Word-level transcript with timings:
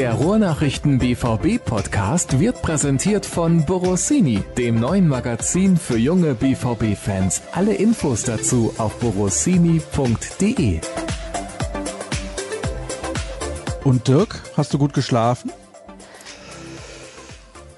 Der 0.00 0.14
Ruhrnachrichten 0.14 0.98
BVB 0.98 1.62
Podcast 1.62 2.40
wird 2.40 2.62
präsentiert 2.62 3.26
von 3.26 3.66
Borossini, 3.66 4.42
dem 4.56 4.80
neuen 4.80 5.06
Magazin 5.06 5.76
für 5.76 5.98
junge 5.98 6.32
BVB 6.32 6.96
Fans. 6.96 7.42
Alle 7.52 7.74
Infos 7.74 8.22
dazu 8.22 8.72
auf 8.78 8.98
borossini.de. 8.98 10.80
Und 13.84 14.08
Dirk, 14.08 14.40
hast 14.56 14.72
du 14.72 14.78
gut 14.78 14.94
geschlafen? 14.94 15.52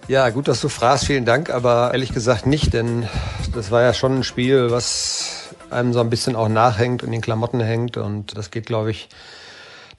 Ja, 0.07 0.30
gut, 0.30 0.46
dass 0.46 0.61
du 0.61 0.68
fragst, 0.68 1.07
vielen 1.07 1.25
Dank, 1.25 1.50
aber 1.50 1.91
ehrlich 1.93 2.14
gesagt 2.14 2.46
nicht, 2.46 2.73
denn 2.73 3.09
das 3.52 3.73
war 3.73 3.82
ja 3.82 3.93
schon 3.95 4.18
ein 4.18 4.23
Spiel, 4.23 4.70
was 4.70 5.48
einem 5.70 5.93
so 5.93 5.98
ein 5.98 6.09
bisschen 6.09 6.37
auch 6.37 6.48
nachhängt, 6.48 7.02
in 7.02 7.10
den 7.10 7.20
Klamotten 7.20 7.59
hängt 7.59 7.96
und 7.96 8.37
das 8.37 8.52
geht, 8.52 8.66
glaube 8.66 8.93
ich, 8.93 9.09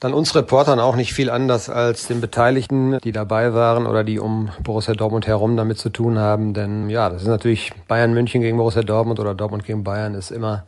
dann 0.04 0.12
uns 0.12 0.34
Reportern 0.34 0.80
auch 0.80 0.96
nicht 0.96 1.14
viel 1.14 1.30
anders 1.30 1.70
als 1.70 2.06
den 2.08 2.20
Beteiligten, 2.20 2.98
die 3.02 3.10
dabei 3.10 3.54
waren 3.54 3.86
oder 3.86 4.04
die 4.04 4.20
um 4.20 4.50
Borussia 4.62 4.92
Dortmund 4.92 5.26
herum 5.26 5.56
damit 5.56 5.78
zu 5.78 5.88
tun 5.88 6.18
haben. 6.18 6.52
Denn 6.52 6.90
ja, 6.90 7.08
das 7.08 7.22
ist 7.22 7.28
natürlich 7.28 7.72
Bayern 7.88 8.12
München 8.12 8.42
gegen 8.42 8.58
Borussia 8.58 8.82
Dortmund 8.82 9.18
oder 9.18 9.34
Dortmund 9.34 9.64
gegen 9.64 9.82
Bayern 9.82 10.14
ist 10.14 10.30
immer 10.30 10.64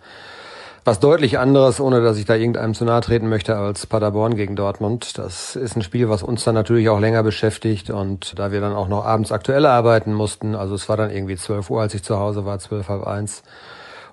was 0.85 1.01
deutlich 1.01 1.39
anderes, 1.39 1.81
ohne 1.81 2.01
dass 2.01 2.17
ich 2.17 2.25
da 2.25 2.35
irgendeinem 2.35 2.73
zu 2.73 2.87
nahe 2.87 3.03
treten 3.03 3.29
möchte, 3.29 3.59
als 3.59 3.87
Paderborn 3.87 4.37
gegen 4.37 4.57
Dortmund. 4.57 5.19
Das 5.19 5.55
ist 5.55 5.77
ein 5.77 5.83
Spiel, 5.83 6.09
was 6.09 6.23
uns 6.23 6.45
dann 6.45 6.55
natürlich 6.55 6.89
auch 6.89 6.99
länger 6.99 7.23
beschäftigt 7.23 7.91
und 7.91 8.39
da 8.39 8.53
wir 8.53 8.63
dann 8.63 8.73
auch 8.73 8.89
noch 8.89 9.05
abends 9.05 9.33
aktuell 9.33 9.67
arbeiten 9.67 10.15
mussten, 10.15 10.55
also 10.55 10.75
es 10.75 10.89
war 10.89 10.97
dann 10.97 11.11
irgendwie 11.11 11.37
12 11.37 11.69
Uhr, 11.69 11.83
als 11.83 11.93
ich 11.93 12.03
zu 12.03 12.19
Hause 12.19 12.47
war, 12.47 12.59
zwölf, 12.59 12.89
halb 12.89 13.07
eins. 13.07 13.43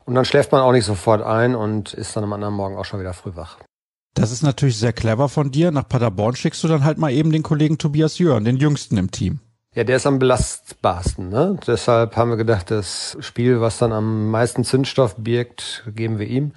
Und 0.04 0.16
dann 0.16 0.26
schläft 0.26 0.52
man 0.52 0.60
auch 0.60 0.74
nicht 0.74 0.84
sofort 0.84 1.22
ein 1.22 1.56
und 1.56 1.94
ist 1.94 2.14
dann 2.18 2.26
am 2.26 2.34
anderen 2.34 2.56
Morgen 2.56 2.76
auch 2.76 2.84
schon 2.84 3.00
wieder 3.00 3.14
früh 3.14 3.32
wach. 3.36 3.58
Das 4.14 4.32
ist 4.32 4.44
natürlich 4.44 4.78
sehr 4.78 4.94
clever 4.94 5.28
von 5.28 5.52
dir. 5.52 5.72
Nach 5.72 5.88
Paderborn 5.88 6.36
schickst 6.36 6.64
du 6.64 6.68
dann 6.68 6.84
halt 6.84 6.98
mal 6.98 7.12
eben 7.12 7.32
den 7.32 7.44
Kollegen 7.44 7.78
Tobias 7.78 8.20
Jörn, 8.20 8.46
den 8.46 8.58
jüngsten 8.58 8.98
im 8.98 9.10
Team. 9.10 9.40
Ja, 9.76 9.84
der 9.84 9.96
ist 9.96 10.06
am 10.06 10.20
belastbarsten. 10.20 11.30
Ne? 11.30 11.58
Deshalb 11.66 12.16
haben 12.16 12.30
wir 12.30 12.38
gedacht, 12.38 12.70
das 12.70 13.18
Spiel, 13.22 13.60
was 13.60 13.80
dann 13.80 13.92
am 13.92 14.30
meisten 14.30 14.64
Zündstoff 14.64 15.16
birgt, 15.18 15.84
geben 15.96 16.20
wir 16.20 16.28
ihm. 16.28 16.52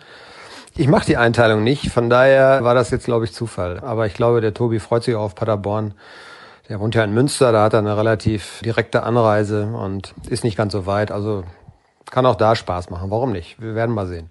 Ich 0.76 0.88
mache 0.88 1.06
die 1.06 1.16
Einteilung 1.16 1.64
nicht, 1.64 1.90
von 1.90 2.10
daher 2.10 2.62
war 2.62 2.74
das 2.74 2.90
jetzt, 2.90 3.06
glaube 3.06 3.24
ich, 3.24 3.32
Zufall. 3.32 3.80
Aber 3.80 4.06
ich 4.06 4.12
glaube, 4.12 4.42
der 4.42 4.52
Tobi 4.52 4.78
freut 4.78 5.04
sich 5.04 5.14
auch 5.14 5.22
auf 5.22 5.34
Paderborn. 5.34 5.94
Der 6.68 6.80
wohnt 6.80 6.94
ja 6.94 7.04
in 7.04 7.14
Münster, 7.14 7.52
da 7.52 7.64
hat 7.64 7.72
er 7.72 7.78
eine 7.78 7.96
relativ 7.96 8.60
direkte 8.62 9.02
Anreise 9.02 9.68
und 9.68 10.14
ist 10.28 10.44
nicht 10.44 10.58
ganz 10.58 10.72
so 10.72 10.84
weit. 10.84 11.10
Also 11.10 11.44
kann 12.10 12.26
auch 12.26 12.34
da 12.34 12.54
Spaß 12.54 12.90
machen. 12.90 13.10
Warum 13.10 13.32
nicht? 13.32 13.58
Wir 13.58 13.74
werden 13.74 13.94
mal 13.94 14.06
sehen. 14.06 14.28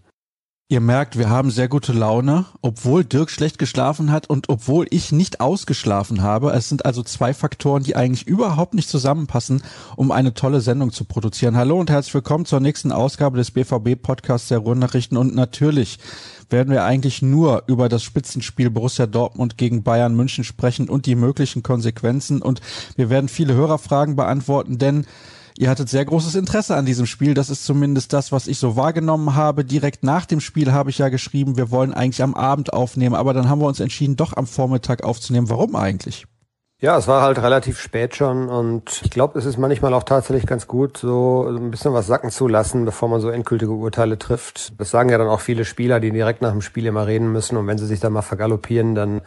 Ihr 0.67 0.81
merkt, 0.81 1.15
wir 1.15 1.29
haben 1.29 1.51
sehr 1.51 1.67
gute 1.67 1.93
Laune, 1.93 2.45
obwohl 2.63 3.03
Dirk 3.03 3.29
schlecht 3.29 3.59
geschlafen 3.59 4.11
hat 4.11 4.27
und 4.27 4.49
obwohl 4.49 4.87
ich 4.89 5.11
nicht 5.11 5.39
ausgeschlafen 5.39 6.23
habe. 6.23 6.53
Es 6.53 6.69
sind 6.69 6.87
also 6.87 7.03
zwei 7.03 7.35
Faktoren, 7.35 7.83
die 7.83 7.95
eigentlich 7.95 8.25
überhaupt 8.25 8.73
nicht 8.73 8.89
zusammenpassen, 8.89 9.61
um 9.95 10.09
eine 10.09 10.33
tolle 10.33 10.61
Sendung 10.61 10.91
zu 10.91 11.05
produzieren. 11.05 11.55
Hallo 11.55 11.79
und 11.79 11.91
herzlich 11.91 12.15
willkommen 12.15 12.45
zur 12.45 12.61
nächsten 12.61 12.91
Ausgabe 12.91 13.37
des 13.37 13.51
BVB 13.51 14.01
Podcasts 14.01 14.47
der 14.47 14.57
Ruhrnachrichten 14.57 15.17
und 15.17 15.35
natürlich 15.35 15.99
werden 16.49 16.73
wir 16.73 16.83
eigentlich 16.83 17.21
nur 17.21 17.61
über 17.67 17.87
das 17.87 18.01
Spitzenspiel 18.01 18.71
Borussia 18.71 19.05
Dortmund 19.05 19.59
gegen 19.59 19.83
Bayern 19.83 20.15
München 20.15 20.43
sprechen 20.43 20.89
und 20.89 21.05
die 21.05 21.15
möglichen 21.15 21.61
Konsequenzen 21.61 22.41
und 22.41 22.59
wir 22.95 23.11
werden 23.11 23.29
viele 23.29 23.53
Hörerfragen 23.53 24.15
beantworten, 24.15 24.79
denn 24.79 25.05
Ihr 25.57 25.69
hattet 25.69 25.87
sehr 25.87 26.03
großes 26.03 26.35
Interesse 26.35 26.75
an 26.75 26.85
diesem 26.85 27.05
Spiel. 27.05 27.33
Das 27.33 27.49
ist 27.49 27.65
zumindest 27.65 28.11
das, 28.11 28.31
was 28.33 28.47
ich 28.47 28.57
so 28.57 28.75
wahrgenommen 28.75 29.35
habe. 29.35 29.63
Direkt 29.63 30.03
nach 30.03 30.25
dem 30.25 30.41
Spiel 30.41 30.73
habe 30.73 30.89
ich 30.89 30.97
ja 30.97 31.07
geschrieben, 31.07 31.55
wir 31.55 31.71
wollen 31.71 31.93
eigentlich 31.93 32.21
am 32.21 32.33
Abend 32.33 32.73
aufnehmen, 32.73 33.15
aber 33.15 33.33
dann 33.33 33.47
haben 33.47 33.61
wir 33.61 33.67
uns 33.67 33.79
entschieden, 33.79 34.17
doch 34.17 34.35
am 34.35 34.47
Vormittag 34.47 35.03
aufzunehmen. 35.03 35.49
Warum 35.49 35.75
eigentlich? 35.75 36.25
Ja, 36.81 36.97
es 36.97 37.07
war 37.07 37.21
halt 37.21 37.41
relativ 37.41 37.79
spät 37.79 38.17
schon 38.17 38.49
und 38.49 39.01
ich 39.01 39.09
glaube, 39.09 39.39
es 39.39 39.45
ist 39.45 39.57
manchmal 39.57 39.93
auch 39.93 40.03
tatsächlich 40.03 40.45
ganz 40.45 40.67
gut, 40.67 40.97
so 40.97 41.47
ein 41.47 41.71
bisschen 41.71 41.93
was 41.93 42.05
sacken 42.05 42.31
zu 42.31 42.49
lassen, 42.49 42.83
bevor 42.83 43.07
man 43.07 43.21
so 43.21 43.29
endgültige 43.29 43.71
Urteile 43.71 44.19
trifft. 44.19 44.73
Das 44.77 44.91
sagen 44.91 45.09
ja 45.09 45.17
dann 45.17 45.29
auch 45.29 45.39
viele 45.39 45.63
Spieler, 45.63 46.01
die 46.01 46.11
direkt 46.11 46.41
nach 46.41 46.51
dem 46.51 46.61
Spiel 46.61 46.85
immer 46.85 47.07
reden 47.07 47.31
müssen 47.31 47.55
und 47.55 47.65
wenn 47.67 47.77
sie 47.77 47.85
sich 47.85 48.01
dann 48.01 48.11
mal 48.11 48.23
vergaloppieren, 48.23 48.93
dann 48.93 49.21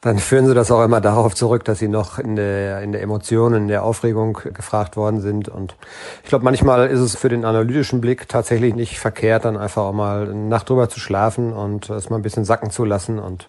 dann 0.00 0.18
führen 0.18 0.46
sie 0.46 0.54
das 0.54 0.70
auch 0.70 0.84
immer 0.84 1.00
darauf 1.00 1.34
zurück, 1.34 1.64
dass 1.64 1.80
sie 1.80 1.88
noch 1.88 2.20
in 2.20 2.36
der, 2.36 2.82
in 2.82 2.92
der 2.92 3.02
Emotion, 3.02 3.54
in 3.54 3.66
der 3.66 3.82
Aufregung 3.82 4.38
gefragt 4.54 4.96
worden 4.96 5.20
sind. 5.20 5.48
Und 5.48 5.74
ich 6.22 6.28
glaube, 6.28 6.44
manchmal 6.44 6.86
ist 6.88 7.00
es 7.00 7.16
für 7.16 7.28
den 7.28 7.44
analytischen 7.44 8.00
Blick 8.00 8.28
tatsächlich 8.28 8.76
nicht 8.76 9.00
verkehrt, 9.00 9.44
dann 9.44 9.56
einfach 9.56 9.82
auch 9.82 9.92
mal 9.92 10.30
eine 10.30 10.34
Nacht 10.34 10.70
drüber 10.70 10.88
zu 10.88 11.00
schlafen 11.00 11.52
und 11.52 11.90
es 11.90 12.10
mal 12.10 12.16
ein 12.16 12.22
bisschen 12.22 12.44
sacken 12.44 12.70
zu 12.70 12.84
lassen. 12.84 13.18
Und 13.18 13.48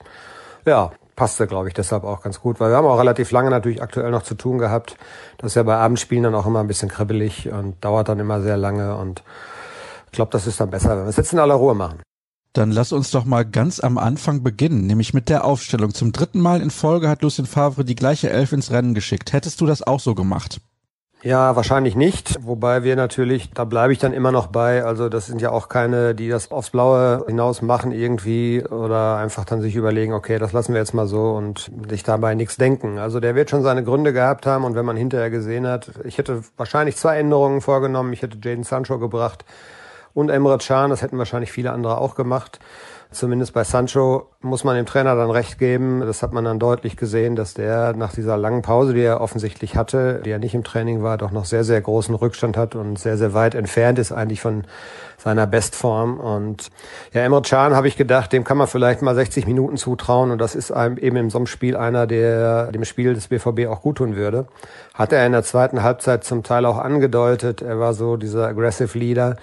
ja, 0.66 0.92
passte, 1.20 1.48
glaube 1.48 1.68
ich, 1.68 1.74
deshalb 1.74 2.06
auch 2.06 2.22
ganz 2.22 2.40
gut, 2.40 2.62
weil 2.62 2.72
wir 2.72 2.78
haben 2.78 2.88
auch 2.88 2.98
relativ 2.98 3.32
lange 3.32 3.50
natürlich 3.50 3.82
aktuell 3.82 4.10
noch 4.10 4.24
zu 4.24 4.36
tun 4.36 4.58
gehabt. 4.58 4.96
Das 5.38 5.52
ist 5.52 5.56
ja 5.56 5.64
bei 5.64 5.76
Abendspielen 5.76 6.24
dann 6.24 6.34
auch 6.34 6.46
immer 6.46 6.62
ein 6.62 6.68
bisschen 6.68 6.88
kribbelig 6.88 7.52
und 7.52 7.76
dauert 7.84 8.08
dann 8.08 8.20
immer 8.20 8.42
sehr 8.42 8.56
lange 8.56 8.96
und 8.96 9.22
ich 10.06 10.14
glaube, 10.14 10.32
das 10.32 10.48
ist 10.48 10.62
dann 10.62 10.70
besser, 10.70 10.92
wenn 10.92 11.04
wir 11.04 11.10
es 11.10 11.18
jetzt 11.18 11.34
in 11.34 11.40
aller 11.40 11.56
Ruhe 11.56 11.76
machen. 11.76 12.00
Dann 12.54 12.72
lass 12.72 12.94
uns 12.94 13.12
doch 13.12 13.26
mal 13.26 13.44
ganz 13.44 13.82
am 13.82 13.98
Anfang 13.98 14.44
beginnen, 14.44 14.88
nämlich 14.88 15.14
mit 15.14 15.28
der 15.28 15.44
Aufstellung. 15.44 15.94
Zum 15.94 16.14
dritten 16.14 16.40
Mal 16.40 16.62
in 16.62 16.72
Folge 16.72 17.10
hat 17.10 17.22
Lucien 17.22 17.46
Favre 17.46 17.84
die 17.84 17.96
gleiche 17.96 18.30
Elf 18.30 18.54
ins 18.54 18.72
Rennen 18.72 18.94
geschickt. 18.94 19.34
Hättest 19.34 19.60
du 19.60 19.66
das 19.66 19.86
auch 19.86 20.00
so 20.00 20.16
gemacht? 20.16 20.62
Ja, 21.22 21.58
wahrscheinlich 21.58 21.98
nicht. 21.98 22.38
Wobei 22.46 22.84
wir 22.84 22.96
natürlich, 22.96 23.52
da 23.52 23.66
bleibe 23.66 23.92
ich 23.92 24.00
dann 24.00 24.14
immer 24.14 24.32
noch 24.32 24.48
bei. 24.48 24.86
Also 24.86 25.10
das 25.10 25.26
sind 25.26 25.42
ja 25.42 25.52
auch 25.52 25.68
keine, 25.68 26.16
die 26.16 26.30
das 26.30 26.50
aufs 26.50 26.70
Blaue 26.70 27.26
hinaus 27.28 27.62
machen 27.62 27.92
irgendwie 27.92 28.64
oder 28.64 29.18
einfach 29.18 29.44
dann 29.44 29.60
sich 29.60 29.76
überlegen, 29.76 30.14
okay, 30.14 30.40
das 30.40 30.54
lassen 30.54 30.74
wir 30.74 30.80
jetzt 30.80 30.94
mal 30.94 31.08
so 31.08 31.32
und 31.32 31.70
sich 31.90 32.04
dabei 32.04 32.36
nichts 32.36 32.56
denken. 32.56 33.00
Also 33.00 33.20
der 33.20 33.36
wird 33.36 33.50
schon 33.50 33.64
seine 33.64 33.84
Gründe 33.84 34.14
gehabt 34.14 34.46
haben 34.46 34.64
und 34.64 34.76
wenn 34.76 34.86
man 34.86 34.96
hinterher 34.96 35.30
gesehen 35.30 35.68
hat, 35.68 35.92
ich 36.06 36.18
hätte 36.18 36.42
wahrscheinlich 36.56 36.96
zwei 36.96 37.18
Änderungen 37.18 37.60
vorgenommen. 37.60 38.14
Ich 38.14 38.22
hätte 38.22 38.38
Jaden 38.42 38.64
Sancho 38.64 38.98
gebracht 38.98 39.44
und 40.14 40.30
Emre 40.30 40.58
Can. 40.58 40.90
Das 40.90 41.02
hätten 41.02 41.18
wahrscheinlich 41.18 41.52
viele 41.52 41.74
andere 41.74 41.98
auch 41.98 42.16
gemacht. 42.16 42.60
Zumindest 43.12 43.54
bei 43.54 43.64
Sancho 43.64 44.30
muss 44.42 44.64
man 44.64 44.76
dem 44.76 44.86
Trainer 44.86 45.16
dann 45.16 45.32
recht 45.32 45.58
geben. 45.58 46.02
Das 46.02 46.22
hat 46.22 46.32
man 46.32 46.46
dann 46.46 46.60
deutlich 46.60 46.96
gesehen, 46.96 47.36
dass 47.36 47.56
der 47.56 47.94
nach 47.94 48.14
dieser 48.14 48.38
langen 48.38 48.62
Pause, 48.62 48.94
die 48.94 49.02
er 49.02 49.20
offensichtlich 49.20 49.76
hatte, 49.76 50.22
die 50.24 50.30
er 50.30 50.38
nicht 50.38 50.54
im 50.54 50.64
Training 50.64 51.02
war, 51.02 51.18
doch 51.18 51.32
noch 51.32 51.46
sehr, 51.46 51.64
sehr 51.64 51.82
großen 51.82 52.14
Rückstand 52.14 52.56
hat 52.56 52.76
und 52.76 53.00
sehr, 53.00 53.18
sehr 53.18 53.34
weit 53.34 53.56
entfernt 53.56 53.98
ist 53.98 54.12
eigentlich 54.12 54.42
von 54.42 54.64
seiner 55.20 55.46
Bestform. 55.46 56.20
Und 56.20 56.72
ja, 57.14 57.22
Emre 57.22 57.42
Can 57.42 57.76
habe 57.76 57.88
ich 57.88 57.98
gedacht, 57.98 58.34
dem 58.34 58.44
kann 58.44 58.58
man 58.58 58.68
vielleicht 58.68 59.02
mal 59.02 59.16
60 59.16 59.46
Minuten 59.46 59.78
zutrauen. 59.78 60.32
Und 60.32 60.40
das 60.40 60.56
ist 60.56 60.72
einem 60.72 60.98
eben 60.98 61.18
in 61.18 61.30
so 61.30 61.38
einem 61.38 61.48
Spiel 61.48 61.76
einer, 61.76 62.08
der 62.08 62.72
dem 62.72 62.86
Spiel 62.86 63.14
des 63.14 63.28
BVB 63.28 63.68
auch 63.68 63.82
gut 63.82 63.98
tun 63.98 64.16
würde. 64.16 64.48
Hat 64.94 65.14
er 65.14 65.26
in 65.26 65.32
der 65.32 65.44
zweiten 65.44 65.84
Halbzeit 65.84 66.24
zum 66.24 66.44
Teil 66.44 66.66
auch 66.66 66.78
angedeutet. 66.78 67.62
Er 67.62 67.80
war 67.80 67.94
so 67.94 68.18
dieser 68.18 68.48
aggressive 68.48 68.98
Leader. 68.98 69.36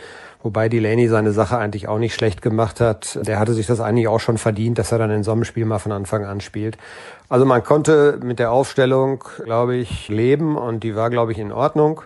Wobei 0.43 0.69
Delaney 0.69 1.09
seine 1.09 1.33
Sache 1.33 1.59
eigentlich 1.59 1.89
auch 1.89 1.99
nicht 1.99 2.15
schlecht 2.15 2.41
gemacht 2.41 2.81
hat. 2.81 3.19
Der 3.27 3.41
hatte 3.41 3.53
sich 3.53 3.67
das 3.67 3.81
eigentlich 3.81 4.07
auch 4.07 4.21
schon 4.21 4.39
verdient, 4.39 4.79
dass 4.79 4.93
er 4.93 4.99
dann 4.99 5.11
in 5.11 5.25
so 5.25 5.33
einem 5.33 5.43
Spiel 5.43 5.65
mal 5.65 5.81
von 5.81 5.91
Anfang 5.91 6.25
an 6.25 6.41
spielt. 6.41 6.79
Also 7.29 7.45
man 7.45 7.65
konnte 7.65 8.21
mit 8.23 8.39
der 8.39 8.53
Aufstellung, 8.53 9.25
glaube 9.43 9.75
ich, 9.75 10.09
leben 10.09 10.57
und 10.57 10.85
die 10.85 10.95
war, 10.95 11.11
glaube 11.11 11.33
ich, 11.33 11.39
in 11.39 11.51
Ordnung. 11.51 12.03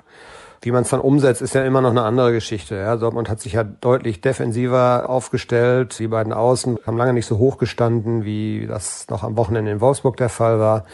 Wie 0.62 0.72
man 0.72 0.82
es 0.82 0.90
dann 0.90 1.00
umsetzt, 1.00 1.40
ist 1.40 1.54
ja 1.54 1.64
immer 1.64 1.80
noch 1.80 1.90
eine 1.90 2.02
andere 2.02 2.32
Geschichte. 2.32 2.76
Ja, 2.76 2.96
Dortmund 2.96 3.30
hat 3.30 3.40
sich 3.40 3.54
ja 3.54 3.64
deutlich 3.64 4.20
defensiver 4.20 5.08
aufgestellt. 5.08 5.98
Die 5.98 6.08
beiden 6.08 6.34
Außen 6.34 6.78
haben 6.86 6.98
lange 6.98 7.14
nicht 7.14 7.24
so 7.24 7.38
hoch 7.38 7.56
gestanden, 7.56 8.24
wie 8.24 8.66
das 8.66 9.08
noch 9.08 9.22
am 9.22 9.38
Wochenende 9.38 9.70
in 9.70 9.80
Wolfsburg 9.80 10.18
der 10.18 10.28
Fall 10.28 10.60
war. 10.60 10.84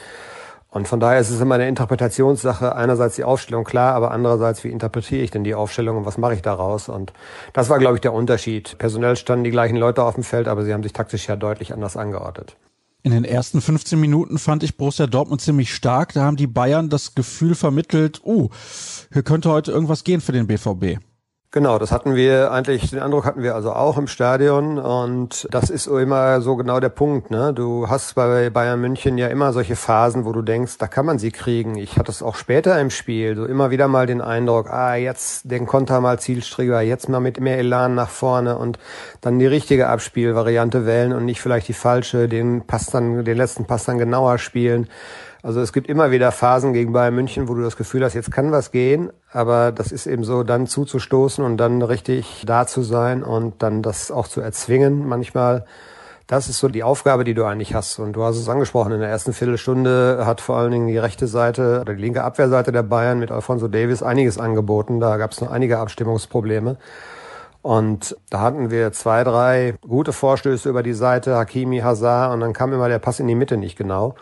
Und 0.70 0.86
von 0.86 1.00
daher 1.00 1.18
ist 1.18 1.30
es 1.30 1.40
immer 1.40 1.56
eine 1.56 1.66
Interpretationssache. 1.66 2.76
Einerseits 2.76 3.16
die 3.16 3.24
Aufstellung 3.24 3.64
klar, 3.64 3.94
aber 3.94 4.12
andererseits, 4.12 4.62
wie 4.62 4.70
interpretiere 4.70 5.22
ich 5.22 5.32
denn 5.32 5.42
die 5.42 5.54
Aufstellung 5.54 5.96
und 5.96 6.06
was 6.06 6.18
mache 6.18 6.34
ich 6.34 6.42
daraus? 6.42 6.88
Und 6.88 7.12
das 7.52 7.68
war, 7.68 7.78
glaube 7.78 7.96
ich, 7.96 8.02
der 8.02 8.12
Unterschied. 8.12 8.76
Personell 8.78 9.16
standen 9.16 9.44
die 9.44 9.50
gleichen 9.50 9.76
Leute 9.76 10.04
auf 10.04 10.14
dem 10.14 10.22
Feld, 10.22 10.46
aber 10.46 10.62
sie 10.62 10.74
haben 10.74 10.82
sich 10.82 10.92
taktisch 10.92 11.26
ja 11.26 11.34
deutlich 11.34 11.72
anders 11.72 11.96
angeordnet. 11.96 12.56
In 13.06 13.12
den 13.12 13.24
ersten 13.24 13.60
15 13.60 14.00
Minuten 14.00 14.36
fand 14.36 14.64
ich 14.64 14.76
Borussia 14.76 15.06
Dortmund 15.06 15.40
ziemlich 15.40 15.72
stark. 15.72 16.12
Da 16.14 16.24
haben 16.24 16.36
die 16.36 16.48
Bayern 16.48 16.88
das 16.88 17.14
Gefühl 17.14 17.54
vermittelt, 17.54 18.20
uh, 18.24 18.48
hier 19.12 19.22
könnte 19.22 19.48
heute 19.48 19.70
irgendwas 19.70 20.02
gehen 20.02 20.20
für 20.20 20.32
den 20.32 20.48
BVB. 20.48 20.98
Genau, 21.56 21.78
das 21.78 21.90
hatten 21.90 22.16
wir 22.16 22.52
eigentlich, 22.52 22.90
den 22.90 22.98
Eindruck 22.98 23.24
hatten 23.24 23.42
wir 23.42 23.54
also 23.54 23.72
auch 23.72 23.96
im 23.96 24.08
Stadion 24.08 24.78
und 24.78 25.48
das 25.50 25.70
ist 25.70 25.86
immer 25.86 26.42
so 26.42 26.54
genau 26.54 26.80
der 26.80 26.90
Punkt. 26.90 27.30
Ne? 27.30 27.54
Du 27.54 27.88
hast 27.88 28.14
bei 28.14 28.50
Bayern 28.50 28.78
München 28.78 29.16
ja 29.16 29.28
immer 29.28 29.54
solche 29.54 29.74
Phasen, 29.74 30.26
wo 30.26 30.32
du 30.32 30.42
denkst, 30.42 30.76
da 30.76 30.86
kann 30.86 31.06
man 31.06 31.18
sie 31.18 31.30
kriegen. 31.30 31.78
Ich 31.78 31.96
hatte 31.96 32.10
es 32.10 32.22
auch 32.22 32.34
später 32.34 32.78
im 32.78 32.90
Spiel, 32.90 33.36
so 33.36 33.46
immer 33.46 33.70
wieder 33.70 33.88
mal 33.88 34.04
den 34.04 34.20
Eindruck, 34.20 34.68
ah, 34.68 34.96
jetzt 34.96 35.50
den 35.50 35.64
Konter 35.64 36.02
mal 36.02 36.18
zielstrebiger, 36.18 36.82
jetzt 36.82 37.08
mal 37.08 37.20
mit 37.20 37.40
mehr 37.40 37.56
Elan 37.56 37.94
nach 37.94 38.10
vorne 38.10 38.58
und 38.58 38.78
dann 39.22 39.38
die 39.38 39.46
richtige 39.46 39.88
Abspielvariante 39.88 40.84
wählen 40.84 41.14
und 41.14 41.24
nicht 41.24 41.40
vielleicht 41.40 41.68
die 41.68 41.72
falsche, 41.72 42.28
den 42.28 42.66
Pass 42.66 42.88
dann, 42.88 43.24
den 43.24 43.36
letzten 43.38 43.64
Pass 43.64 43.86
dann 43.86 43.96
genauer 43.96 44.36
spielen. 44.36 44.90
Also 45.46 45.60
es 45.60 45.72
gibt 45.72 45.86
immer 45.86 46.10
wieder 46.10 46.32
Phasen 46.32 46.72
gegen 46.72 46.92
Bayern 46.92 47.14
München, 47.14 47.48
wo 47.48 47.54
du 47.54 47.62
das 47.62 47.76
Gefühl 47.76 48.02
hast, 48.02 48.14
jetzt 48.14 48.32
kann 48.32 48.50
was 48.50 48.72
gehen, 48.72 49.12
aber 49.30 49.70
das 49.70 49.92
ist 49.92 50.08
eben 50.08 50.24
so, 50.24 50.42
dann 50.42 50.66
zuzustoßen 50.66 51.44
und 51.44 51.56
dann 51.58 51.82
richtig 51.82 52.42
da 52.44 52.66
zu 52.66 52.82
sein 52.82 53.22
und 53.22 53.62
dann 53.62 53.80
das 53.80 54.10
auch 54.10 54.26
zu 54.26 54.40
erzwingen 54.40 55.06
manchmal. 55.06 55.64
Das 56.26 56.48
ist 56.48 56.58
so 56.58 56.66
die 56.66 56.82
Aufgabe, 56.82 57.22
die 57.22 57.34
du 57.34 57.44
eigentlich 57.44 57.76
hast. 57.76 58.00
Und 58.00 58.14
du 58.14 58.24
hast 58.24 58.38
es 58.38 58.48
angesprochen, 58.48 58.90
in 58.90 58.98
der 58.98 59.08
ersten 59.08 59.32
Viertelstunde 59.32 60.24
hat 60.26 60.40
vor 60.40 60.56
allen 60.56 60.72
Dingen 60.72 60.88
die 60.88 60.98
rechte 60.98 61.28
Seite 61.28 61.78
oder 61.80 61.94
die 61.94 62.02
linke 62.02 62.24
Abwehrseite 62.24 62.72
der 62.72 62.82
Bayern 62.82 63.20
mit 63.20 63.30
Alfonso 63.30 63.68
Davis 63.68 64.02
einiges 64.02 64.38
angeboten. 64.38 64.98
Da 64.98 65.16
gab 65.16 65.30
es 65.30 65.40
noch 65.40 65.52
einige 65.52 65.78
Abstimmungsprobleme. 65.78 66.76
Und 67.62 68.16
da 68.30 68.40
hatten 68.40 68.72
wir 68.72 68.90
zwei, 68.90 69.22
drei 69.22 69.74
gute 69.86 70.12
Vorstöße 70.12 70.68
über 70.68 70.82
die 70.82 70.92
Seite, 70.92 71.36
Hakimi, 71.36 71.78
Hazard, 71.78 72.34
und 72.34 72.40
dann 72.40 72.52
kam 72.52 72.72
immer 72.72 72.88
der 72.88 72.98
Pass 72.98 73.20
in 73.20 73.28
die 73.28 73.36
Mitte 73.36 73.56
nicht 73.56 73.78
genau. 73.78 74.16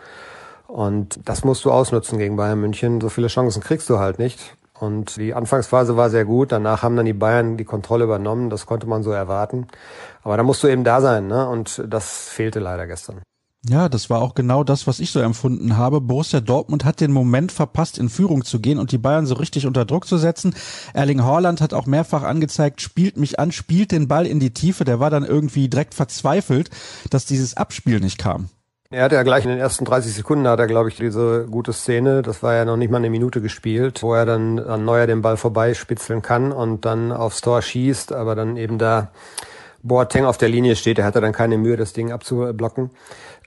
Und 0.67 1.19
das 1.25 1.43
musst 1.43 1.65
du 1.65 1.71
ausnutzen 1.71 2.17
gegen 2.17 2.35
Bayern 2.35 2.59
München. 2.59 3.01
So 3.01 3.09
viele 3.09 3.27
Chancen 3.27 3.61
kriegst 3.61 3.89
du 3.89 3.99
halt 3.99 4.19
nicht. 4.19 4.55
Und 4.79 5.15
die 5.15 5.33
Anfangsphase 5.33 5.95
war 5.95 6.09
sehr 6.09 6.25
gut. 6.25 6.51
Danach 6.51 6.83
haben 6.83 6.95
dann 6.97 7.05
die 7.05 7.13
Bayern 7.13 7.57
die 7.57 7.63
Kontrolle 7.63 8.03
übernommen. 8.03 8.49
Das 8.49 8.65
konnte 8.65 8.87
man 8.87 9.03
so 9.03 9.11
erwarten. 9.11 9.67
Aber 10.23 10.35
da 10.37 10.43
musst 10.43 10.63
du 10.63 10.67
eben 10.67 10.83
da 10.83 11.01
sein, 11.01 11.27
ne? 11.27 11.47
Und 11.47 11.83
das 11.87 12.27
fehlte 12.27 12.59
leider 12.59 12.85
gestern. 12.85 13.21
Ja, 13.67 13.89
das 13.89 14.11
war 14.11 14.21
auch 14.21 14.35
genau 14.35 14.63
das, 14.63 14.85
was 14.85 14.99
ich 14.99 15.11
so 15.11 15.19
empfunden 15.21 15.75
habe. 15.75 15.99
Borussia 15.99 16.39
Dortmund 16.39 16.85
hat 16.85 17.01
den 17.01 17.11
Moment 17.11 17.51
verpasst, 17.51 17.97
in 17.97 18.09
Führung 18.09 18.43
zu 18.43 18.59
gehen 18.59 18.77
und 18.77 18.91
die 18.91 18.99
Bayern 18.99 19.25
so 19.25 19.33
richtig 19.33 19.65
unter 19.65 19.85
Druck 19.85 20.05
zu 20.05 20.17
setzen. 20.17 20.53
Erling 20.93 21.23
Haaland 21.23 21.61
hat 21.61 21.73
auch 21.73 21.87
mehrfach 21.87 22.21
angezeigt, 22.21 22.81
spielt 22.81 23.17
mich 23.17 23.39
an, 23.39 23.51
spielt 23.51 23.91
den 23.91 24.07
Ball 24.07 24.27
in 24.27 24.39
die 24.39 24.53
Tiefe. 24.53 24.83
Der 24.83 24.99
war 24.99 25.09
dann 25.09 25.23
irgendwie 25.23 25.67
direkt 25.67 25.95
verzweifelt, 25.95 26.69
dass 27.09 27.25
dieses 27.25 27.57
Abspiel 27.57 27.99
nicht 27.99 28.19
kam. 28.19 28.49
Er 28.95 29.03
hatte 29.03 29.15
ja 29.15 29.23
gleich 29.23 29.43
in 29.43 29.49
den 29.49 29.59
ersten 29.59 29.83
30 29.83 30.13
Sekunden 30.13 30.47
hat 30.47 30.57
er, 30.57 30.67
glaube 30.67 30.87
ich, 30.87 30.95
diese 30.95 31.47
gute 31.51 31.73
Szene. 31.73 32.21
Das 32.21 32.41
war 32.43 32.53
ja 32.53 32.63
noch 32.63 32.77
nicht 32.77 32.89
mal 32.89 32.99
eine 32.99 33.09
Minute 33.09 33.41
gespielt, 33.41 34.01
wo 34.01 34.13
er 34.13 34.25
dann 34.25 34.57
an 34.57 34.85
Neuer 34.85 35.05
den 35.05 35.21
Ball 35.21 35.35
vorbeispitzeln 35.35 36.21
kann 36.21 36.53
und 36.53 36.85
dann 36.85 37.11
aufs 37.11 37.41
Tor 37.41 37.61
schießt, 37.61 38.13
aber 38.13 38.35
dann 38.35 38.55
eben 38.55 38.77
da 38.77 39.09
Boateng 39.83 40.23
auf 40.23 40.37
der 40.37 40.47
Linie 40.47 40.77
steht. 40.77 40.97
Er 40.97 41.03
hatte 41.03 41.19
dann 41.19 41.33
keine 41.33 41.57
Mühe, 41.57 41.75
das 41.75 41.91
Ding 41.91 42.13
abzublocken. 42.13 42.89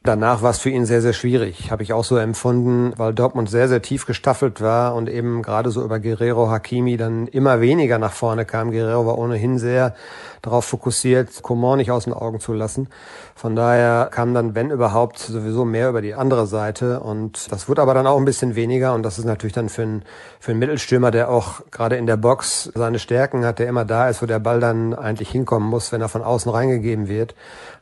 Danach 0.04 0.42
war 0.42 0.50
es 0.50 0.58
für 0.58 0.70
ihn 0.70 0.86
sehr, 0.86 1.02
sehr 1.02 1.12
schwierig. 1.12 1.72
Habe 1.72 1.82
ich 1.82 1.92
auch 1.92 2.04
so 2.04 2.16
empfunden, 2.16 2.92
weil 2.96 3.12
Dortmund 3.12 3.50
sehr, 3.50 3.68
sehr 3.68 3.82
tief 3.82 4.06
gestaffelt 4.06 4.60
war 4.60 4.94
und 4.94 5.08
eben 5.08 5.42
gerade 5.42 5.70
so 5.70 5.82
über 5.82 5.98
Guerrero 5.98 6.48
Hakimi 6.48 6.96
dann 6.96 7.26
immer 7.26 7.60
weniger 7.60 7.98
nach 7.98 8.12
vorne 8.12 8.44
kam. 8.44 8.70
Guerrero 8.70 9.06
war 9.06 9.18
ohnehin 9.18 9.58
sehr 9.58 9.94
darauf 10.40 10.64
fokussiert, 10.64 11.42
Coman 11.42 11.78
nicht 11.78 11.90
aus 11.90 12.04
den 12.04 12.12
Augen 12.12 12.38
zu 12.38 12.52
lassen. 12.52 12.88
Von 13.34 13.56
daher 13.56 14.08
kam 14.10 14.34
dann, 14.34 14.54
wenn 14.54 14.70
überhaupt, 14.70 15.18
sowieso 15.18 15.64
mehr 15.64 15.88
über 15.88 16.00
die 16.00 16.14
andere 16.14 16.46
Seite. 16.46 17.00
Und 17.00 17.50
das 17.50 17.68
wurde 17.68 17.82
aber 17.82 17.92
dann 17.92 18.06
auch 18.06 18.18
ein 18.18 18.24
bisschen 18.24 18.54
weniger. 18.54 18.94
Und 18.94 19.02
das 19.02 19.18
ist 19.18 19.24
natürlich 19.24 19.52
dann 19.52 19.68
für 19.68 19.82
einen, 19.82 20.02
für 20.38 20.52
einen 20.52 20.60
Mittelstürmer, 20.60 21.10
der 21.10 21.28
auch 21.28 21.60
gerade 21.72 21.96
in 21.96 22.06
der 22.06 22.16
Box 22.16 22.70
seine 22.74 23.00
Stärken 23.00 23.44
hat, 23.44 23.58
der 23.58 23.66
immer 23.66 23.84
da 23.84 24.08
ist, 24.08 24.22
wo 24.22 24.26
der 24.26 24.38
Ball 24.38 24.60
dann 24.60 24.94
eigentlich 24.94 25.28
hinkommen 25.30 25.68
muss, 25.68 25.90
wenn 25.90 26.00
er 26.00 26.08
von 26.08 26.22
außen 26.22 26.50
reingegeben 26.50 27.08
wird 27.08 27.34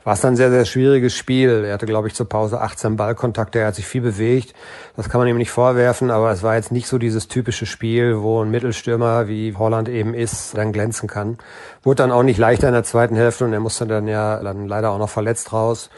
war 0.07 0.13
es 0.13 0.21
dann 0.21 0.35
ein 0.35 0.37
sehr, 0.37 0.51
sehr 0.53 0.65
schwieriges 0.67 1.17
Spiel. 1.17 1.65
Er 1.65 1.75
hatte, 1.75 1.85
glaube 1.85 2.07
ich, 2.07 2.15
zur 2.15 2.29
Pause 2.29 2.61
18 2.61 2.95
Ballkontakte, 2.95 3.59
er 3.59 3.67
hat 3.67 3.75
sich 3.75 3.89
viel 3.89 4.03
bewegt. 4.03 4.55
Das 4.95 5.09
kann 5.09 5.19
man 5.19 5.27
ihm 5.27 5.37
nicht 5.37 5.51
vorwerfen, 5.51 6.13
aber 6.13 6.31
es 6.31 6.45
war 6.45 6.55
jetzt 6.55 6.71
nicht 6.71 6.87
so 6.87 6.97
dieses 6.97 7.27
typische 7.27 7.67
Spiel, 7.67 8.23
wo 8.23 8.41
ein 8.41 8.53
Mittelstürmer 8.53 9.27
wie 9.27 9.57
Holland 9.57 9.89
eben 9.89 10.15
ist, 10.15 10.57
dann 10.57 10.73
glänzen 10.73 11.09
kann. 11.09 11.39
Wurde 11.83 12.05
dann 12.05 12.13
auch 12.13 12.23
nicht 12.23 12.39
leichter 12.39 12.69
in 12.69 12.75
der 12.75 12.85
zweiten 12.85 13.17
Hälfte 13.17 13.47
und 13.47 13.53
er 13.53 13.59
musste 13.59 13.85
dann 13.85 14.07
ja 14.07 14.41
dann 14.41 14.69
leider 14.69 14.93
auch 14.93 14.99
noch 14.99 15.11
verletzt 15.11 15.53
raus. 15.53 15.91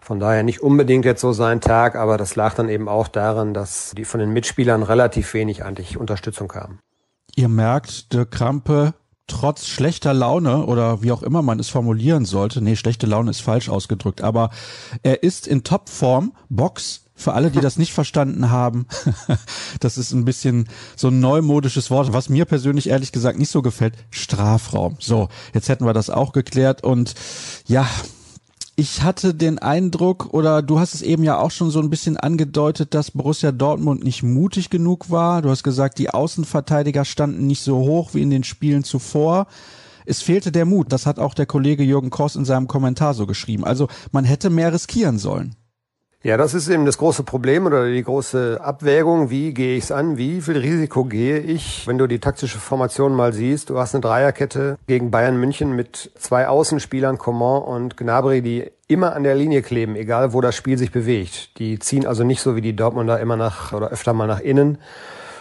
Von 0.00 0.18
daher 0.18 0.42
nicht 0.42 0.60
unbedingt 0.60 1.04
jetzt 1.04 1.20
so 1.20 1.32
sein 1.32 1.60
Tag, 1.60 1.94
aber 1.94 2.16
das 2.16 2.34
lag 2.34 2.54
dann 2.54 2.68
eben 2.68 2.88
auch 2.88 3.06
daran, 3.06 3.54
dass 3.54 3.92
die 3.96 4.04
von 4.04 4.18
den 4.18 4.32
Mitspielern 4.32 4.82
relativ 4.82 5.32
wenig 5.32 5.64
eigentlich 5.64 5.96
Unterstützung 5.96 6.48
kam. 6.48 6.80
Ihr 7.36 7.48
merkt, 7.48 8.14
der 8.14 8.26
Krampe 8.26 8.94
trotz 9.26 9.66
schlechter 9.66 10.12
Laune 10.12 10.66
oder 10.66 11.02
wie 11.02 11.12
auch 11.12 11.22
immer 11.22 11.42
man 11.42 11.58
es 11.58 11.68
formulieren 11.68 12.24
sollte, 12.24 12.60
nee, 12.60 12.76
schlechte 12.76 13.06
Laune 13.06 13.30
ist 13.30 13.40
falsch 13.40 13.68
ausgedrückt, 13.68 14.22
aber 14.22 14.50
er 15.02 15.22
ist 15.22 15.46
in 15.46 15.64
Topform, 15.64 16.32
Box, 16.48 17.04
für 17.16 17.32
alle, 17.32 17.50
die 17.50 17.60
das 17.60 17.78
nicht 17.78 17.92
verstanden 17.94 18.50
haben, 18.50 18.86
das 19.80 19.98
ist 19.98 20.12
ein 20.12 20.24
bisschen 20.24 20.68
so 20.96 21.08
ein 21.08 21.20
neumodisches 21.20 21.90
Wort, 21.90 22.12
was 22.12 22.28
mir 22.28 22.44
persönlich 22.44 22.88
ehrlich 22.88 23.12
gesagt 23.12 23.38
nicht 23.38 23.50
so 23.50 23.62
gefällt. 23.62 23.94
Strafraum. 24.10 24.96
So, 24.98 25.28
jetzt 25.54 25.68
hätten 25.68 25.86
wir 25.86 25.92
das 25.92 26.10
auch 26.10 26.32
geklärt 26.32 26.82
und 26.82 27.14
ja, 27.66 27.86
ich 28.76 29.02
hatte 29.02 29.34
den 29.34 29.58
Eindruck, 29.60 30.32
oder 30.32 30.60
du 30.60 30.80
hast 30.80 30.94
es 30.94 31.02
eben 31.02 31.22
ja 31.22 31.38
auch 31.38 31.52
schon 31.52 31.70
so 31.70 31.80
ein 31.80 31.90
bisschen 31.90 32.16
angedeutet, 32.16 32.92
dass 32.94 33.12
Borussia 33.12 33.52
Dortmund 33.52 34.02
nicht 34.02 34.22
mutig 34.22 34.68
genug 34.68 35.10
war. 35.10 35.42
Du 35.42 35.50
hast 35.50 35.62
gesagt, 35.62 35.98
die 35.98 36.10
Außenverteidiger 36.10 37.04
standen 37.04 37.46
nicht 37.46 37.62
so 37.62 37.76
hoch 37.78 38.14
wie 38.14 38.22
in 38.22 38.30
den 38.30 38.42
Spielen 38.42 38.82
zuvor. 38.82 39.46
Es 40.06 40.22
fehlte 40.22 40.50
der 40.50 40.64
Mut. 40.64 40.92
Das 40.92 41.06
hat 41.06 41.18
auch 41.18 41.34
der 41.34 41.46
Kollege 41.46 41.84
Jürgen 41.84 42.10
Koss 42.10 42.34
in 42.36 42.44
seinem 42.44 42.66
Kommentar 42.66 43.14
so 43.14 43.26
geschrieben. 43.26 43.64
Also 43.64 43.88
man 44.10 44.24
hätte 44.24 44.50
mehr 44.50 44.72
riskieren 44.72 45.18
sollen. 45.18 45.54
Ja, 46.24 46.38
das 46.38 46.54
ist 46.54 46.70
eben 46.70 46.86
das 46.86 46.96
große 46.96 47.22
Problem 47.22 47.66
oder 47.66 47.86
die 47.86 48.02
große 48.02 48.58
Abwägung. 48.58 49.28
Wie 49.28 49.52
gehe 49.52 49.76
ich 49.76 49.84
es 49.84 49.92
an? 49.92 50.16
Wie 50.16 50.40
viel 50.40 50.56
Risiko 50.56 51.04
gehe 51.04 51.38
ich? 51.38 51.86
Wenn 51.86 51.98
du 51.98 52.06
die 52.06 52.18
taktische 52.18 52.56
Formation 52.56 53.12
mal 53.14 53.34
siehst, 53.34 53.68
du 53.68 53.78
hast 53.78 53.94
eine 53.94 54.00
Dreierkette 54.00 54.78
gegen 54.86 55.10
Bayern 55.10 55.36
München 55.36 55.76
mit 55.76 56.12
zwei 56.16 56.48
Außenspielern, 56.48 57.18
Coman 57.18 57.60
und 57.60 57.98
Gnabry, 57.98 58.40
die 58.40 58.70
immer 58.88 59.14
an 59.14 59.22
der 59.22 59.34
Linie 59.34 59.60
kleben, 59.60 59.96
egal 59.96 60.32
wo 60.32 60.40
das 60.40 60.56
Spiel 60.56 60.78
sich 60.78 60.92
bewegt. 60.92 61.58
Die 61.58 61.78
ziehen 61.78 62.06
also 62.06 62.24
nicht 62.24 62.40
so 62.40 62.56
wie 62.56 62.62
die 62.62 62.74
Dortmunder 62.74 63.20
immer 63.20 63.36
nach 63.36 63.74
oder 63.74 63.90
öfter 63.90 64.14
mal 64.14 64.26
nach 64.26 64.40
innen 64.40 64.78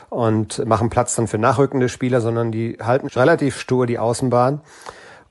und 0.09 0.65
machen 0.65 0.89
Platz 0.89 1.15
dann 1.15 1.29
für 1.29 1.37
nachrückende 1.37 1.87
Spieler, 1.87 2.19
sondern 2.19 2.51
die 2.51 2.77
halten 2.81 3.07
relativ 3.07 3.57
stur 3.57 3.87
die 3.87 3.99
Außenbahn 3.99 4.59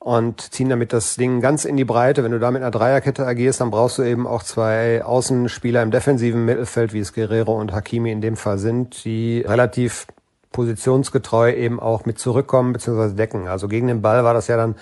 und 0.03 0.53
ziehen 0.53 0.67
damit 0.67 0.91
das 0.91 1.15
Ding 1.15 1.39
ganz 1.39 1.63
in 1.63 1.77
die 1.77 1.85
Breite. 1.85 2.25
Wenn 2.25 2.33
du 2.33 2.39
da 2.39 2.51
mit 2.51 2.61
einer 2.61 2.71
Dreierkette 2.71 3.25
agierst, 3.25 3.61
dann 3.61 3.71
brauchst 3.71 3.97
du 3.97 4.03
eben 4.03 4.27
auch 4.27 4.43
zwei 4.43 5.01
Außenspieler 5.01 5.81
im 5.81 5.91
defensiven 5.91 6.43
Mittelfeld, 6.43 6.91
wie 6.91 6.99
es 6.99 7.13
Guerrero 7.13 7.57
und 7.57 7.71
Hakimi 7.71 8.11
in 8.11 8.19
dem 8.19 8.35
Fall 8.35 8.57
sind, 8.57 9.05
die 9.05 9.45
relativ 9.47 10.05
positionsgetreu 10.51 11.53
eben 11.53 11.79
auch 11.79 12.05
mit 12.05 12.19
zurückkommen 12.19 12.73
bzw. 12.73 13.15
decken. 13.15 13.47
Also 13.47 13.69
gegen 13.69 13.87
den 13.87 14.01
Ball 14.01 14.25
war 14.25 14.33
das 14.33 14.47
ja 14.47 14.57
dann 14.57 14.75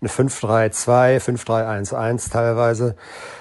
eine 0.00 0.08
5-3-2, 0.08 1.18
5-3-1-1 1.18 2.30
teilweise. 2.30 2.94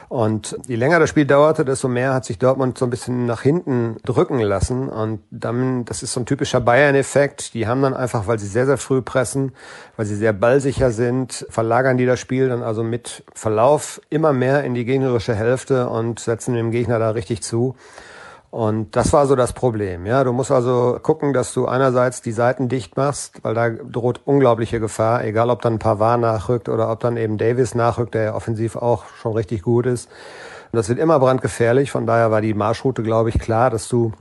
Und 0.10 0.58
je 0.68 0.76
länger 0.76 1.00
das 1.00 1.12
Spiel 1.12 1.28
dauerte, 1.28 1.64
desto 1.64 1.88
mehr 1.88 2.16
hat 2.16 2.26
sich 2.26 2.40
Dortmund 2.40 2.80
so 2.80 2.86
ein 2.86 2.90
bisschen 2.90 3.28
nach 3.28 3.44
hinten 3.44 3.98
drücken 4.04 4.40
lassen. 4.40 4.90
Und 4.90 5.22
dann, 5.30 5.86
das 5.86 6.02
ist 6.02 6.14
so 6.14 6.20
ein 6.20 6.26
typischer 6.26 6.60
Bayern-Effekt. 6.60 7.54
Die 7.54 7.68
haben 7.68 7.84
dann 7.84 7.94
einfach, 7.94 8.26
weil 8.26 8.40
sie 8.40 8.48
sehr, 8.48 8.66
sehr 8.66 8.78
früh 8.78 9.04
pressen, 9.04 9.52
weil 9.98 10.08
sie 10.08 10.16
sehr 10.16 10.34
ballsicher 10.34 10.90
sind, 10.90 11.46
verlagern 11.52 11.98
die 11.98 12.08
das 12.08 12.20
Spiel 12.20 12.50
dann 12.50 12.64
also 12.64 12.82
mit 12.82 13.24
Verlauf 13.36 14.02
immer 14.10 14.34
mehr 14.34 14.64
in 14.64 14.74
die 14.74 14.84
gegnerische 14.84 15.36
Hälfte 15.36 15.88
und 15.90 16.20
setzen 16.20 16.56
dem 16.56 16.72
Gegner 16.72 16.98
da 16.98 17.12
richtig 17.12 17.44
zu. 17.44 17.76
Und 18.52 18.96
das 18.96 19.14
war 19.14 19.28
so 19.28 19.36
das 19.36 19.54
Problem. 19.54 20.08
Ja, 20.08 20.24
du 20.24 20.34
musst 20.34 20.52
also 20.52 21.00
gucken, 21.04 21.34
dass 21.34 21.54
du 21.54 21.68
einerseits 21.68 22.22
die 22.22 22.32
Seiten 22.32 22.68
dicht 22.68 22.98
machst, 22.98 23.44
weil 23.44 23.54
da 23.54 23.70
droht 23.70 24.22
unglaubliche 24.26 24.80
Gefahr, 24.80 25.24
egal 25.24 25.52
ob 25.52 25.62
dann 25.62 25.78
Pavard 25.78 26.20
nachrückt 26.20 26.68
oder 26.68 26.92
ob 26.92 27.00
dann 27.00 27.16
eben 27.16 27.38
Davis 27.38 27.76
nachrückt, 27.76 28.16
der 28.16 28.24
ja 28.24 28.36
offensiv 28.36 28.76
auch 28.76 29.06
schon 29.22 29.34
richtig 29.34 29.62
gut 29.62 29.86
ist. 29.86 30.10
Und 30.72 30.78
das 30.78 30.90
wird 30.90 30.98
immer 30.98 31.20
brandgefährlich. 31.20 31.92
Von 31.92 32.08
daher 32.08 32.32
war 32.32 32.42
die 32.42 32.56
Marschroute, 32.56 33.04
glaube 33.04 33.30
ich, 33.30 33.38
klar, 33.38 33.70
dass 33.70 33.88
du 33.88 34.14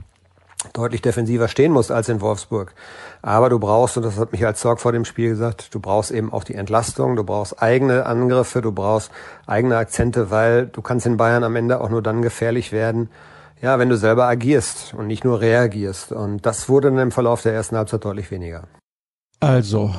deutlich 0.73 1.01
defensiver 1.01 1.49
stehen 1.49 1.73
musst 1.73 1.91
als 1.91 2.09
in 2.09 2.21
Wolfsburg. 2.21 2.75
Aber 3.23 3.49
du 3.49 3.59
brauchst, 3.59 3.97
und 3.97 4.03
das 4.03 4.19
hat 4.19 4.33
Michael 4.33 4.57
Zorg 4.57 4.81
vor 4.81 4.93
dem 4.93 5.05
Spiel 5.05 5.31
gesagt, 5.31 5.75
du 5.75 5.81
brauchst 5.81 6.11
eben 6.11 6.33
auch 6.33 6.45
die 6.45 6.55
Entlastung, 6.55 7.17
du 7.17 7.25
brauchst 7.25 7.63
eigene 7.63 8.07
Angriffe, 8.07 8.61
du 8.61 8.73
brauchst 8.73 9.11
eigene 9.47 9.77
Akzente, 9.77 10.31
weil 10.31 10.67
du 10.67 10.83
kannst 10.83 11.07
in 11.07 11.17
Bayern 11.17 11.45
am 11.45 11.57
Ende 11.57 11.81
auch 11.81 11.91
nur 11.91 12.03
dann 12.03 12.23
gefährlich 12.23 12.73
werden, 12.73 13.09
ja, 13.61 13.79
wenn 13.79 13.89
du 13.89 13.97
selber 13.97 14.27
agierst 14.27 14.95
und 14.95 15.07
nicht 15.07 15.25
nur 15.25 15.41
reagierst. 15.41 16.13
Und 16.13 16.47
das 16.47 16.69
wurde 16.69 16.91
dann 16.91 16.99
im 16.99 17.13
Verlauf 17.13 17.43
der 17.43 17.55
ersten 17.55 17.77
Halbzeit 17.77 18.05
deutlich 18.05 18.31
weniger. 18.31 18.69
Also, 19.41 19.95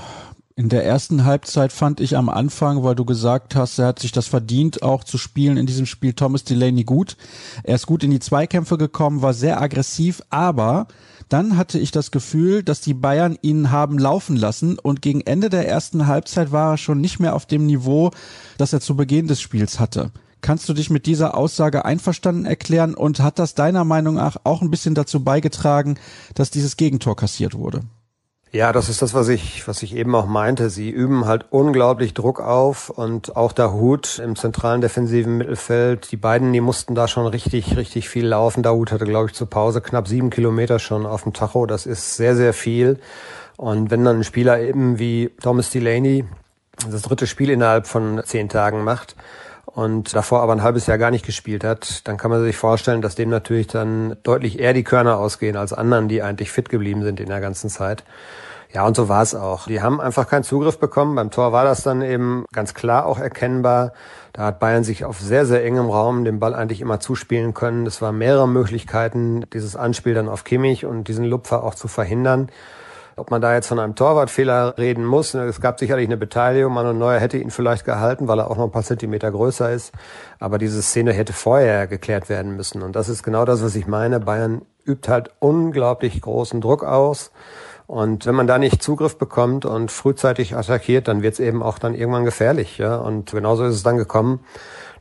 in 0.59 0.67
der 0.67 0.85
ersten 0.85 1.23
Halbzeit 1.23 1.71
fand 1.71 2.01
ich 2.01 2.17
am 2.17 2.27
Anfang, 2.27 2.83
weil 2.83 2.95
du 2.95 3.05
gesagt 3.05 3.55
hast, 3.55 3.79
er 3.79 3.87
hat 3.87 3.99
sich 3.99 4.11
das 4.11 4.27
verdient, 4.27 4.83
auch 4.83 5.05
zu 5.05 5.17
spielen 5.17 5.55
in 5.55 5.65
diesem 5.65 5.85
Spiel 5.85 6.11
Thomas 6.11 6.43
Delaney 6.43 6.83
gut. 6.83 7.15
Er 7.63 7.75
ist 7.75 7.87
gut 7.87 8.03
in 8.03 8.11
die 8.11 8.19
Zweikämpfe 8.19 8.77
gekommen, 8.77 9.21
war 9.21 9.33
sehr 9.33 9.61
aggressiv, 9.61 10.21
aber 10.29 10.87
dann 11.29 11.55
hatte 11.55 11.79
ich 11.79 11.91
das 11.91 12.11
Gefühl, 12.11 12.63
dass 12.63 12.81
die 12.81 12.93
Bayern 12.93 13.37
ihn 13.41 13.71
haben 13.71 13.97
laufen 13.97 14.35
lassen 14.35 14.77
und 14.77 15.01
gegen 15.01 15.21
Ende 15.21 15.49
der 15.49 15.65
ersten 15.65 16.07
Halbzeit 16.07 16.51
war 16.51 16.73
er 16.73 16.77
schon 16.77 16.99
nicht 16.99 17.21
mehr 17.21 17.35
auf 17.35 17.45
dem 17.45 17.65
Niveau, 17.65 18.11
das 18.57 18.73
er 18.73 18.81
zu 18.81 18.97
Beginn 18.97 19.27
des 19.27 19.39
Spiels 19.39 19.79
hatte. 19.79 20.11
Kannst 20.41 20.69
du 20.69 20.73
dich 20.73 20.89
mit 20.89 21.05
dieser 21.05 21.35
Aussage 21.35 21.85
einverstanden 21.85 22.45
erklären 22.45 22.95
und 22.95 23.19
hat 23.19 23.39
das 23.39 23.55
deiner 23.55 23.83
Meinung 23.83 24.15
nach 24.15 24.37
auch 24.43 24.61
ein 24.61 24.71
bisschen 24.71 24.95
dazu 24.95 25.23
beigetragen, 25.23 25.99
dass 26.33 26.51
dieses 26.51 26.77
Gegentor 26.77 27.15
kassiert 27.15 27.55
wurde? 27.55 27.81
Ja, 28.51 28.73
das 28.73 28.89
ist 28.89 29.03
das, 29.03 29.13
was 29.13 29.27
ich, 29.27 29.67
was 29.67 29.83
ich 29.83 29.95
eben 29.95 30.15
auch 30.15 30.25
meinte. 30.25 30.71
Sie 30.71 30.89
üben 30.89 31.25
halt 31.25 31.45
unglaublich 31.51 32.15
Druck 32.15 32.41
auf 32.41 32.89
und 32.89 33.35
auch 33.35 33.51
der 33.51 33.73
Hut 33.73 34.17
im 34.17 34.35
zentralen 34.35 34.81
defensiven 34.81 35.37
Mittelfeld. 35.37 36.11
Die 36.11 36.17
beiden, 36.17 36.51
die 36.51 36.61
mussten 36.61 36.95
da 36.95 37.07
schon 37.07 37.27
richtig, 37.27 37.77
richtig 37.77 38.09
viel 38.09 38.25
laufen. 38.25 38.63
Der 38.63 38.73
Hut 38.73 38.91
hatte, 38.91 39.05
glaube 39.05 39.27
ich, 39.27 39.35
zur 39.35 39.47
Pause 39.47 39.81
knapp 39.81 40.07
sieben 40.07 40.31
Kilometer 40.31 40.79
schon 40.79 41.05
auf 41.05 41.23
dem 41.23 41.33
Tacho. 41.33 41.67
Das 41.67 41.85
ist 41.85 42.15
sehr, 42.15 42.35
sehr 42.35 42.53
viel. 42.53 42.99
Und 43.55 43.91
wenn 43.91 44.03
dann 44.03 44.17
ein 44.17 44.23
Spieler 44.23 44.59
eben 44.59 44.97
wie 44.97 45.29
Thomas 45.41 45.69
Delaney 45.69 46.25
das 46.89 47.03
dritte 47.03 47.27
Spiel 47.27 47.51
innerhalb 47.51 47.85
von 47.85 48.21
zehn 48.25 48.49
Tagen 48.49 48.83
macht, 48.83 49.15
und 49.73 50.15
davor 50.15 50.41
aber 50.41 50.53
ein 50.53 50.63
halbes 50.63 50.87
Jahr 50.87 50.97
gar 50.97 51.11
nicht 51.11 51.25
gespielt 51.25 51.63
hat, 51.63 52.07
dann 52.07 52.17
kann 52.17 52.31
man 52.31 52.43
sich 52.43 52.57
vorstellen, 52.57 53.01
dass 53.01 53.15
dem 53.15 53.29
natürlich 53.29 53.67
dann 53.67 54.17
deutlich 54.23 54.59
eher 54.59 54.73
die 54.73 54.83
Körner 54.83 55.17
ausgehen 55.17 55.57
als 55.57 55.73
anderen, 55.73 56.07
die 56.07 56.21
eigentlich 56.21 56.51
fit 56.51 56.69
geblieben 56.69 57.03
sind 57.03 57.19
in 57.19 57.27
der 57.27 57.41
ganzen 57.41 57.69
Zeit. 57.69 58.03
Ja, 58.71 58.85
und 58.85 58.95
so 58.95 59.09
war 59.09 59.23
es 59.23 59.33
auch. 59.33 59.65
Die 59.65 59.81
haben 59.81 59.99
einfach 59.99 60.27
keinen 60.27 60.43
Zugriff 60.43 60.79
bekommen. 60.79 61.15
Beim 61.15 61.31
Tor 61.31 61.51
war 61.51 61.63
das 61.63 61.81
dann 61.81 62.03
eben 62.03 62.45
ganz 62.53 62.75
klar 62.75 63.07
auch 63.07 63.17
erkennbar. 63.17 63.93
Da 64.31 64.43
hat 64.45 64.59
Bayern 64.59 64.83
sich 64.83 65.05
auf 65.05 65.19
sehr, 65.19 65.47
sehr 65.47 65.65
engem 65.65 65.89
Raum 65.89 66.23
den 66.23 66.39
Ball 66.39 66.53
eigentlich 66.53 66.81
immer 66.81 66.99
zuspielen 66.99 67.55
können. 67.55 67.87
Es 67.87 67.99
waren 68.01 68.17
mehrere 68.17 68.47
Möglichkeiten, 68.47 69.45
dieses 69.53 69.75
Anspiel 69.75 70.13
dann 70.13 70.29
auf 70.29 70.43
Kimmich 70.43 70.85
und 70.85 71.07
diesen 71.07 71.25
Lupfer 71.25 71.63
auch 71.63 71.73
zu 71.73 71.87
verhindern. 71.87 72.49
Ob 73.19 73.31
man 73.31 73.41
da 73.41 73.53
jetzt 73.53 73.67
von 73.67 73.79
einem 73.79 73.95
Torwartfehler 73.95 74.77
reden 74.77 75.05
muss, 75.05 75.33
ne, 75.33 75.43
es 75.43 75.61
gab 75.61 75.79
sicherlich 75.79 76.07
eine 76.07 76.17
Beteiligung. 76.17 76.73
Manuel 76.73 76.95
Neuer 76.95 77.19
hätte 77.19 77.37
ihn 77.37 77.51
vielleicht 77.51 77.85
gehalten, 77.85 78.27
weil 78.27 78.39
er 78.39 78.49
auch 78.49 78.57
noch 78.57 78.65
ein 78.65 78.71
paar 78.71 78.83
Zentimeter 78.83 79.31
größer 79.31 79.71
ist. 79.71 79.93
Aber 80.39 80.57
diese 80.57 80.81
Szene 80.81 81.13
hätte 81.13 81.33
vorher 81.33 81.87
geklärt 81.87 82.29
werden 82.29 82.55
müssen. 82.55 82.81
Und 82.81 82.95
das 82.95 83.09
ist 83.09 83.23
genau 83.23 83.45
das, 83.45 83.61
was 83.61 83.75
ich 83.75 83.87
meine. 83.87 84.19
Bayern 84.19 84.61
übt 84.85 85.11
halt 85.11 85.31
unglaublich 85.39 86.21
großen 86.21 86.61
Druck 86.61 86.83
aus. 86.83 87.31
Und 87.87 88.25
wenn 88.27 88.35
man 88.35 88.45
da 88.45 88.59
nicht 88.59 88.83
Zugriff 88.83 89.17
bekommt 89.17 89.65
und 89.65 89.91
frühzeitig 89.91 90.55
attackiert, 90.55 91.07
dann 91.07 91.23
wird 91.23 91.33
es 91.33 91.39
eben 91.39 91.63
auch 91.63 91.79
dann 91.79 91.95
irgendwann 91.95 92.23
gefährlich. 92.23 92.77
Ja? 92.77 92.97
Und 92.97 93.31
genauso 93.31 93.65
ist 93.65 93.75
es 93.75 93.83
dann 93.83 93.97
gekommen. 93.97 94.41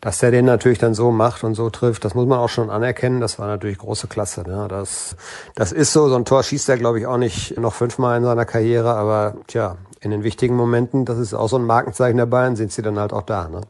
Dass 0.01 0.19
der 0.19 0.31
den 0.31 0.45
natürlich 0.45 0.79
dann 0.79 0.95
so 0.95 1.11
macht 1.11 1.45
und 1.45 1.55
so 1.55 1.71
trifft, 1.71 2.05
das 2.05 2.15
muss 2.15 2.27
man 2.27 2.39
auch 2.39 2.49
schon 2.49 2.71
anerkennen. 2.71 3.21
Das 3.21 3.39
war 3.39 3.47
natürlich 3.47 3.79
große 3.79 4.07
Klasse. 4.07 4.43
Ne? 4.43 4.67
Das, 4.69 5.17
das 5.55 5.73
ist 5.73 5.93
so. 5.93 6.09
So 6.09 6.17
ein 6.17 6.25
Tor 6.25 6.43
schießt 6.43 6.69
er, 6.69 6.79
glaube 6.79 7.01
ich, 7.01 7.07
auch 7.07 7.19
nicht 7.19 7.59
noch 7.59 7.75
fünfmal 7.75 8.19
in 8.19 8.25
seiner 8.25 8.45
Karriere. 8.45 8.95
Aber 8.95 9.35
tja, 9.47 9.77
in 10.01 10.11
den 10.11 10.23
wichtigen 10.23 10.57
Momenten, 10.57 11.05
das 11.05 11.19
ist 11.19 11.35
auch 11.35 11.49
so 11.49 11.57
ein 11.57 11.65
Markenzeichen 11.65 12.17
der 12.17 12.27
Bayern, 12.27 12.57
sind 12.57 12.73
sie 12.73 12.83
dann 12.83 12.99
halt 12.99 13.13
auch 13.13 13.23
da. 13.23 13.49
Ne? 13.49 13.63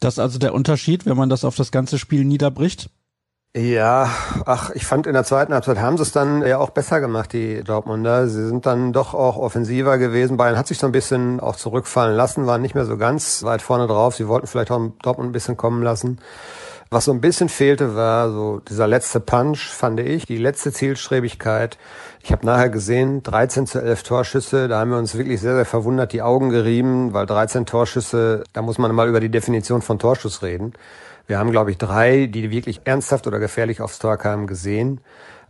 Das 0.00 0.14
ist 0.14 0.18
also 0.18 0.38
der 0.38 0.54
Unterschied, 0.54 1.06
wenn 1.06 1.16
man 1.16 1.28
das 1.28 1.44
auf 1.44 1.56
das 1.56 1.72
ganze 1.72 1.98
Spiel 1.98 2.24
niederbricht? 2.24 2.90
Ja, 3.56 4.10
ach, 4.46 4.70
ich 4.70 4.84
fand 4.84 5.06
in 5.06 5.12
der 5.12 5.22
zweiten 5.22 5.54
Halbzeit 5.54 5.78
haben 5.78 5.96
sie 5.96 6.02
es 6.02 6.10
dann 6.10 6.44
ja 6.44 6.58
auch 6.58 6.70
besser 6.70 7.00
gemacht, 7.00 7.32
die 7.32 7.62
Dortmunder. 7.62 8.26
Sie 8.26 8.48
sind 8.48 8.66
dann 8.66 8.92
doch 8.92 9.14
auch 9.14 9.36
offensiver 9.36 9.96
gewesen. 9.96 10.36
Bayern 10.36 10.58
hat 10.58 10.66
sich 10.66 10.78
so 10.78 10.86
ein 10.86 10.92
bisschen 10.92 11.38
auch 11.38 11.54
zurückfallen 11.54 12.16
lassen, 12.16 12.48
waren 12.48 12.62
nicht 12.62 12.74
mehr 12.74 12.84
so 12.84 12.96
ganz 12.96 13.44
weit 13.44 13.62
vorne 13.62 13.86
drauf. 13.86 14.16
Sie 14.16 14.26
wollten 14.26 14.48
vielleicht 14.48 14.72
auch 14.72 14.80
Dortmund 15.02 15.30
ein 15.30 15.32
bisschen 15.32 15.56
kommen 15.56 15.84
lassen. 15.84 16.18
Was 16.90 17.04
so 17.04 17.12
ein 17.12 17.20
bisschen 17.20 17.48
fehlte, 17.48 17.94
war 17.94 18.30
so 18.32 18.58
dieser 18.58 18.88
letzte 18.88 19.20
Punch, 19.20 19.68
fand 19.68 20.00
ich, 20.00 20.26
die 20.26 20.36
letzte 20.36 20.72
Zielstrebigkeit. 20.72 21.78
Ich 22.24 22.32
habe 22.32 22.44
nachher 22.44 22.70
gesehen, 22.70 23.22
13 23.22 23.68
zu 23.68 23.80
11 23.80 24.02
Torschüsse, 24.02 24.66
da 24.66 24.80
haben 24.80 24.90
wir 24.90 24.98
uns 24.98 25.16
wirklich 25.16 25.40
sehr, 25.40 25.54
sehr 25.54 25.64
verwundert 25.64 26.12
die 26.12 26.22
Augen 26.22 26.50
gerieben, 26.50 27.12
weil 27.12 27.26
13 27.26 27.66
Torschüsse, 27.66 28.42
da 28.52 28.62
muss 28.62 28.78
man 28.78 28.92
mal 28.94 29.08
über 29.08 29.20
die 29.20 29.30
Definition 29.30 29.80
von 29.80 30.00
Torschuss 30.00 30.42
reden. 30.42 30.72
Wir 31.26 31.38
haben, 31.38 31.50
glaube 31.50 31.70
ich, 31.70 31.78
drei, 31.78 32.26
die 32.26 32.50
wirklich 32.50 32.82
ernsthaft 32.84 33.26
oder 33.26 33.38
gefährlich 33.38 33.80
aufs 33.80 33.98
Tor 33.98 34.16
kamen, 34.16 34.46
gesehen. 34.46 35.00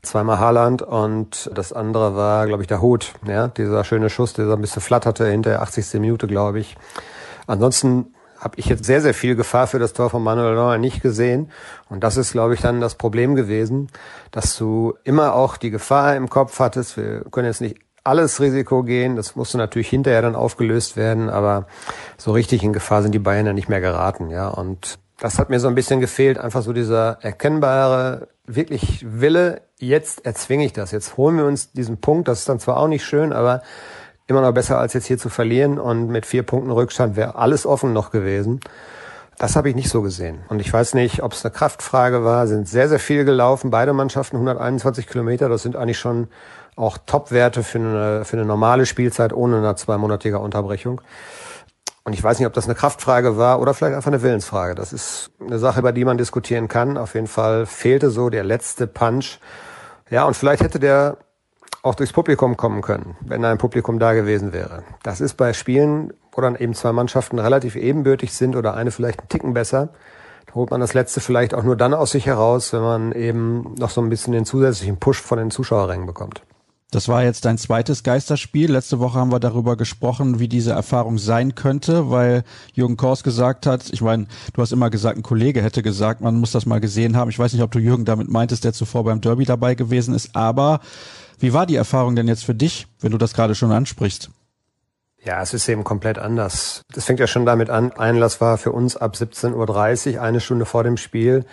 Zweimal 0.02 0.38
Haaland 0.38 0.82
und 0.82 1.50
das 1.54 1.72
andere 1.72 2.14
war, 2.14 2.46
glaube 2.46 2.62
ich, 2.62 2.66
der 2.66 2.82
Hut. 2.82 3.14
Ja, 3.26 3.48
dieser 3.48 3.84
schöne 3.84 4.10
Schuss, 4.10 4.34
der 4.34 4.46
so 4.46 4.52
ein 4.52 4.60
bisschen 4.60 4.82
flatterte 4.82 5.26
hinter 5.26 5.50
der 5.50 5.62
80. 5.62 5.94
Minute, 5.94 6.26
glaube 6.26 6.60
ich. 6.60 6.76
Ansonsten 7.46 8.14
habe 8.38 8.58
ich 8.58 8.66
jetzt 8.66 8.84
sehr, 8.84 9.00
sehr 9.00 9.14
viel 9.14 9.36
Gefahr 9.36 9.66
für 9.66 9.78
das 9.78 9.94
Tor 9.94 10.10
von 10.10 10.22
Manuel 10.22 10.54
Neuer 10.54 10.76
nicht 10.76 11.00
gesehen. 11.00 11.50
Und 11.88 12.04
das 12.04 12.18
ist, 12.18 12.32
glaube 12.32 12.52
ich, 12.54 12.60
dann 12.60 12.80
das 12.80 12.94
Problem 12.96 13.34
gewesen, 13.34 13.88
dass 14.30 14.56
du 14.58 14.94
immer 15.02 15.34
auch 15.34 15.56
die 15.56 15.70
Gefahr 15.70 16.14
im 16.14 16.28
Kopf 16.28 16.58
hattest. 16.60 16.98
Wir 16.98 17.24
können 17.30 17.46
jetzt 17.46 17.62
nicht 17.62 17.78
alles 18.04 18.40
Risiko 18.40 18.82
gehen. 18.82 19.16
Das 19.16 19.34
musste 19.34 19.56
natürlich 19.56 19.88
hinterher 19.88 20.20
dann 20.20 20.36
aufgelöst 20.36 20.96
werden, 20.96 21.30
aber 21.30 21.66
so 22.18 22.32
richtig 22.32 22.62
in 22.62 22.74
Gefahr 22.74 23.02
sind 23.02 23.12
die 23.12 23.18
Bayern 23.18 23.46
ja 23.46 23.52
nicht 23.54 23.70
mehr 23.70 23.80
geraten, 23.80 24.28
ja. 24.28 24.48
Und 24.48 24.98
das 25.18 25.38
hat 25.38 25.50
mir 25.50 25.60
so 25.60 25.68
ein 25.68 25.74
bisschen 25.74 26.00
gefehlt, 26.00 26.38
einfach 26.38 26.62
so 26.62 26.72
dieser 26.72 27.18
erkennbare, 27.22 28.28
wirklich 28.46 29.04
Wille, 29.08 29.62
jetzt 29.78 30.26
erzwinge 30.26 30.64
ich 30.64 30.72
das, 30.72 30.90
jetzt 30.90 31.16
holen 31.16 31.36
wir 31.36 31.46
uns 31.46 31.72
diesen 31.72 31.98
Punkt, 32.00 32.28
das 32.28 32.40
ist 32.40 32.48
dann 32.48 32.58
zwar 32.58 32.76
auch 32.78 32.88
nicht 32.88 33.04
schön, 33.04 33.32
aber 33.32 33.62
immer 34.26 34.40
noch 34.40 34.52
besser 34.52 34.78
als 34.78 34.94
jetzt 34.94 35.06
hier 35.06 35.18
zu 35.18 35.28
verlieren 35.28 35.78
und 35.78 36.08
mit 36.08 36.26
vier 36.26 36.42
Punkten 36.42 36.70
Rückstand 36.70 37.16
wäre 37.16 37.36
alles 37.36 37.66
offen 37.66 37.92
noch 37.92 38.10
gewesen. 38.10 38.60
Das 39.38 39.56
habe 39.56 39.68
ich 39.68 39.74
nicht 39.74 39.88
so 39.88 40.00
gesehen. 40.00 40.44
Und 40.48 40.60
ich 40.60 40.72
weiß 40.72 40.94
nicht, 40.94 41.22
ob 41.22 41.32
es 41.32 41.44
eine 41.44 41.52
Kraftfrage 41.52 42.24
war, 42.24 42.46
sind 42.46 42.68
sehr, 42.68 42.88
sehr 42.88 43.00
viel 43.00 43.24
gelaufen, 43.24 43.70
beide 43.70 43.92
Mannschaften 43.92 44.36
121 44.36 45.08
Kilometer, 45.08 45.48
das 45.48 45.62
sind 45.62 45.76
eigentlich 45.76 45.98
schon 45.98 46.28
auch 46.76 46.98
Top-Werte 47.06 47.62
für 47.62 47.78
eine, 47.78 48.24
für 48.24 48.36
eine 48.36 48.46
normale 48.46 48.86
Spielzeit 48.86 49.32
ohne 49.32 49.58
eine 49.58 49.74
zweimonatige 49.76 50.38
Unterbrechung. 50.38 51.00
Und 52.04 52.12
ich 52.12 52.22
weiß 52.22 52.38
nicht, 52.38 52.46
ob 52.46 52.52
das 52.52 52.66
eine 52.66 52.74
Kraftfrage 52.74 53.38
war 53.38 53.60
oder 53.60 53.72
vielleicht 53.72 53.96
einfach 53.96 54.10
eine 54.10 54.22
Willensfrage. 54.22 54.74
Das 54.74 54.92
ist 54.92 55.30
eine 55.40 55.58
Sache, 55.58 55.80
über 55.80 55.92
die 55.92 56.04
man 56.04 56.18
diskutieren 56.18 56.68
kann. 56.68 56.98
Auf 56.98 57.14
jeden 57.14 57.26
Fall 57.26 57.64
fehlte 57.64 58.10
so 58.10 58.28
der 58.28 58.44
letzte 58.44 58.86
Punch. 58.86 59.40
Ja, 60.10 60.24
und 60.24 60.34
vielleicht 60.34 60.62
hätte 60.62 60.78
der 60.78 61.16
auch 61.82 61.94
durchs 61.94 62.12
Publikum 62.12 62.56
kommen 62.56 62.82
können, 62.82 63.16
wenn 63.20 63.44
ein 63.44 63.58
Publikum 63.58 63.98
da 63.98 64.12
gewesen 64.12 64.52
wäre. 64.52 64.84
Das 65.02 65.20
ist 65.20 65.34
bei 65.34 65.52
Spielen, 65.52 66.12
wo 66.32 66.40
dann 66.40 66.56
eben 66.56 66.74
zwei 66.74 66.92
Mannschaften 66.92 67.38
relativ 67.38 67.76
ebenbürtig 67.76 68.34
sind 68.34 68.56
oder 68.56 68.74
eine 68.74 68.90
vielleicht 68.90 69.20
einen 69.20 69.28
Ticken 69.28 69.54
besser, 69.54 69.90
da 70.46 70.54
holt 70.54 70.70
man 70.70 70.80
das 70.80 70.94
letzte 70.94 71.20
vielleicht 71.20 71.54
auch 71.54 71.62
nur 71.62 71.76
dann 71.76 71.94
aus 71.94 72.12
sich 72.12 72.26
heraus, 72.26 72.72
wenn 72.72 72.82
man 72.82 73.12
eben 73.12 73.74
noch 73.78 73.90
so 73.90 74.00
ein 74.00 74.08
bisschen 74.08 74.32
den 74.32 74.44
zusätzlichen 74.44 74.98
Push 74.98 75.20
von 75.20 75.38
den 75.38 75.50
Zuschauerrängen 75.50 76.06
bekommt. 76.06 76.42
Das 76.90 77.08
war 77.08 77.24
jetzt 77.24 77.44
dein 77.44 77.58
zweites 77.58 78.04
Geisterspiel. 78.04 78.70
Letzte 78.70 79.00
Woche 79.00 79.18
haben 79.18 79.32
wir 79.32 79.40
darüber 79.40 79.76
gesprochen, 79.76 80.38
wie 80.38 80.46
diese 80.46 80.70
Erfahrung 80.72 81.18
sein 81.18 81.54
könnte, 81.56 82.10
weil 82.10 82.44
Jürgen 82.72 82.96
Kors 82.96 83.24
gesagt 83.24 83.66
hat, 83.66 83.92
ich 83.92 84.00
meine, 84.00 84.26
du 84.52 84.62
hast 84.62 84.72
immer 84.72 84.90
gesagt, 84.90 85.18
ein 85.18 85.22
Kollege 85.22 85.60
hätte 85.60 85.82
gesagt, 85.82 86.20
man 86.20 86.38
muss 86.38 86.52
das 86.52 86.66
mal 86.66 86.80
gesehen 86.80 87.16
haben. 87.16 87.30
Ich 87.30 87.38
weiß 87.38 87.52
nicht, 87.52 87.62
ob 87.62 87.72
du 87.72 87.80
Jürgen 87.80 88.04
damit 88.04 88.30
meintest, 88.30 88.64
der 88.64 88.72
zuvor 88.72 89.02
beim 89.04 89.20
Derby 89.20 89.44
dabei 89.44 89.74
gewesen 89.74 90.14
ist, 90.14 90.36
aber 90.36 90.80
wie 91.40 91.52
war 91.52 91.66
die 91.66 91.76
Erfahrung 91.76 92.14
denn 92.14 92.28
jetzt 92.28 92.44
für 92.44 92.54
dich, 92.54 92.86
wenn 93.00 93.10
du 93.10 93.18
das 93.18 93.34
gerade 93.34 93.54
schon 93.54 93.72
ansprichst? 93.72 94.30
Ja, 95.24 95.40
es 95.40 95.54
ist 95.54 95.68
eben 95.68 95.84
komplett 95.84 96.18
anders. 96.18 96.82
Das 96.92 97.06
fängt 97.06 97.18
ja 97.18 97.26
schon 97.26 97.46
damit 97.46 97.70
an. 97.70 97.92
Einlass 97.92 98.40
war 98.40 98.58
für 98.58 98.72
uns 98.72 98.96
ab 98.96 99.14
17.30 99.14 100.14
Uhr, 100.14 100.22
eine 100.22 100.40
Stunde 100.40 100.66
vor 100.66 100.84
dem 100.84 100.98
Spiel. 100.98 101.46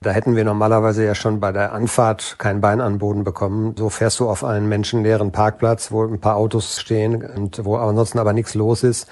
Da 0.00 0.10
hätten 0.10 0.36
wir 0.36 0.44
normalerweise 0.44 1.04
ja 1.04 1.14
schon 1.16 1.40
bei 1.40 1.50
der 1.50 1.72
Anfahrt 1.72 2.36
kein 2.38 2.60
Bein 2.60 2.80
an 2.80 2.98
Boden 2.98 3.24
bekommen. 3.24 3.74
So 3.76 3.88
fährst 3.90 4.20
du 4.20 4.28
auf 4.28 4.44
einen 4.44 4.68
menschenleeren 4.68 5.32
Parkplatz, 5.32 5.90
wo 5.90 6.04
ein 6.04 6.20
paar 6.20 6.36
Autos 6.36 6.80
stehen 6.80 7.24
und 7.24 7.64
wo 7.64 7.76
ansonsten 7.76 8.20
aber 8.20 8.32
nichts 8.32 8.54
los 8.54 8.84
ist. 8.84 9.08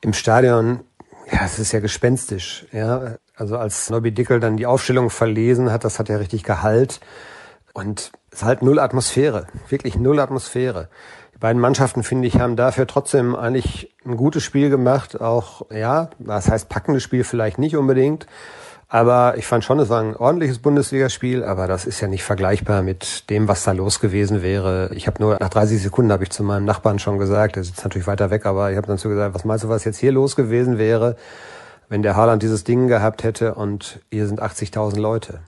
Im 0.00 0.12
Stadion, 0.12 0.80
ja, 1.30 1.40
es 1.44 1.60
ist 1.60 1.70
ja 1.70 1.78
gespenstisch. 1.78 2.66
Ja, 2.72 3.16
also 3.36 3.56
als 3.56 3.90
Nobby 3.90 4.10
Dickel 4.10 4.40
dann 4.40 4.56
die 4.56 4.66
Aufstellung 4.66 5.10
verlesen 5.10 5.70
hat, 5.70 5.84
das 5.84 6.00
hat 6.00 6.08
ja 6.08 6.16
richtig 6.16 6.42
Gehalt. 6.42 6.98
Und 7.72 8.10
es 8.32 8.38
ist 8.38 8.44
halt 8.44 8.62
null 8.62 8.80
Atmosphäre, 8.80 9.46
wirklich 9.68 9.96
null 9.96 10.18
Atmosphäre. 10.18 10.88
Die 11.34 11.38
beiden 11.38 11.60
Mannschaften, 11.60 12.02
finde 12.02 12.26
ich, 12.26 12.40
haben 12.40 12.56
dafür 12.56 12.88
trotzdem 12.88 13.36
eigentlich 13.36 13.94
ein 14.04 14.16
gutes 14.16 14.42
Spiel 14.42 14.70
gemacht. 14.70 15.20
Auch, 15.20 15.70
ja, 15.70 16.10
das 16.18 16.50
heißt 16.50 16.68
packendes 16.68 17.04
Spiel 17.04 17.22
vielleicht 17.22 17.58
nicht 17.58 17.76
unbedingt. 17.76 18.26
Aber 18.90 19.36
ich 19.36 19.46
fand 19.46 19.64
schon, 19.64 19.78
es 19.80 19.90
war 19.90 20.00
ein 20.00 20.16
ordentliches 20.16 20.60
Bundesligaspiel, 20.60 21.44
aber 21.44 21.66
das 21.66 21.84
ist 21.84 22.00
ja 22.00 22.08
nicht 22.08 22.24
vergleichbar 22.24 22.82
mit 22.82 23.28
dem, 23.28 23.46
was 23.46 23.62
da 23.62 23.72
los 23.72 24.00
gewesen 24.00 24.42
wäre. 24.42 24.90
Ich 24.94 25.06
habe 25.06 25.22
nur 25.22 25.36
nach 25.38 25.50
30 25.50 25.82
Sekunden 25.82 26.10
habe 26.10 26.24
ich 26.24 26.30
zu 26.30 26.42
meinem 26.42 26.64
Nachbarn 26.64 26.98
schon 26.98 27.18
gesagt, 27.18 27.56
der 27.56 27.64
sitzt 27.64 27.84
natürlich 27.84 28.06
weiter 28.06 28.30
weg, 28.30 28.46
aber 28.46 28.70
ich 28.70 28.78
habe 28.78 28.86
dann 28.86 28.96
zu 28.96 29.10
gesagt, 29.10 29.34
was 29.34 29.44
meinst 29.44 29.64
du, 29.64 29.68
was 29.68 29.84
jetzt 29.84 29.98
hier 29.98 30.12
los 30.12 30.36
gewesen 30.36 30.78
wäre, 30.78 31.16
wenn 31.90 32.02
der 32.02 32.16
Haaland 32.16 32.42
dieses 32.42 32.64
Ding 32.64 32.88
gehabt 32.88 33.24
hätte 33.24 33.54
und 33.54 34.00
hier 34.10 34.26
sind 34.26 34.40
80.000 34.40 34.98
Leute. 34.98 35.40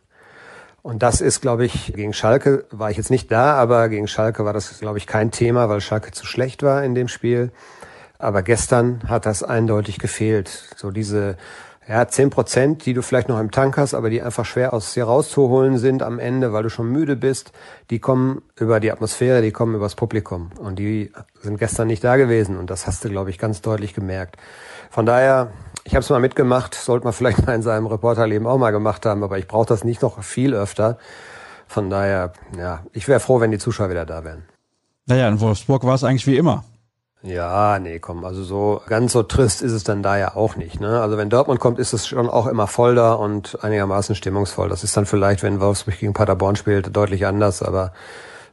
Und 0.83 1.03
das 1.03 1.23
ist, 1.23 1.41
glaube 1.41 1.65
ich, 1.65 1.95
gegen 1.95 2.13
Schalke 2.13 2.65
war 2.71 2.91
ich 2.91 2.99
jetzt 2.99 3.11
nicht 3.11 3.33
da, 3.33 3.55
aber 3.55 3.89
gegen 3.89 4.07
Schalke 4.07 4.45
war 4.45 4.53
das, 4.53 4.81
glaube 4.81 4.99
ich, 4.99 5.07
kein 5.07 5.31
Thema, 5.31 5.71
weil 5.71 5.81
Schalke 5.81 6.11
zu 6.11 6.27
schlecht 6.27 6.63
war 6.63 6.85
in 6.85 6.95
dem 6.95 7.09
Spiel. 7.09 7.53
Aber 8.19 8.43
gestern 8.43 9.01
hat 9.09 9.25
das 9.25 9.43
eindeutig 9.43 9.99
gefehlt. 9.99 10.75
So 10.77 10.91
diese 10.91 11.37
ja, 11.89 12.07
zehn 12.07 12.31
Prozent, 12.31 12.85
die 12.87 12.95
du 12.95 13.03
vielleicht 13.03 13.29
noch 13.29 13.41
im 13.41 13.51
Tank 13.51 13.77
hast, 13.77 13.95
aber 13.95 14.11
die 14.11 14.23
einfach 14.23 14.45
schwer 14.45 14.75
aus 14.75 14.93
dir 14.93 15.05
rauszuholen 15.05 15.79
sind 15.79 16.03
am 16.03 16.19
Ende, 16.19 16.53
weil 16.53 16.63
du 16.63 16.71
schon 16.71 16.91
müde 16.93 17.17
bist, 17.17 17.53
die 17.89 17.99
kommen 17.99 18.43
über 18.55 18.81
die 18.81 18.93
Atmosphäre, 18.93 19.43
die 19.43 19.51
kommen 19.51 19.75
übers 19.75 19.95
Publikum. 19.95 20.51
Und 20.59 20.79
die 20.79 21.11
sind 21.41 21.59
gestern 21.59 21.89
nicht 21.89 22.05
da 22.05 22.17
gewesen. 22.17 22.59
Und 22.59 22.71
das 22.71 22.87
hast 22.87 23.05
du, 23.05 23.09
glaube 23.09 23.31
ich, 23.31 23.39
ganz 23.39 23.63
deutlich 23.63 23.95
gemerkt. 23.95 24.37
Von 24.91 25.07
daher, 25.07 25.53
ich 25.85 25.95
habe 25.95 26.03
es 26.03 26.11
mal 26.11 26.21
mitgemacht, 26.21 26.75
sollte 26.75 27.05
man 27.05 27.13
vielleicht 27.13 27.45
mal 27.47 27.55
in 27.55 27.63
seinem 27.63 27.87
Reporterleben 27.87 28.47
auch 28.47 28.59
mal 28.59 28.71
gemacht 28.71 29.07
haben, 29.07 29.25
aber 29.25 29.39
ich 29.39 29.49
brauche 29.49 29.67
das 29.67 29.83
nicht 29.83 30.03
noch 30.03 30.23
viel 30.23 30.55
öfter. 30.55 30.99
Von 31.67 31.89
daher, 31.89 32.33
ja, 32.59 32.81
ich 32.93 33.09
wäre 33.09 33.21
froh, 33.21 33.41
wenn 33.41 33.51
die 33.51 33.59
Zuschauer 33.59 33.91
wieder 33.91 34.05
da 34.05 34.23
wären. 34.23 34.45
Naja, 35.07 35.29
in 35.29 35.41
Wolfsburg 35.41 35.85
war 35.85 35.95
es 35.95 36.05
eigentlich 36.05 36.27
wie 36.27 36.37
immer. 36.37 36.65
Ja, 37.23 37.79
nee, 37.79 37.99
komm, 37.99 38.25
also 38.25 38.43
so 38.43 38.81
ganz 38.87 39.13
so 39.13 39.23
trist 39.23 39.61
ist 39.61 39.73
es 39.73 39.85
dann 39.85 40.03
da 40.03 40.17
ja 40.17 40.37
auch 40.37 40.57
nicht. 40.57 40.81
Ne? 40.81 41.03
Also 41.03 41.19
wenn 41.19 41.29
Dortmund 41.29 41.61
kommt, 41.61 41.79
ist 41.79 41.93
es 41.93 42.07
schon 42.07 42.31
auch 42.31 42.47
immer 42.47 42.67
voll 42.67 42.95
da 42.95 43.13
und 43.13 43.63
einigermaßen 43.63 44.15
stimmungsvoll. 44.15 44.71
Das 44.71 44.85
ist 44.85 44.97
dann 44.97 45.05
vielleicht, 45.05 45.43
wenn 45.43 45.61
Wolfsburg 45.61 45.99
gegen 45.99 46.15
Paderborn 46.15 46.57
spielt, 46.57 46.97
deutlich 46.97 47.27
anders. 47.27 47.63
Aber 47.63 47.93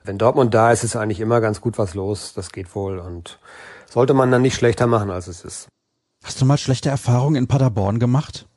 wenn 0.04 0.18
Dortmund 0.18 0.54
da 0.54 0.72
ist, 0.72 0.84
ist 0.84 0.98
eigentlich 0.98 1.22
immer 1.22 1.40
ganz 1.40 1.62
gut 1.62 1.78
was 1.78 1.94
los. 1.94 2.34
Das 2.36 2.52
geht 2.52 2.76
wohl 2.76 3.00
und 3.00 3.40
sollte 3.90 4.14
man 4.14 4.32
dann 4.32 4.42
nicht 4.42 4.56
schlechter 4.56 4.86
machen, 4.86 5.12
als 5.12 5.28
es 5.28 5.46
ist. 5.46 5.70
Hast 6.26 6.42
du 6.42 6.46
mal 6.46 6.58
schlechte 6.58 6.90
Erfahrungen 6.90 7.36
in 7.36 7.48
Paderborn 7.48 8.00
gemacht? 8.00 8.48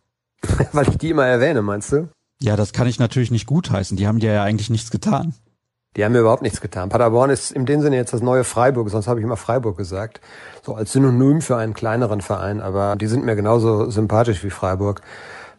Weil 0.73 0.89
ich 0.89 0.99
die 0.99 1.11
immer 1.11 1.27
erwähne, 1.27 1.63
meinst 1.63 1.93
du? 1.93 2.09
Ja, 2.43 2.57
das 2.57 2.73
kann 2.73 2.89
ich 2.89 2.99
natürlich 2.99 3.31
nicht 3.31 3.47
gutheißen. 3.47 3.97
Die 3.97 4.09
haben 4.09 4.19
dir 4.19 4.33
ja 4.33 4.43
eigentlich 4.43 4.71
nichts 4.71 4.91
getan. 4.91 5.35
Die 5.97 6.05
haben 6.05 6.13
mir 6.13 6.21
überhaupt 6.21 6.43
nichts 6.43 6.61
getan. 6.61 6.89
Paderborn 6.89 7.31
ist 7.31 7.51
in 7.51 7.67
dem 7.67 7.81
Sinne 7.81 7.97
jetzt 7.97 8.13
das 8.13 8.23
neue 8.23 8.45
Freiburg, 8.45 8.89
sonst 8.91 9.09
habe 9.09 9.19
ich 9.19 9.25
immer 9.25 9.37
Freiburg 9.37 9.77
gesagt. 9.77 10.21
So 10.63 10.75
als 10.75 10.93
Synonym 10.93 11.41
für 11.41 11.57
einen 11.57 11.75
kleineren 11.75 12.21
Verein, 12.21 12.61
aber 12.61 12.95
die 12.95 13.09
sind 13.09 13.25
mir 13.25 13.35
genauso 13.35 13.91
sympathisch 13.91 14.45
wie 14.45 14.51
Freiburg. 14.51 15.03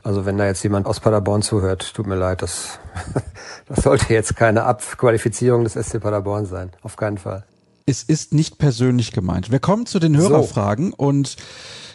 Also 0.03 0.25
wenn 0.25 0.38
da 0.38 0.45
jetzt 0.45 0.63
jemand 0.63 0.88
aus 0.88 1.01
Paderborn 1.01 1.41
zuhört, 1.41 1.93
tut 1.93 2.07
mir 2.07 2.15
leid, 2.15 2.41
das, 2.41 2.79
das 3.67 3.83
sollte 3.83 4.13
jetzt 4.13 4.38
keine 4.38 4.63
Abqualifizierung 4.63 5.65
des 5.65 5.73
SC 5.73 6.00
Paderborn 6.00 6.45
sein. 6.45 6.71
Auf 6.81 6.95
keinen 6.95 7.17
Fall. 7.17 7.43
Es 7.85 8.01
ist 8.01 8.33
nicht 8.33 8.57
persönlich 8.57 9.11
gemeint. 9.11 9.51
Wir 9.51 9.59
kommen 9.59 9.85
zu 9.85 10.00
den 10.00 10.15
Hörerfragen 10.15 10.91
so. 10.91 10.97
und 10.97 11.35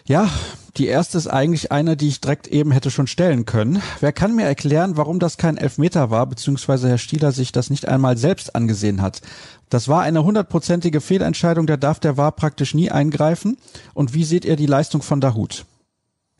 ja, 0.07 0.31
die 0.77 0.87
erste 0.87 1.17
ist 1.17 1.27
eigentlich 1.27 1.73
eine, 1.73 1.97
die 1.97 2.09
ich 2.09 2.21
direkt 2.21 2.49
eben 2.49 2.71
hätte 2.71 2.91
schon 2.91 3.07
stellen 3.07 3.47
können. 3.47 3.83
Wer 4.01 4.13
kann 4.13 4.37
mir 4.37 4.45
erklären, 4.45 4.97
warum 4.97 5.19
das 5.19 5.39
kein 5.39 5.57
Elfmeter 5.57 6.11
war, 6.11 6.27
beziehungsweise 6.27 6.89
Herr 6.89 6.99
Stieler 6.99 7.33
sich 7.33 7.51
das 7.51 7.71
nicht 7.71 7.89
einmal 7.89 8.17
selbst 8.17 8.55
angesehen 8.55 9.01
hat? 9.01 9.23
Das 9.71 9.89
war 9.89 10.03
eine 10.03 10.23
hundertprozentige 10.23 11.01
Fehlentscheidung, 11.01 11.67
da 11.67 11.77
darf 11.77 11.99
der 11.99 12.17
VAR 12.17 12.33
praktisch 12.33 12.75
nie 12.75 12.91
eingreifen. 12.91 13.57
Und 13.95 14.15
wie 14.15 14.25
seht 14.25 14.45
ihr 14.45 14.57
die 14.57 14.67
Leistung 14.67 15.03
von 15.03 15.21
Dahut? 15.21 15.65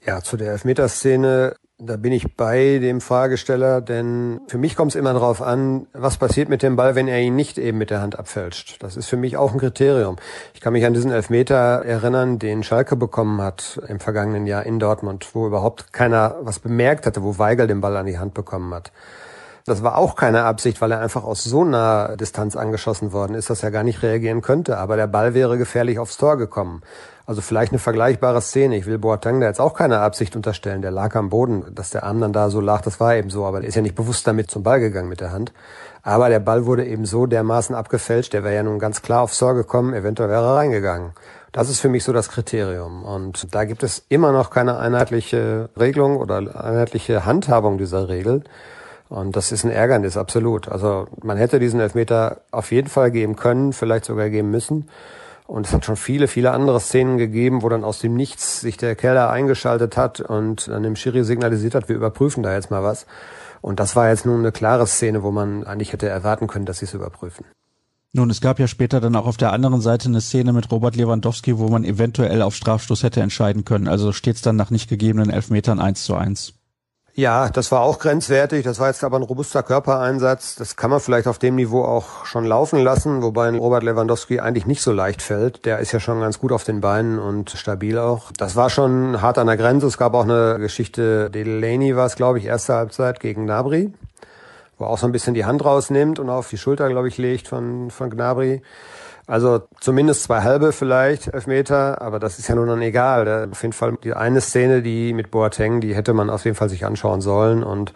Ja, 0.05 0.23
zu 0.23 0.37
der 0.37 0.53
Elfmeterszene 0.53 1.57
da 1.79 1.99
bin 1.99 2.13
ich 2.13 2.37
bei 2.37 2.79
dem 2.79 3.03
Fragesteller, 3.03 3.83
denn 3.83 4.41
für 4.49 4.57
mich 4.57 4.77
kommt 4.77 4.93
es 4.93 4.95
immer 4.95 5.13
darauf 5.13 5.43
an, 5.43 5.87
was 5.93 6.17
passiert 6.17 6.49
mit 6.49 6.63
dem 6.63 6.75
Ball, 6.75 6.95
wenn 6.95 7.07
er 7.07 7.21
ihn 7.21 7.37
nicht 7.37 7.59
eben 7.59 7.77
mit 7.77 7.91
der 7.91 8.01
Hand 8.01 8.19
abfälscht. 8.19 8.83
Das 8.83 8.97
ist 8.97 9.09
für 9.09 9.19
mich 9.19 9.37
auch 9.37 9.53
ein 9.53 9.59
Kriterium. 9.59 10.17
Ich 10.55 10.63
kann 10.63 10.73
mich 10.73 10.87
an 10.87 10.95
diesen 10.95 11.11
Elfmeter 11.11 11.85
erinnern, 11.85 12.39
den 12.39 12.63
Schalke 12.63 12.97
bekommen 12.97 13.43
hat 13.43 13.79
im 13.89 14.01
vergangenen 14.01 14.47
Jahr 14.47 14.65
in 14.65 14.79
Dortmund, 14.79 15.29
wo 15.35 15.47
überhaupt 15.47 15.93
keiner 15.93 16.37
was 16.41 16.61
bemerkt 16.61 17.05
hatte, 17.05 17.23
wo 17.23 17.37
Weigel 17.39 17.67
den 17.67 17.83
Ball 17.83 17.97
an 17.99 18.07
die 18.07 18.19
Hand 18.19 18.33
bekommen 18.33 18.73
hat. 18.73 18.91
Das 19.69 19.83
war 19.83 19.99
auch 19.99 20.15
keine 20.15 20.45
Absicht, 20.45 20.81
weil 20.81 20.93
er 20.93 21.01
einfach 21.01 21.25
aus 21.25 21.43
so 21.43 21.65
naher 21.65 22.17
Distanz 22.17 22.55
angeschossen 22.55 23.13
worden 23.13 23.35
ist, 23.35 23.51
dass 23.51 23.65
er 23.65 23.73
gar 23.73 23.83
nicht 23.83 24.01
reagieren 24.01 24.41
könnte. 24.41 24.79
Aber 24.79 24.95
der 24.95 25.09
Ball 25.09 25.35
wäre 25.35 25.59
gefährlich 25.59 25.99
aufs 25.99 26.19
Tor 26.19 26.39
gekommen. 26.39 26.83
Also 27.27 27.41
vielleicht 27.41 27.73
eine 27.73 27.81
vergleichbare 27.81 28.41
Szene. 28.41 28.77
Ich 28.77 28.87
will 28.87 28.99
Boateng 28.99 29.41
da 29.41 29.49
jetzt 29.49 29.61
auch 29.61 29.75
keine 29.75 29.99
Absicht 29.99 30.37
unterstellen. 30.37 30.83
Der 30.83 30.93
lag 30.93 31.17
am 31.17 31.31
Boden, 31.31 31.65
dass 31.75 31.91
der 31.91 32.05
Arm 32.05 32.21
dann 32.21 32.33
da 32.33 32.49
so 32.49 32.61
lag, 32.61 32.83
das 32.83 33.01
war 33.01 33.17
eben 33.17 33.29
so. 33.29 33.45
Aber 33.45 33.59
der 33.59 33.69
ist 33.69 33.75
ja 33.75 33.83
nicht 33.83 33.97
bewusst 33.97 34.25
damit 34.29 34.53
zum 34.53 34.63
Ball 34.63 34.79
gegangen 34.79 35.09
mit 35.09 35.21
der 35.21 35.33
Hand. 35.33 35.53
Aber 36.05 36.29
der 36.29 36.39
Ball 36.39 36.65
wurde 36.65 36.87
eben 36.87 37.05
so 37.05 37.27
dermaßen 37.27 37.75
abgefälscht, 37.75 38.35
der 38.35 38.45
wäre 38.45 38.55
ja 38.55 38.63
nun 38.63 38.79
ganz 38.79 39.03
klar 39.03 39.23
aufs 39.23 39.37
Tor 39.37 39.55
gekommen, 39.55 39.95
eventuell 39.95 40.29
wäre 40.29 40.45
er 40.45 40.55
reingegangen. 40.55 41.11
Das 41.51 41.69
ist 41.69 41.81
für 41.81 41.89
mich 41.89 42.05
so 42.05 42.13
das 42.13 42.29
Kriterium. 42.29 43.03
Und 43.03 43.53
da 43.53 43.65
gibt 43.65 43.83
es 43.83 44.05
immer 44.09 44.31
noch 44.31 44.51
keine 44.51 44.79
einheitliche 44.79 45.71
Regelung 45.77 46.19
oder 46.19 46.37
einheitliche 46.37 47.27
Handhabung 47.27 47.79
dieser 47.79 48.09
Regel. 48.09 48.45
Und 49.09 49.37
das 49.37 49.53
ist 49.53 49.65
ein 49.65 49.71
Ärgernis, 49.71 50.17
absolut. 50.17 50.69
Also 50.69 51.07
man 51.23 51.37
hätte 51.37 51.59
diesen 51.61 51.81
Elfmeter 51.81 52.41
auf 52.51 52.73
jeden 52.73 52.89
Fall 52.89 53.11
geben 53.11 53.37
können, 53.37 53.73
vielleicht 53.73 54.05
sogar 54.07 54.31
geben 54.31 54.51
müssen. 54.51 54.89
Und 55.47 55.67
es 55.67 55.73
hat 55.73 55.85
schon 55.85 55.97
viele, 55.97 56.27
viele 56.27 56.51
andere 56.51 56.81
Szenen 56.81 57.19
gegeben, 57.19 57.63
wo 57.63 57.69
dann 57.69 57.85
aus 57.85 58.01
dem 58.01 58.15
Nichts 58.15 58.61
sich 58.61 58.77
der 58.77 58.97
Keller 58.97 59.31
eingeschaltet 59.31 59.97
hat 59.97 60.21
und 60.21 60.67
dann 60.67 60.83
dem 60.83 60.97
Schiri 60.97 61.23
signalisiert 61.23 61.77
hat, 61.77 61.89
wir 61.89 61.95
überprüfen 61.95 62.43
da 62.43 62.53
jetzt 62.53 62.73
mal 62.73 62.83
was. 62.83 63.07
Und 63.61 63.79
das 63.79 63.95
war 63.95 64.09
jetzt 64.09 64.27
nun 64.27 64.41
eine 64.41 64.51
klare 64.51 64.89
Szene, 64.89 65.23
wo 65.23 65.31
man 65.31 65.65
eigentlich 65.65 65.93
hätte 65.93 66.09
erwarten 66.09 66.49
können, 66.49 66.67
dass 66.67 66.79
sie 66.79 66.87
es 66.87 66.95
überprüfen. 66.95 67.47
Nun, 68.13 68.31
es 68.31 68.41
gab 68.41 68.59
ja 68.59 68.67
später 68.67 69.01
dann 69.01 69.15
auch 69.15 69.27
auf 69.27 69.37
der 69.37 69.53
anderen 69.53 69.81
Seite 69.81 70.09
eine 70.09 70.21
Szene 70.21 70.53
mit 70.53 70.71
Robert 70.73 70.97
Lewandowski, 70.97 71.59
wo 71.59 71.69
man 71.69 71.85
eventuell 71.85 72.43
auf 72.43 72.57
Strafstoß 72.57 73.03
hätte 73.03 73.21
entscheiden 73.21 73.65
können. 73.65 73.89
Also 73.89 74.13
steht 74.13 74.37
es 74.37 74.43
dann 74.43 74.57
nach 74.57 74.71
nicht 74.71 74.89
gegebenen 74.89 75.31
Elfmetern 75.31 75.79
eins 75.79 76.05
zu 76.05 76.15
eins. 76.15 76.55
Ja, 77.19 77.49
das 77.49 77.73
war 77.73 77.81
auch 77.81 77.99
grenzwertig. 77.99 78.63
Das 78.63 78.79
war 78.79 78.89
jetzt 78.89 79.03
aber 79.03 79.17
ein 79.17 79.23
robuster 79.23 79.63
Körpereinsatz. 79.63 80.55
Das 80.55 80.77
kann 80.77 80.91
man 80.91 81.01
vielleicht 81.01 81.27
auf 81.27 81.39
dem 81.39 81.55
Niveau 81.55 81.83
auch 81.83 82.27
schon 82.27 82.45
laufen 82.45 82.79
lassen, 82.79 83.23
wobei 83.23 83.49
Robert 83.57 83.85
Lewandowski 83.85 84.39
eigentlich 84.39 84.67
nicht 84.67 84.83
so 84.83 84.93
leicht 84.93 85.23
fällt. 85.23 85.65
Der 85.65 85.79
ist 85.79 85.93
ja 85.93 85.99
schon 85.99 86.21
ganz 86.21 86.39
gut 86.39 86.53
auf 86.53 86.65
den 86.65 86.83
Beinen 86.83 87.19
und 87.19 87.49
stabil 87.53 87.99
auch. 87.99 88.33
Das 88.37 88.55
war 88.55 88.69
schon 88.69 89.23
hart 89.23 89.39
an 89.39 89.47
der 89.47 89.57
Grenze. 89.57 89.87
Es 89.87 89.97
gab 89.97 90.13
auch 90.13 90.25
eine 90.25 90.59
Geschichte, 90.59 91.31
Delaney 91.31 91.97
war 91.97 92.05
es, 92.05 92.17
glaube 92.17 92.39
ich, 92.39 92.45
erste 92.45 92.75
Halbzeit 92.75 93.19
gegen 93.19 93.47
Gnabry, 93.47 93.95
wo 94.77 94.85
er 94.85 94.91
auch 94.91 94.99
so 94.99 95.07
ein 95.07 95.13
bisschen 95.13 95.33
die 95.33 95.47
Hand 95.47 95.65
rausnimmt 95.65 96.19
und 96.19 96.29
auf 96.29 96.51
die 96.51 96.59
Schulter, 96.59 96.87
glaube 96.91 97.09
ich, 97.09 97.17
legt 97.17 97.49
von, 97.49 97.91
von 97.91 98.11
Gnabry. 98.11 98.61
Also 99.27 99.63
zumindest 99.81 100.23
zwei 100.23 100.43
halbe 100.43 100.73
vielleicht, 100.73 101.29
Elfmeter, 101.29 102.01
aber 102.01 102.21
das 102.21 102.39
ist 102.39 102.47
ja 102.49 102.55
nun 102.55 102.69
dann 102.69 102.83
egal. 102.83 103.49
Auf 103.51 103.63
jeden 103.63 103.73
Fall 103.73 103.99
die 104.05 104.15
eine 104.15 104.41
Szene, 104.41 104.83
die 104.83 105.13
mit 105.13 105.33
Boateng, 105.33 105.81
die 105.81 105.97
hätte 105.97 106.13
man 106.13 106.31
auf 106.31 106.45
jeden 106.45 106.57
Fall 106.57 106.69
sich 106.69 106.85
anschauen 106.85 107.21
sollen 107.21 107.65
und 107.65 107.93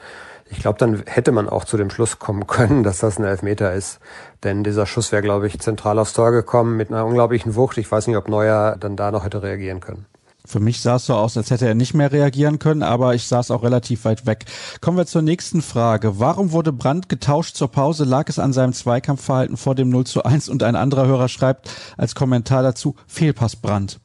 ich 0.52 0.58
glaube, 0.58 0.78
dann 0.78 1.04
hätte 1.06 1.30
man 1.30 1.48
auch 1.48 1.64
zu 1.64 1.76
dem 1.76 1.90
Schluss 1.90 2.18
kommen 2.18 2.46
können, 2.46 2.82
dass 2.84 2.98
das 2.98 3.18
ein 3.18 3.24
Elfmeter 3.24 3.72
ist. 3.72 4.00
Denn 4.42 4.64
dieser 4.64 4.86
Schuss 4.86 5.12
wäre, 5.12 5.22
glaube 5.22 5.46
ich, 5.46 5.60
zentral 5.60 5.98
aufs 5.98 6.12
Tor 6.12 6.32
gekommen 6.32 6.76
mit 6.76 6.90
einer 6.90 7.06
unglaublichen 7.06 7.54
Wucht. 7.54 7.78
Ich 7.78 7.90
weiß 7.90 8.08
nicht, 8.08 8.16
ob 8.16 8.28
Neuer 8.28 8.76
dann 8.78 8.96
da 8.96 9.12
noch 9.12 9.24
hätte 9.24 9.42
reagieren 9.42 9.80
können. 9.80 10.06
Für 10.50 10.58
mich 10.58 10.80
sah 10.80 10.96
es 10.96 11.06
so 11.06 11.14
aus, 11.14 11.36
als 11.36 11.52
hätte 11.52 11.68
er 11.68 11.76
nicht 11.76 11.94
mehr 11.94 12.10
reagieren 12.10 12.58
können, 12.58 12.82
aber 12.82 13.14
ich 13.14 13.28
saß 13.28 13.52
auch 13.52 13.62
relativ 13.62 14.04
weit 14.04 14.26
weg. 14.26 14.46
Kommen 14.80 14.96
wir 14.96 15.06
zur 15.06 15.22
nächsten 15.22 15.62
Frage. 15.62 16.18
Warum 16.18 16.50
wurde 16.50 16.72
Brandt 16.72 17.08
getauscht 17.08 17.54
zur 17.54 17.70
Pause? 17.70 18.02
Lag 18.02 18.28
es 18.28 18.40
an 18.40 18.52
seinem 18.52 18.72
Zweikampfverhalten 18.72 19.56
vor 19.56 19.76
dem 19.76 19.90
0 19.90 20.06
zu 20.06 20.24
1? 20.24 20.48
Und 20.48 20.64
ein 20.64 20.74
anderer 20.74 21.06
Hörer 21.06 21.28
schreibt 21.28 21.70
als 21.96 22.16
Kommentar 22.16 22.64
dazu, 22.64 22.96
Fehlpass 23.06 23.54
Brandt. 23.54 24.00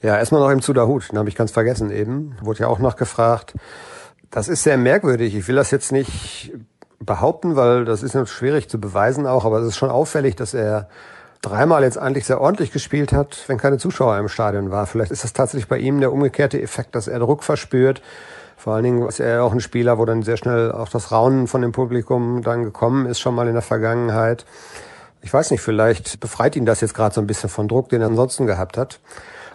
Ja, 0.00 0.16
erstmal 0.16 0.40
noch 0.40 0.50
im 0.50 0.62
Zudahut, 0.62 1.12
den 1.12 1.18
habe 1.18 1.28
ich 1.28 1.34
ganz 1.34 1.50
vergessen 1.50 1.90
eben. 1.90 2.36
Wurde 2.40 2.60
ja 2.60 2.68
auch 2.68 2.78
noch 2.78 2.96
gefragt. 2.96 3.54
Das 4.30 4.48
ist 4.48 4.62
sehr 4.62 4.78
merkwürdig. 4.78 5.34
Ich 5.34 5.46
will 5.46 5.56
das 5.56 5.70
jetzt 5.70 5.92
nicht 5.92 6.52
behaupten, 7.00 7.54
weil 7.54 7.84
das 7.84 8.02
ist 8.02 8.16
schwierig 8.30 8.70
zu 8.70 8.80
beweisen 8.80 9.26
auch, 9.26 9.44
aber 9.44 9.58
es 9.58 9.68
ist 9.68 9.76
schon 9.76 9.90
auffällig, 9.90 10.36
dass 10.36 10.54
er 10.54 10.88
dreimal 11.44 11.82
jetzt 11.82 11.98
eigentlich 11.98 12.26
sehr 12.26 12.40
ordentlich 12.40 12.72
gespielt 12.72 13.12
hat, 13.12 13.44
wenn 13.46 13.58
keine 13.58 13.78
Zuschauer 13.78 14.18
im 14.18 14.28
Stadion 14.28 14.70
war. 14.70 14.86
Vielleicht 14.86 15.12
ist 15.12 15.24
das 15.24 15.32
tatsächlich 15.32 15.68
bei 15.68 15.78
ihm 15.78 16.00
der 16.00 16.12
umgekehrte 16.12 16.60
Effekt, 16.60 16.94
dass 16.94 17.08
er 17.08 17.18
Druck 17.18 17.44
verspürt. 17.44 18.02
Vor 18.56 18.74
allen 18.74 18.84
Dingen 18.84 19.06
ist 19.06 19.20
er 19.20 19.44
auch 19.44 19.52
ein 19.52 19.60
Spieler, 19.60 19.98
wo 19.98 20.04
dann 20.04 20.22
sehr 20.22 20.36
schnell 20.36 20.72
auch 20.72 20.88
das 20.88 21.12
Raunen 21.12 21.46
von 21.46 21.60
dem 21.60 21.72
Publikum 21.72 22.42
dann 22.42 22.64
gekommen 22.64 23.06
ist, 23.06 23.20
schon 23.20 23.34
mal 23.34 23.46
in 23.46 23.52
der 23.52 23.62
Vergangenheit. 23.62 24.46
Ich 25.20 25.32
weiß 25.32 25.50
nicht, 25.50 25.60
vielleicht 25.60 26.20
befreit 26.20 26.56
ihn 26.56 26.66
das 26.66 26.80
jetzt 26.80 26.94
gerade 26.94 27.14
so 27.14 27.20
ein 27.20 27.26
bisschen 27.26 27.50
von 27.50 27.68
Druck, 27.68 27.88
den 27.88 28.00
er 28.00 28.08
ansonsten 28.08 28.46
gehabt 28.46 28.78
hat. 28.78 29.00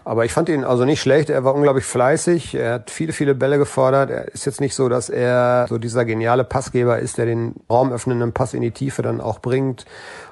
Aber 0.09 0.25
ich 0.25 0.33
fand 0.33 0.49
ihn 0.49 0.63
also 0.63 0.85
nicht 0.85 1.01
schlecht. 1.01 1.29
Er 1.29 1.43
war 1.43 1.53
unglaublich 1.53 1.85
fleißig. 1.85 2.55
Er 2.55 2.73
hat 2.73 2.89
viele, 2.89 3.13
viele 3.13 3.35
Bälle 3.35 3.59
gefordert. 3.59 4.09
Er 4.09 4.27
ist 4.29 4.43
jetzt 4.47 4.59
nicht 4.59 4.73
so, 4.73 4.89
dass 4.89 5.07
er 5.07 5.67
so 5.69 5.77
dieser 5.77 6.03
geniale 6.03 6.43
Passgeber 6.43 6.97
ist, 6.97 7.19
der 7.19 7.27
den 7.27 7.53
raumöffnenden 7.69 8.33
Pass 8.33 8.55
in 8.55 8.63
die 8.63 8.71
Tiefe 8.71 9.03
dann 9.03 9.21
auch 9.21 9.37
bringt 9.37 9.85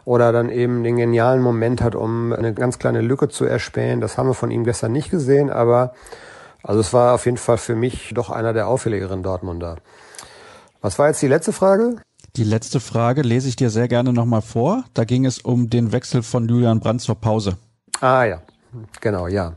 oder 0.04 0.32
dann 0.32 0.50
eben 0.50 0.84
den 0.84 0.96
genialen 0.96 1.44
Moment 1.44 1.84
hat, 1.84 1.94
um 1.94 2.34
eine 2.34 2.56
ganz 2.56 2.80
kleine 2.80 3.02
Lücke 3.02 3.30
zu 3.30 3.46
erspähen. 3.46 4.02
Das 4.02 4.18
haben 4.18 4.28
wir 4.28 4.34
von 4.34 4.50
ihm 4.50 4.64
gestern 4.64 4.94
nicht 4.94 5.12
gesehen, 5.12 5.52
aber 5.52 5.94
also 6.64 6.80
es 6.80 6.92
war 6.92 7.14
auf 7.14 7.26
jeden 7.26 7.38
Fall 7.38 7.60
für 7.60 7.76
mich 7.76 8.14
doch 8.16 8.32
einer 8.32 8.54
der 8.54 8.68
auffälligeren 8.70 9.22
Dortmunder. 9.22 9.76
Was 10.82 10.98
war 10.98 11.10
jetzt 11.10 11.22
die 11.22 11.28
letzte 11.28 11.54
Frage? 11.54 11.98
Die 12.36 12.46
letzte 12.46 12.80
Frage 12.80 13.22
lese 13.22 13.48
ich 13.48 13.58
dir 13.58 13.70
sehr 13.70 13.88
gerne 13.88 14.12
nochmal 14.12 14.42
vor. 14.42 14.86
Da 14.96 15.04
ging 15.04 15.28
es 15.28 15.38
um 15.38 15.70
den 15.70 15.92
Wechsel 15.92 16.24
von 16.24 16.50
Julian 16.50 16.80
Brandt 16.80 17.02
zur 17.02 17.22
Pause. 17.22 17.58
Ah 18.02 18.24
ja, 18.24 18.42
Genau, 19.02 19.28
ja. 19.28 19.54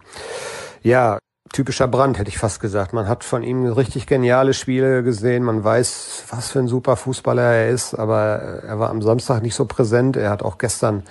Ja, 0.83 1.19
typischer 1.53 1.89
Brand, 1.89 2.19
hätte 2.19 2.29
ich 2.29 2.39
fast 2.39 2.61
gesagt. 2.61 2.93
Man 2.93 3.09
hat 3.09 3.25
von 3.25 3.43
ihm 3.43 3.67
richtig 3.67 4.07
geniale 4.07 4.55
Spiele 4.55 5.03
gesehen. 5.03 5.43
Man 5.43 5.63
weiß, 5.63 6.25
was 6.31 6.51
für 6.51 6.61
ein 6.61 6.69
super 6.69 6.97
Fußballer 6.97 7.43
er 7.43 7.69
ist, 7.71 7.95
aber 7.95 8.63
er 8.67 8.79
war 8.79 8.91
am 8.91 9.03
Samstag 9.03 9.43
nicht 9.43 9.55
so 9.55 9.65
präsent. 9.65 10.17
Er 10.17 10.31
hat 10.31 10.43
auch 10.43 10.59
gestern 10.59 11.03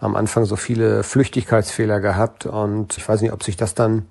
am 0.00 0.16
Anfang 0.16 0.44
so 0.44 0.56
viele 0.56 1.02
Flüchtigkeitsfehler 1.02 2.00
gehabt 2.00 2.46
und 2.46 2.98
ich 2.98 3.08
weiß 3.08 3.22
nicht, 3.22 3.32
ob 3.32 3.42
sich 3.42 3.56
das 3.56 3.74
dann 3.74 4.06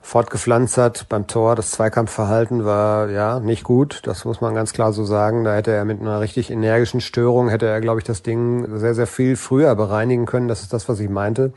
fortgepflanzt 0.00 0.78
hat 0.78 1.06
beim 1.08 1.26
Tor. 1.26 1.54
Das 1.54 1.70
Zweikampfverhalten 1.70 2.64
war 2.64 3.08
ja 3.10 3.40
nicht 3.40 3.64
gut, 3.64 4.00
das 4.04 4.24
muss 4.24 4.40
man 4.40 4.54
ganz 4.54 4.72
klar 4.72 4.92
so 4.92 5.04
sagen. 5.04 5.44
Da 5.44 5.54
hätte 5.54 5.72
er 5.72 5.84
mit 5.84 6.00
einer 6.00 6.20
richtig 6.20 6.50
energischen 6.50 7.00
Störung, 7.00 7.48
hätte 7.48 7.66
er, 7.66 7.80
glaube 7.80 8.00
ich, 8.00 8.04
das 8.04 8.22
Ding 8.22 8.78
sehr, 8.78 8.94
sehr 8.94 9.06
viel 9.06 9.36
früher 9.36 9.74
bereinigen 9.74 10.26
können. 10.26 10.48
Das 10.48 10.62
ist 10.62 10.72
das, 10.72 10.88
was 10.88 11.00
ich 11.00 11.08
meinte. 11.08 11.52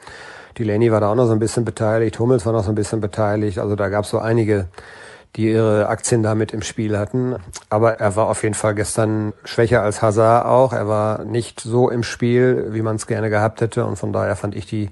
Die 0.61 0.67
Lenny 0.67 0.91
war 0.91 1.01
da 1.01 1.09
auch 1.09 1.15
noch 1.15 1.25
so 1.25 1.31
ein 1.31 1.39
bisschen 1.39 1.65
beteiligt, 1.65 2.19
Hummels 2.19 2.45
war 2.45 2.53
noch 2.53 2.63
so 2.63 2.71
ein 2.71 2.75
bisschen 2.75 3.01
beteiligt. 3.01 3.57
Also 3.57 3.75
da 3.75 3.89
gab 3.89 4.03
es 4.03 4.11
so 4.11 4.19
einige, 4.19 4.67
die 5.35 5.49
ihre 5.49 5.87
Aktien 5.87 6.21
damit 6.21 6.53
im 6.53 6.61
Spiel 6.61 6.99
hatten. 6.99 7.35
Aber 7.71 7.99
er 7.99 8.15
war 8.15 8.27
auf 8.27 8.43
jeden 8.43 8.53
Fall 8.53 8.75
gestern 8.75 9.33
schwächer 9.43 9.81
als 9.81 10.03
Hazard 10.03 10.45
auch. 10.45 10.71
Er 10.71 10.87
war 10.87 11.25
nicht 11.25 11.61
so 11.61 11.89
im 11.89 12.03
Spiel, 12.03 12.67
wie 12.73 12.83
man 12.83 12.97
es 12.97 13.07
gerne 13.07 13.31
gehabt 13.31 13.59
hätte. 13.61 13.85
Und 13.87 13.95
von 13.95 14.13
daher 14.13 14.35
fand 14.35 14.55
ich 14.55 14.67
die, 14.67 14.91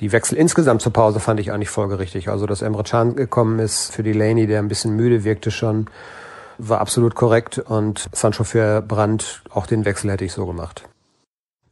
die 0.00 0.12
Wechsel 0.12 0.36
insgesamt 0.36 0.82
zur 0.82 0.92
Pause 0.92 1.18
fand 1.18 1.40
ich 1.40 1.50
eigentlich 1.50 1.70
folgerichtig. 1.70 2.28
Also, 2.28 2.44
dass 2.44 2.60
Emre 2.60 2.82
Can 2.82 3.16
gekommen 3.16 3.58
ist 3.58 3.94
für 3.94 4.02
die 4.02 4.12
Laney, 4.12 4.46
der 4.46 4.58
ein 4.58 4.68
bisschen 4.68 4.96
müde 4.96 5.24
wirkte 5.24 5.50
schon, 5.50 5.86
war 6.58 6.82
absolut 6.82 7.14
korrekt. 7.14 7.58
Und 7.58 8.10
Sancho 8.12 8.44
für 8.44 8.82
Brandt, 8.82 9.40
auch 9.48 9.66
den 9.66 9.86
Wechsel 9.86 10.10
hätte 10.10 10.26
ich 10.26 10.34
so 10.34 10.44
gemacht. 10.44 10.89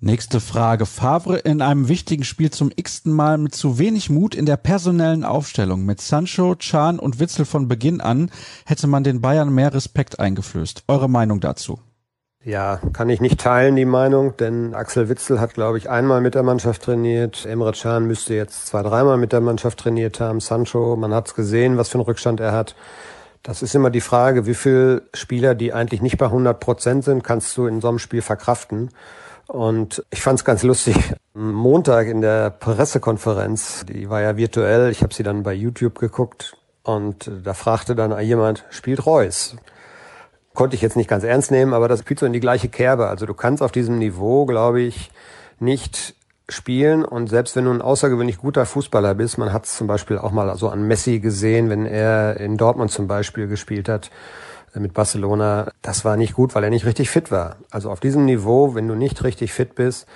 Nächste 0.01 0.39
Frage. 0.39 0.87
Favre 0.87 1.39
in 1.39 1.61
einem 1.61 1.89
wichtigen 1.89 2.23
Spiel 2.23 2.53
zum 2.53 2.71
x-ten 2.75 3.13
Mal 3.13 3.37
mit 3.37 3.57
zu 3.57 3.81
wenig 3.81 4.11
Mut 4.11 4.37
in 4.37 4.47
der 4.47 4.57
personellen 4.57 5.25
Aufstellung. 5.25 5.85
Mit 5.85 6.01
Sancho, 6.01 6.55
Chan 6.55 7.01
und 7.01 7.19
Witzel 7.19 7.45
von 7.45 7.67
Beginn 7.67 8.01
an 8.01 8.31
hätte 8.65 8.87
man 8.87 9.03
den 9.03 9.21
Bayern 9.21 9.53
mehr 9.53 9.75
Respekt 9.75 10.21
eingeflößt. 10.21 10.85
Eure 10.87 11.11
Meinung 11.11 11.41
dazu? 11.41 11.81
Ja, 12.45 12.81
kann 12.93 13.11
ich 13.11 13.21
nicht 13.21 13.41
teilen, 13.41 13.75
die 13.75 13.85
Meinung, 13.85 14.37
denn 14.37 14.73
Axel 14.73 15.09
Witzel 15.09 15.41
hat, 15.41 15.55
glaube 15.55 15.79
ich, 15.79 15.91
einmal 15.91 16.21
mit 16.21 16.37
der 16.37 16.45
Mannschaft 16.45 16.83
trainiert. 16.83 17.45
Emre 17.45 17.73
Can 17.73 18.07
müsste 18.07 18.35
jetzt 18.35 18.69
zwei, 18.69 18.85
dreimal 18.85 19.17
mit 19.17 19.33
der 19.33 19.41
Mannschaft 19.41 19.81
trainiert 19.81 20.21
haben. 20.21 20.39
Sancho, 20.39 20.95
man 20.95 21.13
hat 21.13 21.27
es 21.27 21.35
gesehen, 21.35 21.77
was 21.77 21.89
für 21.89 21.99
einen 21.99 22.05
Rückstand 22.05 22.39
er 22.39 22.53
hat. 22.53 22.77
Das 23.43 23.63
ist 23.63 23.75
immer 23.75 23.91
die 23.91 24.01
Frage, 24.01 24.47
wie 24.47 24.55
viele 24.55 25.03
Spieler, 25.13 25.57
die 25.57 25.73
eigentlich 25.73 26.03
nicht 26.03 26.19
bei 26.19 26.27
100 26.27 26.61
Prozent 26.61 27.03
sind, 27.03 27.25
kannst 27.25 27.57
du 27.57 27.67
in 27.67 27.81
so 27.81 27.89
einem 27.89 27.99
Spiel 27.99 28.23
verkraften. 28.23 28.91
Und 29.49 30.05
ich 30.11 30.21
fand 30.21 30.39
es 30.39 30.45
ganz 30.45 30.63
lustig. 30.63 31.15
Montag 31.33 32.07
in 32.07 32.21
der 32.21 32.51
Pressekonferenz, 32.51 33.87
die 33.87 34.11
war 34.11 34.21
ja 34.21 34.37
virtuell, 34.37 34.91
ich 34.91 35.03
habe 35.03 35.15
sie 35.15 35.23
dann 35.23 35.43
bei 35.43 35.55
YouTube 35.55 35.99
geguckt 35.99 36.55
und 36.83 37.31
da 37.45 37.55
fragte 37.55 37.95
dann 37.95 38.19
jemand, 38.21 38.67
spielt 38.69 39.07
Reus? 39.07 39.57
Konnte 40.53 40.77
ich 40.77 40.83
jetzt 40.83 40.97
nicht 40.97 41.09
ganz 41.09 41.25
ernst 41.25 41.51
nehmen, 41.51 41.73
aber 41.73 41.89
das 41.89 42.01
spielt 42.01 42.21
so 42.21 42.27
in 42.27 42.35
die 42.35 42.41
gleiche 42.41 42.69
Kerbe. 42.69 43.09
Also 43.09 43.25
du 43.25 43.33
kannst 43.33 43.63
auf 43.63 43.73
diesem 43.73 43.99
Niveau, 43.99 44.45
glaube 44.45 44.83
ich, 44.83 45.11
nicht 45.61 46.15
spielen 46.51 47.03
und 47.05 47.29
selbst 47.29 47.57
wenn 47.57 47.65
du 47.65 47.71
ein 47.71 47.83
außergewöhnlich 47.83 48.39
guter 48.39 48.67
Fußballer 48.67 49.15
bist, 49.15 49.39
man 49.39 49.53
hat 49.55 49.65
es 49.65 49.77
zum 49.77 49.87
Beispiel 49.87 50.19
auch 50.19 50.31
mal 50.31 50.55
so 50.57 50.69
an 50.69 50.87
Messi 50.87 51.21
gesehen, 51.21 51.71
wenn 51.71 51.87
er 51.87 52.39
in 52.39 52.59
Dortmund 52.59 52.91
zum 52.91 53.07
Beispiel 53.07 53.47
gespielt 53.47 53.89
hat, 53.89 54.11
mit 54.81 54.95
Barcelona, 54.95 55.71
das 55.83 56.05
war 56.05 56.17
nicht 56.17 56.35
gut, 56.35 56.55
weil 56.55 56.64
er 56.64 56.71
nicht 56.71 56.87
richtig 56.87 57.11
fit 57.11 57.31
war. 57.31 57.57
Also 57.71 57.91
auf 57.91 58.01
diesem 58.01 58.25
Niveau, 58.25 58.75
wenn 58.75 58.88
du 58.88 58.95
nicht 58.95 59.25
richtig 59.25 59.53
fit 59.53 59.75
bist, 59.75 60.07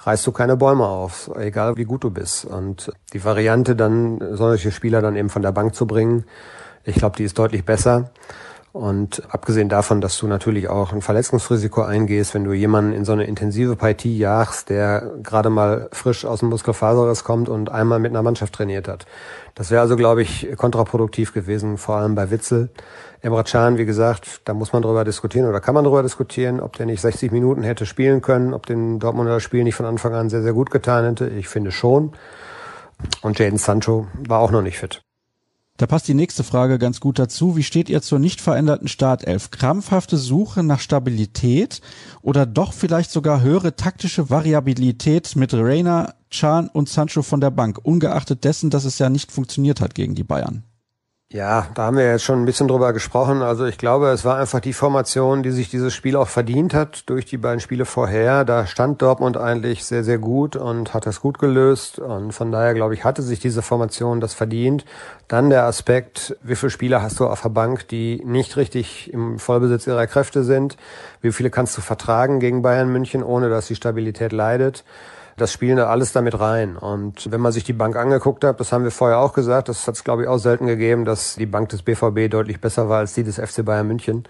reißt 0.00 0.26
du 0.26 0.32
keine 0.32 0.56
Bäume 0.56 0.86
auf, 0.86 1.30
egal 1.36 1.76
wie 1.76 1.84
gut 1.84 2.04
du 2.04 2.10
bist. 2.10 2.44
Und 2.44 2.92
die 3.12 3.24
Variante 3.24 3.76
dann, 3.76 4.36
solche 4.36 4.70
Spieler 4.70 5.02
dann 5.02 5.16
eben 5.16 5.30
von 5.30 5.42
der 5.42 5.52
Bank 5.52 5.74
zu 5.74 5.86
bringen, 5.86 6.24
ich 6.84 6.96
glaube, 6.96 7.16
die 7.16 7.24
ist 7.24 7.38
deutlich 7.38 7.64
besser. 7.64 8.10
Und 8.72 9.22
abgesehen 9.30 9.68
davon, 9.68 10.00
dass 10.00 10.18
du 10.18 10.26
natürlich 10.26 10.68
auch 10.68 10.92
ein 10.92 11.00
Verletzungsrisiko 11.00 11.82
eingehst, 11.82 12.34
wenn 12.34 12.44
du 12.44 12.52
jemanden 12.52 12.92
in 12.92 13.04
so 13.04 13.12
eine 13.12 13.24
intensive 13.24 13.76
Partie 13.76 14.16
jagst, 14.16 14.68
der 14.68 15.14
gerade 15.22 15.48
mal 15.48 15.88
frisch 15.92 16.26
aus 16.26 16.40
dem 16.40 16.50
Muskelfaserriss 16.50 17.24
kommt 17.24 17.48
und 17.48 17.70
einmal 17.70 17.98
mit 17.98 18.12
einer 18.12 18.22
Mannschaft 18.22 18.54
trainiert 18.54 18.86
hat. 18.86 19.06
Das 19.54 19.70
wäre 19.70 19.80
also, 19.80 19.96
glaube 19.96 20.22
ich, 20.22 20.48
kontraproduktiv 20.56 21.32
gewesen, 21.32 21.78
vor 21.78 21.96
allem 21.96 22.14
bei 22.14 22.30
Witzel. 22.30 22.68
Emre 23.22 23.42
Can, 23.42 23.78
wie 23.78 23.86
gesagt, 23.86 24.42
da 24.44 24.54
muss 24.54 24.72
man 24.72 24.82
drüber 24.82 25.04
diskutieren 25.04 25.48
oder 25.48 25.60
kann 25.60 25.74
man 25.74 25.84
drüber 25.84 26.02
diskutieren, 26.02 26.60
ob 26.60 26.76
der 26.76 26.86
nicht 26.86 27.00
60 27.00 27.32
Minuten 27.32 27.62
hätte 27.62 27.86
spielen 27.86 28.20
können, 28.20 28.54
ob 28.54 28.66
den 28.66 29.00
Dortmunder 29.00 29.40
Spiel 29.40 29.64
nicht 29.64 29.74
von 29.74 29.86
Anfang 29.86 30.14
an 30.14 30.28
sehr, 30.28 30.42
sehr 30.42 30.52
gut 30.52 30.70
getan 30.70 31.04
hätte. 31.04 31.28
Ich 31.28 31.48
finde 31.48 31.72
schon. 31.72 32.12
Und 33.22 33.38
Jaden 33.38 33.58
Sancho 33.58 34.06
war 34.28 34.40
auch 34.40 34.50
noch 34.50 34.62
nicht 34.62 34.78
fit. 34.78 35.07
Da 35.78 35.86
passt 35.86 36.08
die 36.08 36.14
nächste 36.14 36.42
Frage 36.42 36.76
ganz 36.76 36.98
gut 36.98 37.20
dazu. 37.20 37.56
Wie 37.56 37.62
steht 37.62 37.88
ihr 37.88 38.02
zur 38.02 38.18
nicht 38.18 38.40
veränderten 38.40 38.88
Startelf? 38.88 39.52
Krampfhafte 39.52 40.16
Suche 40.16 40.64
nach 40.64 40.80
Stabilität 40.80 41.80
oder 42.20 42.46
doch 42.46 42.72
vielleicht 42.72 43.12
sogar 43.12 43.42
höhere 43.42 43.76
taktische 43.76 44.28
Variabilität 44.28 45.36
mit 45.36 45.54
Reina, 45.54 46.14
Chan 46.30 46.68
und 46.68 46.88
Sancho 46.88 47.22
von 47.22 47.40
der 47.40 47.52
Bank, 47.52 47.78
ungeachtet 47.80 48.42
dessen, 48.42 48.70
dass 48.70 48.84
es 48.84 48.98
ja 48.98 49.08
nicht 49.08 49.30
funktioniert 49.30 49.80
hat 49.80 49.94
gegen 49.94 50.16
die 50.16 50.24
Bayern? 50.24 50.64
Ja, 51.30 51.66
da 51.74 51.82
haben 51.82 51.98
wir 51.98 52.10
jetzt 52.10 52.24
schon 52.24 52.40
ein 52.40 52.46
bisschen 52.46 52.68
drüber 52.68 52.94
gesprochen. 52.94 53.42
Also 53.42 53.66
ich 53.66 53.76
glaube, 53.76 54.08
es 54.08 54.24
war 54.24 54.38
einfach 54.38 54.60
die 54.60 54.72
Formation, 54.72 55.42
die 55.42 55.50
sich 55.50 55.68
dieses 55.68 55.92
Spiel 55.94 56.16
auch 56.16 56.28
verdient 56.28 56.72
hat 56.72 57.02
durch 57.10 57.26
die 57.26 57.36
beiden 57.36 57.60
Spiele 57.60 57.84
vorher. 57.84 58.46
Da 58.46 58.66
stand 58.66 59.02
Dortmund 59.02 59.36
eigentlich 59.36 59.84
sehr, 59.84 60.04
sehr 60.04 60.16
gut 60.16 60.56
und 60.56 60.94
hat 60.94 61.04
das 61.04 61.20
gut 61.20 61.38
gelöst. 61.38 61.98
Und 61.98 62.32
von 62.32 62.50
daher, 62.50 62.72
glaube 62.72 62.94
ich, 62.94 63.04
hatte 63.04 63.20
sich 63.20 63.40
diese 63.40 63.60
Formation 63.60 64.22
das 64.22 64.32
verdient. 64.32 64.86
Dann 65.28 65.50
der 65.50 65.64
Aspekt, 65.64 66.34
wie 66.42 66.56
viele 66.56 66.70
Spieler 66.70 67.02
hast 67.02 67.20
du 67.20 67.26
auf 67.26 67.42
der 67.42 67.50
Bank, 67.50 67.86
die 67.88 68.22
nicht 68.24 68.56
richtig 68.56 69.12
im 69.12 69.38
Vollbesitz 69.38 69.86
ihrer 69.86 70.06
Kräfte 70.06 70.44
sind? 70.44 70.78
Wie 71.20 71.32
viele 71.32 71.50
kannst 71.50 71.76
du 71.76 71.82
vertragen 71.82 72.40
gegen 72.40 72.62
Bayern 72.62 72.88
München, 72.88 73.22
ohne 73.22 73.50
dass 73.50 73.66
die 73.66 73.76
Stabilität 73.76 74.32
leidet? 74.32 74.82
Das 75.38 75.52
spielen 75.52 75.76
da 75.76 75.86
alles 75.86 76.12
damit 76.12 76.38
rein. 76.38 76.76
Und 76.76 77.30
wenn 77.30 77.40
man 77.40 77.52
sich 77.52 77.64
die 77.64 77.72
Bank 77.72 77.96
angeguckt 77.96 78.44
hat, 78.44 78.60
das 78.60 78.72
haben 78.72 78.84
wir 78.84 78.90
vorher 78.90 79.18
auch 79.18 79.32
gesagt, 79.32 79.68
das 79.68 79.86
hat 79.86 79.94
es 79.94 80.04
glaube 80.04 80.22
ich 80.22 80.28
auch 80.28 80.38
selten 80.38 80.66
gegeben, 80.66 81.04
dass 81.04 81.36
die 81.36 81.46
Bank 81.46 81.70
des 81.70 81.82
BVB 81.82 82.30
deutlich 82.30 82.60
besser 82.60 82.88
war 82.88 82.98
als 82.98 83.14
die 83.14 83.24
des 83.24 83.36
FC 83.36 83.64
Bayern 83.64 83.86
München. 83.86 84.24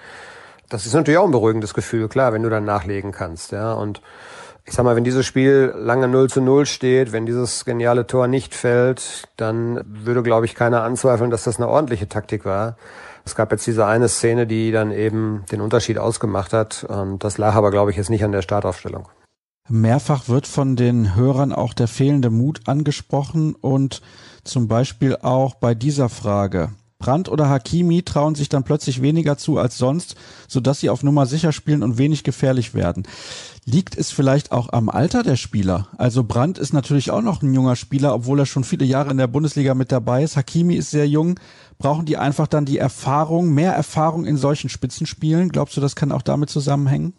Das 0.69 0.85
ist 0.85 0.95
natürlich 0.95 1.19
auch 1.19 1.25
ein 1.25 1.31
beruhigendes 1.31 1.73
Gefühl, 1.73 2.09
klar, 2.09 2.33
wenn 2.33 2.43
du 2.43 2.51
dann 2.51 2.65
nachlegen 2.65 3.11
kannst, 3.11 3.53
ja. 3.53 3.73
Und 3.73 4.03
ich 4.67 4.75
sag 4.75 4.85
mal, 4.85 4.97
wenn 4.97 5.05
dieses 5.05 5.25
Spiel 5.25 5.73
lange 5.75 6.09
0 6.09 6.29
zu 6.29 6.43
0 6.43 6.67
steht, 6.67 7.13
wenn 7.13 7.25
dieses 7.25 7.65
geniale 7.65 8.07
Tor 8.07 8.29
nicht 8.29 8.55
fällt, 8.55 9.25
dann 9.39 9.81
würde, 9.87 10.23
glaube 10.23 10.45
ich, 10.45 10.55
keiner 10.55 10.83
anzweifeln, 10.83 11.31
dass 11.31 11.45
das 11.45 11.57
eine 11.57 11.69
ordentliche 11.69 12.07
Taktik 12.07 12.45
war. 12.45 12.77
Es 13.25 13.35
gab 13.35 13.51
jetzt 13.51 13.67
diese 13.67 13.87
eine 13.87 14.09
Szene, 14.09 14.47
die 14.47 14.71
dann 14.71 14.91
eben 14.91 15.45
den 15.51 15.63
Unterschied 15.63 15.99
ausgemacht 15.99 16.53
hat. 16.53 16.85
Und 16.85 17.25
das 17.25 17.39
lag 17.39 17.55
aber, 17.55 17.71
glaube 17.71 17.91
ich, 17.91 17.97
jetzt 17.97 18.11
nicht 18.11 18.25
an 18.25 18.33
der 18.33 18.43
Startaufstellung. 18.43 19.09
Mehrfach 19.69 20.29
wird 20.29 20.47
von 20.47 20.77
den 20.77 21.15
Hörern 21.15 21.53
auch 21.53 21.75
der 21.75 21.89
fehlende 21.89 22.31
Mut 22.31 22.61
angesprochen 22.67 23.55
und 23.55 24.01
zum 24.45 24.69
Beispiel 24.69 25.17
auch 25.17 25.55
bei 25.55 25.75
dieser 25.75 26.09
Frage. 26.09 26.71
Brandt 26.99 27.29
oder 27.29 27.49
Hakimi 27.49 28.03
trauen 28.03 28.35
sich 28.35 28.49
dann 28.49 28.65
plötzlich 28.65 29.03
weniger 29.03 29.39
zu 29.39 29.59
als 29.59 29.79
sonst, 29.79 30.17
sodass 30.49 30.81
sie 30.81 30.91
auf 30.91 31.05
Nummer 31.05 31.27
sicher 31.27 31.53
spielen 31.53 31.85
und 31.85 31.97
wenig 31.97 32.25
gefährlich 32.25 32.75
werden. 32.75 33.07
Liegt 33.65 33.97
es 33.97 34.11
vielleicht 34.11 34.51
auch 34.51 34.73
am 34.73 34.89
Alter 34.89 35.23
der 35.23 35.37
Spieler? 35.37 35.89
Also 35.97 36.25
Brandt 36.25 36.59
ist 36.59 36.73
natürlich 36.73 37.13
auch 37.13 37.23
noch 37.23 37.41
ein 37.41 37.55
junger 37.55 37.77
Spieler, 37.77 38.15
obwohl 38.15 38.41
er 38.41 38.47
schon 38.47 38.65
viele 38.65 38.85
Jahre 38.85 39.11
in 39.11 39.19
der 39.19 39.29
Bundesliga 39.29 39.75
mit 39.75 39.93
dabei 39.93 40.25
ist. 40.25 40.37
Hakimi 40.37 40.75
ist 40.75 40.91
sehr 40.91 41.07
jung. 41.07 41.39
Brauchen 41.79 42.05
die 42.05 42.17
einfach 42.17 42.49
dann 42.49 42.65
die 42.65 42.79
Erfahrung, 42.79 43.55
mehr 43.55 43.75
Erfahrung 43.75 44.25
in 44.25 44.37
solchen 44.37 44.69
Spitzenspielen? 44.69 45.51
Glaubst 45.51 45.77
du, 45.77 45.81
das 45.81 45.95
kann 45.95 46.11
auch 46.11 46.23
damit 46.23 46.51
zusammenhängen? 46.51 47.13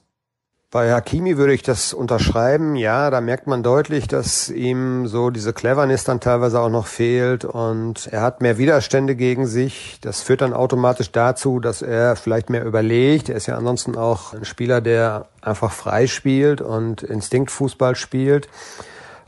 Bei 0.71 0.93
Hakimi 0.93 1.37
würde 1.37 1.53
ich 1.53 1.63
das 1.63 1.93
unterschreiben. 1.93 2.75
Ja, 2.75 3.09
da 3.09 3.21
merkt 3.21 3.47
man 3.47 3.63
deutlich, 3.63 4.07
dass 4.07 4.49
ihm 4.49 5.07
so 5.07 5.31
diese 5.31 5.51
Cleverness 5.51 6.03
dann 6.03 6.19
teilweise 6.19 6.59
auch 6.59 6.69
noch 6.69 6.85
fehlt 6.85 7.43
und 7.43 8.05
er 8.11 8.21
hat 8.21 8.41
mehr 8.41 8.59
Widerstände 8.59 9.15
gegen 9.15 9.47
sich. 9.47 9.97
Das 10.01 10.21
führt 10.21 10.41
dann 10.41 10.53
automatisch 10.53 11.11
dazu, 11.11 11.59
dass 11.59 11.81
er 11.81 12.15
vielleicht 12.15 12.51
mehr 12.51 12.65
überlegt. 12.65 13.29
Er 13.29 13.35
ist 13.35 13.47
ja 13.47 13.57
ansonsten 13.57 13.97
auch 13.97 14.33
ein 14.33 14.45
Spieler, 14.45 14.79
der 14.79 15.25
einfach 15.41 15.71
frei 15.71 16.05
spielt 16.05 16.61
und 16.61 17.01
Instinktfußball 17.01 17.95
spielt. 17.95 18.47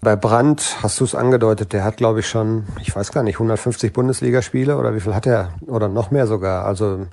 Bei 0.04 0.16
Brandt 0.16 0.78
hast 0.82 1.00
du 1.00 1.04
es 1.04 1.14
angedeutet, 1.14 1.74
der 1.74 1.84
hat 1.84 1.98
glaube 1.98 2.22
ich 2.22 2.28
schon, 2.28 2.66
ich 2.82 2.96
weiß 2.96 3.12
gar 3.12 3.22
nicht, 3.22 3.36
150 3.36 3.94
Bundesligaspiele 3.94 4.76
oder 4.76 4.96
wie 4.96 5.00
viel 5.00 5.14
hat 5.14 5.28
er 5.28 5.54
oder 5.68 5.90
noch 5.90 6.10
mehr 6.10 6.26
sogar. 6.26 6.66
Also 6.66 7.06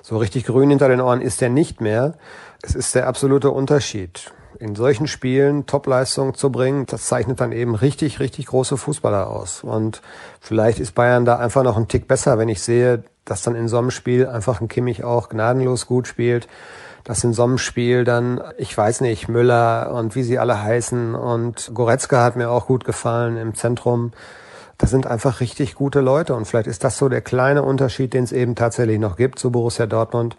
so 0.00 0.16
richtig 0.16 0.46
grün 0.46 0.70
hinter 0.70 0.88
den 0.88 1.00
Ohren 1.00 1.22
ist 1.22 1.42
er 1.42 1.48
nicht 1.48 1.80
mehr. 1.80 2.14
Es 2.62 2.76
ist 2.76 2.94
der 2.94 3.08
absolute 3.08 3.50
Unterschied. 3.50 4.32
In 4.60 4.76
solchen 4.76 5.08
Spielen 5.08 5.66
Topleistung 5.66 6.34
zu 6.34 6.52
bringen, 6.52 6.86
das 6.86 7.08
zeichnet 7.08 7.40
dann 7.40 7.50
eben 7.50 7.74
richtig, 7.74 8.20
richtig 8.20 8.46
große 8.46 8.76
Fußballer 8.76 9.28
aus. 9.28 9.64
Und 9.64 10.00
vielleicht 10.40 10.78
ist 10.78 10.94
Bayern 10.94 11.24
da 11.24 11.38
einfach 11.38 11.64
noch 11.64 11.76
ein 11.76 11.88
Tick 11.88 12.06
besser, 12.06 12.38
wenn 12.38 12.48
ich 12.48 12.62
sehe, 12.62 13.02
dass 13.24 13.42
dann 13.42 13.56
in 13.56 13.66
so 13.66 13.78
einem 13.78 13.90
Spiel 13.90 14.28
einfach 14.28 14.60
ein 14.60 14.68
Kimmich 14.68 15.02
auch 15.02 15.30
gnadenlos 15.30 15.86
gut 15.86 16.06
spielt. 16.06 16.46
Dass 17.06 17.24
in 17.24 17.32
so 17.32 17.44
einem 17.44 17.58
Spiel 17.58 18.04
dann, 18.04 18.42
ich 18.58 18.76
weiß 18.76 19.00
nicht, 19.00 19.28
Müller 19.28 19.92
und 19.92 20.14
wie 20.14 20.22
sie 20.22 20.38
alle 20.38 20.62
heißen 20.62 21.14
und 21.14 21.70
Goretzka 21.72 22.22
hat 22.22 22.36
mir 22.36 22.50
auch 22.50 22.66
gut 22.66 22.84
gefallen 22.84 23.36
im 23.36 23.54
Zentrum. 23.54 24.12
Das 24.76 24.90
sind 24.90 25.06
einfach 25.06 25.40
richtig 25.40 25.74
gute 25.74 26.00
Leute 26.00 26.34
und 26.34 26.44
vielleicht 26.46 26.66
ist 26.66 26.84
das 26.84 26.98
so 26.98 27.08
der 27.08 27.22
kleine 27.22 27.62
Unterschied, 27.62 28.12
den 28.12 28.24
es 28.24 28.32
eben 28.32 28.54
tatsächlich 28.54 28.98
noch 28.98 29.16
gibt 29.16 29.38
zu 29.38 29.50
Borussia 29.50 29.86
Dortmund, 29.86 30.36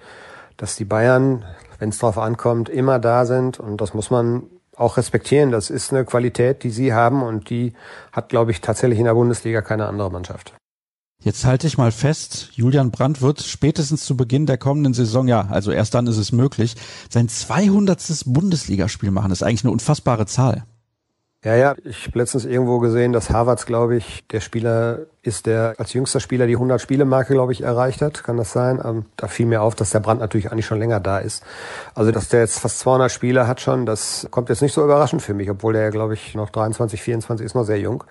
dass 0.57 0.75
die 0.75 0.85
Bayern 0.85 1.43
wenn 1.79 1.89
es 1.89 1.99
drauf 1.99 2.17
ankommt, 2.17 2.69
immer 2.69 2.99
da 2.99 3.25
sind. 3.25 3.59
Und 3.59 3.81
das 3.81 3.93
muss 3.93 4.09
man 4.09 4.43
auch 4.75 4.97
respektieren. 4.97 5.51
Das 5.51 5.69
ist 5.69 5.91
eine 5.91 6.05
Qualität, 6.05 6.63
die 6.63 6.69
sie 6.69 6.93
haben 6.93 7.23
und 7.23 7.49
die 7.49 7.73
hat, 8.11 8.29
glaube 8.29 8.51
ich, 8.51 8.61
tatsächlich 8.61 8.99
in 8.99 9.05
der 9.05 9.13
Bundesliga 9.13 9.61
keine 9.61 9.87
andere 9.87 10.11
Mannschaft. 10.11 10.53
Jetzt 11.19 11.45
halte 11.45 11.65
ich 11.67 11.77
mal 11.77 11.91
fest, 11.91 12.49
Julian 12.53 12.91
Brandt 12.91 13.21
wird 13.21 13.41
spätestens 13.41 14.05
zu 14.05 14.15
Beginn 14.15 14.45
der 14.45 14.57
kommenden 14.57 14.93
Saison, 14.93 15.27
ja, 15.27 15.47
also 15.49 15.71
erst 15.71 15.95
dann 15.95 16.07
ist 16.07 16.17
es 16.17 16.31
möglich, 16.31 16.75
sein 17.09 17.27
200. 17.27 18.23
Bundesligaspiel 18.25 19.09
machen. 19.09 19.29
Das 19.29 19.41
ist 19.41 19.43
eigentlich 19.43 19.63
eine 19.63 19.71
unfassbare 19.71 20.27
Zahl. 20.27 20.65
Ja, 21.43 21.55
ja, 21.55 21.75
ich 21.83 22.07
habe 22.07 22.19
letztens 22.19 22.45
irgendwo 22.45 22.79
gesehen, 22.79 23.13
dass 23.13 23.29
Harvards, 23.29 23.65
glaube 23.65 23.95
ich, 23.95 24.25
der 24.27 24.41
Spieler 24.41 25.01
ist, 25.21 25.45
der 25.45 25.75
als 25.77 25.93
jüngster 25.93 26.19
Spieler 26.19 26.47
die 26.47 26.55
100 26.55 26.81
Spiele 26.81 27.05
Marke, 27.05 27.33
glaube 27.33 27.51
ich, 27.51 27.61
erreicht 27.61 28.01
hat. 28.01 28.23
Kann 28.23 28.37
das 28.37 28.51
sein? 28.51 28.81
Ähm, 28.83 29.05
da 29.17 29.27
fiel 29.27 29.45
mir 29.45 29.61
auf, 29.61 29.75
dass 29.75 29.91
der 29.91 29.99
Brand 29.99 30.19
natürlich 30.19 30.51
eigentlich 30.51 30.65
schon 30.65 30.79
länger 30.79 30.99
da 30.99 31.19
ist. 31.19 31.43
Also, 31.93 32.11
dass 32.11 32.29
der 32.29 32.41
jetzt 32.41 32.59
fast 32.59 32.79
200 32.79 33.11
Spiele 33.11 33.47
hat 33.47 33.61
schon, 33.61 33.85
das 33.85 34.27
kommt 34.31 34.49
jetzt 34.49 34.61
nicht 34.61 34.73
so 34.73 34.83
überraschend 34.83 35.21
für 35.21 35.35
mich, 35.35 35.49
obwohl 35.49 35.73
der, 35.73 35.91
glaube 35.91 36.15
ich, 36.15 36.33
noch 36.33 36.49
23, 36.49 37.01
24 37.01 37.45
ist, 37.45 37.53
noch 37.53 37.65
sehr 37.65 37.79
jung. 37.79 38.03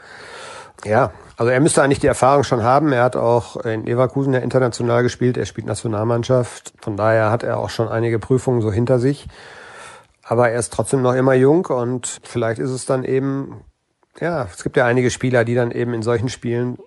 Ja, 0.84 1.12
also 1.36 1.50
er 1.50 1.60
müsste 1.60 1.82
eigentlich 1.82 2.00
die 2.00 2.06
Erfahrung 2.06 2.44
schon 2.44 2.62
haben. 2.62 2.92
Er 2.92 3.02
hat 3.02 3.16
auch 3.16 3.56
in 3.56 3.84
Leverkusen 3.84 4.32
ja 4.32 4.40
international 4.40 5.02
gespielt. 5.02 5.36
Er 5.36 5.46
spielt 5.46 5.66
Nationalmannschaft. 5.66 6.72
Von 6.80 6.96
daher 6.96 7.30
hat 7.30 7.42
er 7.42 7.58
auch 7.58 7.70
schon 7.70 7.88
einige 7.88 8.18
Prüfungen 8.18 8.62
so 8.62 8.72
hinter 8.72 8.98
sich. 8.98 9.26
Aber 10.22 10.50
er 10.50 10.58
ist 10.58 10.72
trotzdem 10.72 11.02
noch 11.02 11.14
immer 11.14 11.34
jung 11.34 11.66
und 11.66 12.20
vielleicht 12.24 12.58
ist 12.58 12.70
es 12.70 12.84
dann 12.84 13.04
eben, 13.04 13.60
ja, 14.18 14.48
es 14.52 14.64
gibt 14.64 14.76
ja 14.76 14.84
einige 14.84 15.10
Spieler, 15.10 15.44
die 15.44 15.54
dann 15.54 15.70
eben 15.70 15.94
in 15.94 16.02
solchen 16.02 16.28
Spielen 16.28 16.78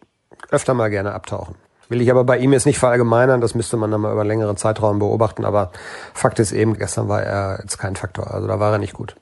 öfter 0.49 0.73
mal 0.73 0.89
gerne 0.89 1.13
abtauchen. 1.13 1.56
Will 1.88 2.02
ich 2.02 2.12
aber 2.12 2.23
bei 2.23 2.38
ihm 2.38 2.54
jetzt 2.54 2.65
nicht 2.65 2.80
verallgemeinern, 2.80 3.41
das 3.41 3.56
müsste 3.56 3.78
man 3.78 3.91
dann 3.91 4.02
mal 4.02 4.12
über 4.12 4.21
einen 4.21 4.30
längeren 4.30 4.58
Zeitraum 4.58 4.99
beobachten, 4.99 5.45
aber 5.45 5.71
Fakt 6.13 6.39
ist 6.39 6.52
eben, 6.52 6.75
gestern 6.78 7.08
war 7.08 7.23
er 7.23 7.60
jetzt 7.62 7.80
kein 7.80 7.95
Faktor, 7.95 8.32
also 8.32 8.47
da 8.47 8.60
war 8.60 8.73
er 8.73 8.78
nicht 8.78 8.93
gut. 8.93 9.15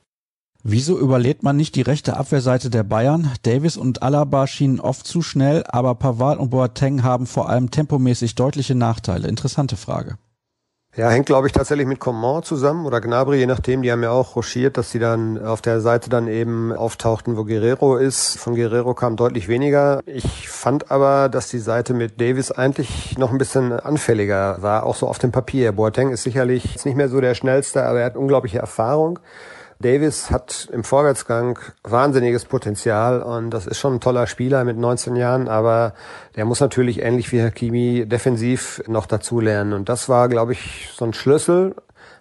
Wieso 0.64 0.98
überlädt 0.98 1.44
man 1.44 1.56
nicht 1.56 1.76
die 1.76 1.82
rechte 1.82 2.16
Abwehrseite 2.16 2.68
der 2.68 2.82
Bayern? 2.82 3.30
Davis 3.42 3.76
und 3.76 4.02
Alaba 4.02 4.48
schienen 4.48 4.80
oft 4.80 5.06
zu 5.06 5.22
schnell, 5.22 5.62
aber 5.68 5.94
Pavard 5.94 6.40
und 6.40 6.50
Boateng 6.50 7.04
haben 7.04 7.26
vor 7.26 7.48
allem 7.48 7.70
tempomäßig 7.70 8.34
deutliche 8.34 8.74
Nachteile. 8.74 9.28
Interessante 9.28 9.76
Frage. 9.76 10.16
Ja, 10.96 11.10
hängt, 11.10 11.26
glaube 11.26 11.46
ich, 11.46 11.52
tatsächlich 11.52 11.86
mit 11.86 12.00
Coman 12.00 12.42
zusammen 12.42 12.84
oder 12.84 13.00
Gnabry, 13.00 13.38
je 13.38 13.46
nachdem. 13.46 13.82
Die 13.82 13.92
haben 13.92 14.02
ja 14.02 14.10
auch 14.10 14.34
rochiert, 14.34 14.76
dass 14.76 14.90
sie 14.90 14.98
dann 14.98 15.40
auf 15.40 15.62
der 15.62 15.80
Seite 15.80 16.10
dann 16.10 16.26
eben 16.26 16.72
auftauchten, 16.72 17.36
wo 17.36 17.44
Guerrero 17.44 17.96
ist. 17.96 18.36
Von 18.36 18.56
Guerrero 18.56 18.94
kam 18.94 19.14
deutlich 19.14 19.46
weniger. 19.46 20.00
Ich 20.06 20.48
fand 20.48 20.90
aber, 20.90 21.28
dass 21.28 21.50
die 21.50 21.60
Seite 21.60 21.94
mit 21.94 22.20
Davis 22.20 22.50
eigentlich 22.50 23.16
noch 23.16 23.30
ein 23.30 23.38
bisschen 23.38 23.72
anfälliger 23.72 24.60
war, 24.60 24.84
auch 24.84 24.96
so 24.96 25.06
auf 25.06 25.20
dem 25.20 25.30
Papier. 25.30 25.70
Boateng 25.70 26.10
ist 26.10 26.24
sicherlich 26.24 26.84
nicht 26.84 26.96
mehr 26.96 27.08
so 27.08 27.20
der 27.20 27.36
schnellste, 27.36 27.84
aber 27.84 28.00
er 28.00 28.06
hat 28.06 28.16
unglaubliche 28.16 28.58
Erfahrung. 28.58 29.20
Davis 29.80 30.32
hat 30.32 30.68
im 30.72 30.82
Vorwärtsgang 30.82 31.56
wahnsinniges 31.84 32.46
Potenzial 32.46 33.22
und 33.22 33.50
das 33.50 33.68
ist 33.68 33.78
schon 33.78 33.94
ein 33.94 34.00
toller 34.00 34.26
Spieler 34.26 34.64
mit 34.64 34.76
19 34.76 35.14
Jahren, 35.14 35.46
aber 35.46 35.94
der 36.34 36.44
muss 36.44 36.58
natürlich 36.58 37.00
ähnlich 37.00 37.30
wie 37.30 37.40
Hakimi 37.40 38.04
defensiv 38.04 38.82
noch 38.88 39.06
dazulernen 39.06 39.72
und 39.72 39.88
das 39.88 40.08
war, 40.08 40.28
glaube 40.28 40.52
ich, 40.52 40.90
so 40.96 41.04
ein 41.04 41.12
Schlüssel. 41.12 41.76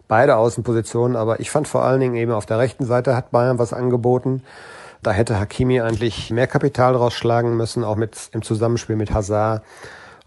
Beide 0.07 0.37
Außenpositionen, 0.37 1.17
aber 1.17 1.39
ich 1.39 1.49
fand 1.49 1.67
vor 1.67 1.83
allen 1.83 1.99
Dingen 1.99 2.15
eben 2.15 2.31
auf 2.31 2.45
der 2.45 2.59
rechten 2.59 2.85
Seite 2.85 3.15
hat 3.15 3.31
Bayern 3.31 3.57
was 3.57 3.73
angeboten. 3.73 4.43
Da 5.01 5.11
hätte 5.11 5.39
Hakimi 5.39 5.81
eigentlich 5.81 6.29
mehr 6.29 6.47
Kapital 6.47 6.95
rausschlagen 6.95 7.57
müssen, 7.57 7.83
auch 7.83 7.95
mit 7.95 8.29
im 8.33 8.43
Zusammenspiel 8.43 8.95
mit 8.95 9.11
Hazard. 9.11 9.63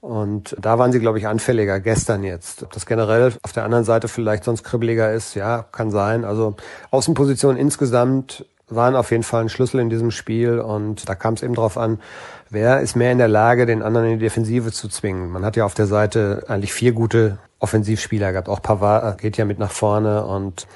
Und 0.00 0.56
da 0.58 0.78
waren 0.78 0.92
sie, 0.92 0.98
glaube 0.98 1.18
ich, 1.18 1.26
anfälliger 1.26 1.78
gestern 1.78 2.24
jetzt. 2.24 2.62
Ob 2.62 2.72
das 2.72 2.86
generell 2.86 3.32
auf 3.42 3.52
der 3.52 3.64
anderen 3.64 3.84
Seite 3.84 4.08
vielleicht 4.08 4.44
sonst 4.44 4.64
kribbeliger 4.64 5.12
ist, 5.12 5.34
ja, 5.34 5.62
kann 5.62 5.90
sein. 5.90 6.24
Also 6.24 6.56
Außenpositionen 6.90 7.58
insgesamt 7.58 8.46
waren 8.70 8.96
auf 8.96 9.10
jeden 9.10 9.24
Fall 9.24 9.42
ein 9.42 9.48
Schlüssel 9.48 9.80
in 9.80 9.90
diesem 9.90 10.10
Spiel 10.10 10.60
und 10.60 11.08
da 11.08 11.14
kam 11.14 11.34
es 11.34 11.42
eben 11.42 11.54
drauf 11.54 11.76
an, 11.76 12.00
wer 12.48 12.80
ist 12.80 12.96
mehr 12.96 13.12
in 13.12 13.18
der 13.18 13.28
Lage, 13.28 13.66
den 13.66 13.82
anderen 13.82 14.06
in 14.06 14.18
die 14.18 14.24
Defensive 14.24 14.72
zu 14.72 14.88
zwingen. 14.88 15.30
Man 15.30 15.44
hat 15.44 15.56
ja 15.56 15.64
auf 15.64 15.74
der 15.74 15.86
Seite 15.86 16.44
eigentlich 16.48 16.72
vier 16.72 16.92
gute 16.92 17.38
Offensivspieler 17.58 18.32
gehabt. 18.32 18.48
Auch 18.48 18.62
Pavard 18.62 19.20
geht 19.20 19.36
ja 19.36 19.44
mit 19.44 19.58
nach 19.58 19.72
vorne 19.72 20.24
und 20.24 20.66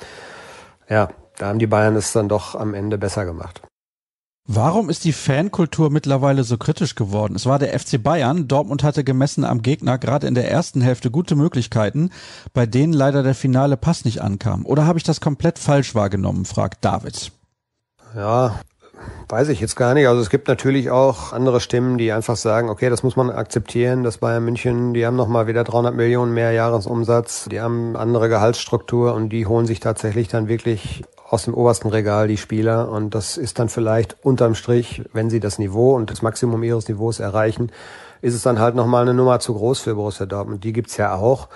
ja, 0.89 1.09
da 1.39 1.47
haben 1.47 1.59
die 1.59 1.67
Bayern 1.67 1.97
es 1.97 2.13
dann 2.13 2.29
doch 2.29 2.55
am 2.55 2.75
Ende 2.75 2.99
besser 2.99 3.25
gemacht. 3.25 3.63
Warum 4.47 4.91
ist 4.91 5.07
die 5.07 5.15
Fankultur 5.15 5.89
mittlerweile 5.89 6.45
so 6.45 6.59
kritisch 6.59 6.97
geworden? 6.97 7.35
Es 7.35 7.47
war 7.47 7.59
der 7.59 7.79
FC 7.79 8.03
Bayern. 8.03 8.47
Dortmund 8.47 8.85
hatte 8.85 9.03
gemessen 9.03 9.43
am 9.43 9.63
Gegner 9.63 9.97
gerade 9.97 10.27
in 10.27 10.35
der 10.35 10.51
ersten 10.51 10.83
Hälfte 10.83 11.11
gute 11.11 11.35
Möglichkeiten, 11.35 12.11
bei 12.53 12.67
denen 12.67 12.93
leider 12.93 13.23
der 13.23 13.35
finale 13.35 13.79
Pass 13.79 14.05
nicht 14.05 14.21
ankam. 14.21 14.67
Oder 14.67 14.87
habe 14.87 14.99
ich 14.99 15.03
das 15.03 15.23
komplett 15.23 15.59
falsch 15.59 15.95
wahrgenommen, 15.95 16.45
fragt 16.45 16.85
David. 16.85 17.33
Ja, 18.15 18.61
weiß 19.31 19.49
ich 19.49 19.61
jetzt 19.61 19.77
gar 19.77 19.95
nicht. 19.95 20.09
Also 20.09 20.21
es 20.21 20.29
gibt 20.29 20.47
natürlich 20.47 20.91
auch 20.91 21.33
andere 21.33 21.63
Stimmen, 21.63 21.97
die 21.97 22.13
einfach 22.13 22.37
sagen, 22.37 22.69
okay, 22.69 22.91
das 22.91 23.03
muss 23.03 23.17
man 23.17 23.31
akzeptieren, 23.31 24.03
dass 24.03 24.19
Bayern 24.19 24.45
München, 24.45 24.93
die 24.93 25.07
haben 25.07 25.17
nochmal 25.17 25.47
wieder 25.47 25.65
300 25.65 25.95
Millionen 25.95 26.35
mehr 26.35 26.53
Jahresumsatz, 26.53 27.49
die 27.51 27.63
haben 27.63 27.97
andere 27.97 28.29
Gehaltsstruktur 28.29 29.15
und 29.15 29.31
die 29.31 29.47
holen 29.47 29.65
sich 29.65 29.81
tatsächlich 29.81 30.29
dann 30.29 30.49
wirklich 30.49 31.03
aus 31.35 31.45
dem 31.45 31.55
obersten 31.55 31.89
Regal 31.89 32.29
die 32.29 32.37
Spieler 32.37 32.89
und 32.89 33.15
das 33.15 33.37
ist 33.37 33.59
dann 33.59 33.69
vielleicht 33.69 34.17
unterm 34.25 34.55
Strich, 34.55 35.03
wenn 35.13 35.31
sie 35.31 35.41
das 35.41 35.59
Niveau 35.59 35.95
und 35.97 36.11
das 36.11 36.23
Maximum 36.23 36.63
ihres 36.63 36.89
Niveaus 36.89 37.19
erreichen, 37.19 37.73
ist 38.23 38.35
es 38.35 38.43
dann 38.43 38.61
halt 38.61 38.77
nochmal 38.77 39.03
eine 39.03 39.15
Nummer 39.15 39.41
zu 39.41 39.53
groß 39.53 39.81
für 39.81 39.97
Borussia 39.97 40.27
Dortmund. 40.27 40.63
Die 40.63 40.73
gibt's 40.73 40.97
ja 40.97 41.15
auch. 41.15 41.49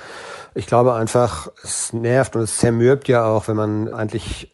Ich 0.55 0.67
glaube 0.67 0.95
einfach, 0.95 1.49
es 1.62 1.93
nervt 1.93 2.35
und 2.35 2.43
es 2.43 2.59
zermürbt 2.59 3.07
ja 3.07 3.25
auch, 3.25 3.47
wenn 3.47 3.57
man 3.57 3.95
eigentlich 3.95 4.53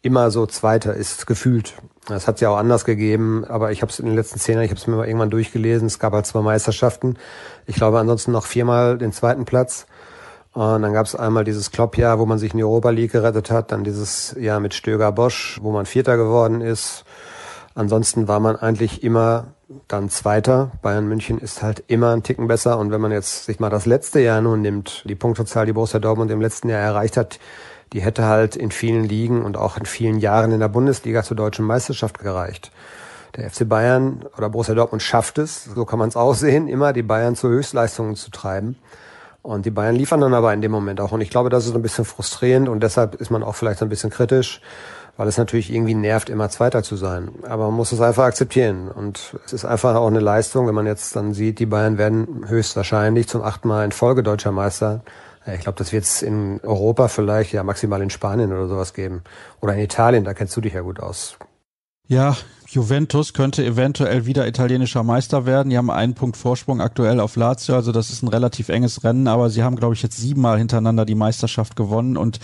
immer 0.00 0.30
so 0.30 0.46
Zweiter 0.46 0.94
ist, 0.94 1.26
gefühlt. 1.26 1.74
Das 2.08 2.26
hat 2.26 2.36
es 2.36 2.40
ja 2.40 2.48
auch 2.48 2.56
anders 2.56 2.86
gegeben, 2.86 3.44
aber 3.44 3.72
ich 3.72 3.82
habe 3.82 3.92
es 3.92 4.00
in 4.00 4.06
den 4.06 4.16
letzten 4.16 4.40
zehn 4.40 4.54
Jahren, 4.54 4.64
ich 4.64 4.70
habe 4.70 4.80
es 4.80 4.86
mir 4.86 4.96
mal 4.96 5.06
irgendwann 5.06 5.30
durchgelesen, 5.30 5.86
es 5.86 5.98
gab 5.98 6.14
halt 6.14 6.26
zwei 6.26 6.40
Meisterschaften. 6.40 7.18
Ich 7.66 7.76
glaube 7.76 8.00
ansonsten 8.00 8.32
noch 8.32 8.46
viermal 8.46 8.96
den 8.96 9.12
zweiten 9.12 9.44
Platz. 9.44 9.86
Und 10.52 10.82
dann 10.82 10.92
gab 10.92 11.06
es 11.06 11.14
einmal 11.14 11.44
dieses 11.44 11.70
Kloppjahr, 11.70 12.18
wo 12.18 12.26
man 12.26 12.38
sich 12.38 12.52
in 12.52 12.58
die 12.58 12.64
Europa 12.64 12.90
League 12.90 13.12
gerettet 13.12 13.50
hat, 13.50 13.72
dann 13.72 13.84
dieses 13.84 14.36
Jahr 14.38 14.60
mit 14.60 14.74
Stöger 14.74 15.10
Bosch, 15.10 15.58
wo 15.62 15.72
man 15.72 15.86
Vierter 15.86 16.16
geworden 16.16 16.60
ist. 16.60 17.04
Ansonsten 17.74 18.28
war 18.28 18.38
man 18.38 18.56
eigentlich 18.56 19.02
immer 19.02 19.54
dann 19.88 20.10
Zweiter. 20.10 20.72
Bayern 20.82 21.08
München 21.08 21.38
ist 21.38 21.62
halt 21.62 21.84
immer 21.86 22.12
ein 22.12 22.22
Ticken 22.22 22.48
besser. 22.48 22.78
Und 22.78 22.90
wenn 22.90 23.00
man 23.00 23.12
jetzt 23.12 23.46
sich 23.46 23.60
mal 23.60 23.70
das 23.70 23.86
letzte 23.86 24.20
Jahr 24.20 24.42
nun 24.42 24.60
nimmt, 24.60 25.04
die 25.08 25.14
Punktezahl, 25.14 25.64
die 25.64 25.72
Borussia 25.72 26.00
Dortmund 26.00 26.30
im 26.30 26.42
letzten 26.42 26.68
Jahr 26.68 26.80
erreicht 26.80 27.16
hat, 27.16 27.38
die 27.94 28.02
hätte 28.02 28.24
halt 28.24 28.54
in 28.56 28.70
vielen 28.70 29.04
Ligen 29.04 29.42
und 29.42 29.56
auch 29.56 29.78
in 29.78 29.86
vielen 29.86 30.18
Jahren 30.18 30.52
in 30.52 30.60
der 30.60 30.68
Bundesliga 30.68 31.22
zur 31.22 31.36
deutschen 31.36 31.64
Meisterschaft 31.64 32.18
gereicht. 32.18 32.72
Der 33.36 33.48
FC 33.50 33.66
Bayern 33.66 34.26
oder 34.36 34.50
Borussia 34.50 34.74
Dortmund 34.74 35.02
schafft 35.02 35.38
es, 35.38 35.64
so 35.64 35.86
kann 35.86 35.98
man 35.98 36.08
es 36.08 36.16
auch 36.16 36.34
sehen, 36.34 36.68
immer 36.68 36.92
die 36.92 37.02
Bayern 37.02 37.36
zu 37.36 37.48
Höchstleistungen 37.48 38.16
zu 38.16 38.30
treiben. 38.30 38.76
Und 39.42 39.66
die 39.66 39.70
Bayern 39.70 39.96
liefern 39.96 40.20
dann 40.20 40.34
aber 40.34 40.54
in 40.54 40.60
dem 40.60 40.70
Moment 40.70 41.00
auch. 41.00 41.12
Und 41.12 41.20
ich 41.20 41.30
glaube, 41.30 41.50
das 41.50 41.66
ist 41.66 41.74
ein 41.74 41.82
bisschen 41.82 42.04
frustrierend 42.04 42.68
und 42.68 42.82
deshalb 42.82 43.16
ist 43.16 43.30
man 43.30 43.42
auch 43.42 43.56
vielleicht 43.56 43.82
ein 43.82 43.88
bisschen 43.88 44.10
kritisch, 44.10 44.60
weil 45.16 45.26
es 45.26 45.36
natürlich 45.36 45.72
irgendwie 45.72 45.94
nervt, 45.94 46.30
immer 46.30 46.48
Zweiter 46.48 46.84
zu 46.84 46.96
sein. 46.96 47.30
Aber 47.42 47.66
man 47.66 47.74
muss 47.74 47.90
es 47.90 48.00
einfach 48.00 48.24
akzeptieren. 48.24 48.88
Und 48.88 49.34
es 49.44 49.52
ist 49.52 49.64
einfach 49.64 49.96
auch 49.96 50.06
eine 50.06 50.20
Leistung, 50.20 50.68
wenn 50.68 50.74
man 50.76 50.86
jetzt 50.86 51.16
dann 51.16 51.34
sieht, 51.34 51.58
die 51.58 51.66
Bayern 51.66 51.98
werden 51.98 52.44
höchstwahrscheinlich 52.46 53.28
zum 53.28 53.42
achten 53.42 53.66
Mal 53.66 53.84
in 53.84 53.92
Folge 53.92 54.22
deutscher 54.22 54.52
Meister. 54.52 55.02
Ich 55.44 55.60
glaube, 55.60 55.76
das 55.76 55.92
wird 55.92 56.04
es 56.04 56.22
in 56.22 56.60
Europa 56.62 57.08
vielleicht, 57.08 57.52
ja 57.52 57.64
maximal 57.64 58.00
in 58.00 58.10
Spanien 58.10 58.52
oder 58.52 58.68
sowas 58.68 58.94
geben. 58.94 59.24
Oder 59.60 59.74
in 59.74 59.80
Italien, 59.80 60.24
da 60.24 60.34
kennst 60.34 60.56
du 60.56 60.60
dich 60.60 60.74
ja 60.74 60.82
gut 60.82 61.00
aus. 61.00 61.36
Ja, 62.12 62.36
Juventus 62.68 63.32
könnte 63.32 63.64
eventuell 63.64 64.26
wieder 64.26 64.46
italienischer 64.46 65.02
Meister 65.02 65.46
werden. 65.46 65.70
Die 65.70 65.78
haben 65.78 65.88
einen 65.88 66.12
Punkt 66.12 66.36
Vorsprung 66.36 66.82
aktuell 66.82 67.20
auf 67.20 67.36
Lazio, 67.36 67.74
also 67.74 67.90
das 67.90 68.10
ist 68.10 68.22
ein 68.22 68.28
relativ 68.28 68.68
enges 68.68 69.02
Rennen, 69.02 69.26
aber 69.28 69.48
sie 69.48 69.62
haben, 69.62 69.76
glaube 69.76 69.94
ich, 69.94 70.02
jetzt 70.02 70.18
siebenmal 70.18 70.58
hintereinander 70.58 71.06
die 71.06 71.14
Meisterschaft 71.14 71.74
gewonnen 71.74 72.18
und 72.18 72.38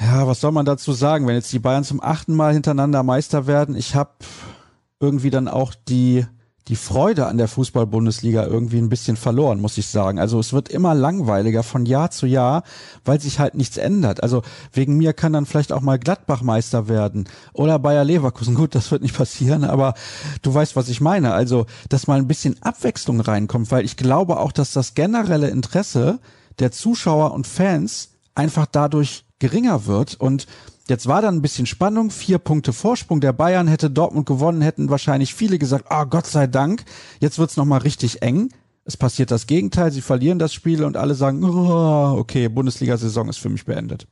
ja, 0.00 0.26
was 0.26 0.40
soll 0.40 0.52
man 0.52 0.64
dazu 0.64 0.94
sagen, 0.94 1.26
wenn 1.26 1.34
jetzt 1.34 1.52
die 1.52 1.58
Bayern 1.58 1.84
zum 1.84 2.02
achten 2.02 2.34
Mal 2.34 2.54
hintereinander 2.54 3.02
Meister 3.02 3.46
werden? 3.46 3.76
Ich 3.76 3.94
habe 3.94 4.12
irgendwie 4.98 5.28
dann 5.28 5.46
auch 5.46 5.74
die 5.86 6.24
die 6.68 6.76
Freude 6.76 7.26
an 7.26 7.36
der 7.36 7.48
Fußball-Bundesliga 7.48 8.46
irgendwie 8.46 8.78
ein 8.78 8.88
bisschen 8.88 9.16
verloren, 9.16 9.60
muss 9.60 9.76
ich 9.76 9.86
sagen. 9.86 10.18
Also 10.18 10.38
es 10.38 10.54
wird 10.54 10.70
immer 10.70 10.94
langweiliger 10.94 11.62
von 11.62 11.84
Jahr 11.84 12.10
zu 12.10 12.26
Jahr, 12.26 12.62
weil 13.04 13.20
sich 13.20 13.38
halt 13.38 13.54
nichts 13.54 13.76
ändert. 13.76 14.22
Also 14.22 14.42
wegen 14.72 14.96
mir 14.96 15.12
kann 15.12 15.34
dann 15.34 15.44
vielleicht 15.44 15.72
auch 15.72 15.82
mal 15.82 15.98
Gladbach 15.98 16.40
Meister 16.40 16.88
werden 16.88 17.28
oder 17.52 17.78
Bayer 17.78 18.04
Leverkusen. 18.04 18.54
Gut, 18.54 18.74
das 18.74 18.90
wird 18.90 19.02
nicht 19.02 19.16
passieren, 19.16 19.64
aber 19.64 19.94
du 20.40 20.54
weißt, 20.54 20.74
was 20.74 20.88
ich 20.88 21.02
meine. 21.02 21.34
Also, 21.34 21.66
dass 21.90 22.06
mal 22.06 22.18
ein 22.18 22.28
bisschen 22.28 22.56
Abwechslung 22.62 23.20
reinkommt, 23.20 23.70
weil 23.70 23.84
ich 23.84 23.98
glaube 23.98 24.38
auch, 24.38 24.52
dass 24.52 24.72
das 24.72 24.94
generelle 24.94 25.48
Interesse 25.48 26.18
der 26.60 26.72
Zuschauer 26.72 27.32
und 27.34 27.46
Fans 27.46 28.10
einfach 28.34 28.66
dadurch 28.66 29.24
geringer 29.38 29.84
wird 29.86 30.14
und 30.14 30.46
Jetzt 30.86 31.06
war 31.06 31.22
dann 31.22 31.36
ein 31.36 31.42
bisschen 31.42 31.64
Spannung, 31.64 32.10
vier 32.10 32.38
Punkte 32.38 32.74
Vorsprung. 32.74 33.20
Der 33.20 33.32
Bayern 33.32 33.68
hätte 33.68 33.90
Dortmund 33.90 34.26
gewonnen, 34.26 34.60
hätten 34.60 34.90
wahrscheinlich 34.90 35.34
viele 35.34 35.58
gesagt, 35.58 35.86
ah, 35.88 36.02
oh, 36.02 36.06
Gott 36.06 36.26
sei 36.26 36.46
Dank, 36.46 36.84
jetzt 37.20 37.38
wird's 37.38 37.56
nochmal 37.56 37.80
richtig 37.80 38.20
eng. 38.22 38.50
Es 38.84 38.98
passiert 38.98 39.30
das 39.30 39.46
Gegenteil, 39.46 39.90
sie 39.92 40.02
verlieren 40.02 40.38
das 40.38 40.52
Spiel 40.52 40.84
und 40.84 40.98
alle 40.98 41.14
sagen, 41.14 41.42
oh, 41.42 42.18
okay, 42.18 42.48
Bundesliga-Saison 42.48 43.30
ist 43.30 43.38
für 43.38 43.48
mich 43.48 43.64
beendet. 43.64 44.06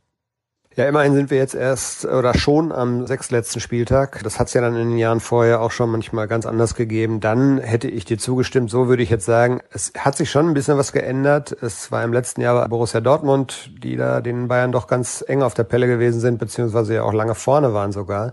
Ja, 0.74 0.86
immerhin 0.86 1.12
sind 1.12 1.30
wir 1.30 1.36
jetzt 1.36 1.54
erst 1.54 2.06
oder 2.06 2.32
schon 2.32 2.72
am 2.72 3.06
sechstletzten 3.06 3.60
Spieltag. 3.60 4.22
Das 4.22 4.38
hat 4.38 4.46
es 4.46 4.54
ja 4.54 4.62
dann 4.62 4.74
in 4.74 4.88
den 4.88 4.96
Jahren 4.96 5.20
vorher 5.20 5.60
auch 5.60 5.70
schon 5.70 5.90
manchmal 5.90 6.26
ganz 6.28 6.46
anders 6.46 6.74
gegeben. 6.74 7.20
Dann 7.20 7.58
hätte 7.58 7.88
ich 7.88 8.06
dir 8.06 8.16
zugestimmt. 8.16 8.70
So 8.70 8.88
würde 8.88 9.02
ich 9.02 9.10
jetzt 9.10 9.26
sagen, 9.26 9.60
es 9.70 9.92
hat 9.98 10.16
sich 10.16 10.30
schon 10.30 10.48
ein 10.48 10.54
bisschen 10.54 10.78
was 10.78 10.92
geändert. 10.92 11.54
Es 11.60 11.92
war 11.92 12.02
im 12.02 12.14
letzten 12.14 12.40
Jahr 12.40 12.66
Borussia 12.70 13.02
Dortmund, 13.02 13.70
die 13.82 13.96
da 13.96 14.22
den 14.22 14.48
Bayern 14.48 14.72
doch 14.72 14.86
ganz 14.86 15.22
eng 15.28 15.42
auf 15.42 15.52
der 15.52 15.64
Pelle 15.64 15.86
gewesen 15.86 16.20
sind, 16.20 16.38
beziehungsweise 16.38 16.94
ja 16.94 17.02
auch 17.02 17.12
lange 17.12 17.34
vorne 17.34 17.74
waren 17.74 17.92
sogar. 17.92 18.32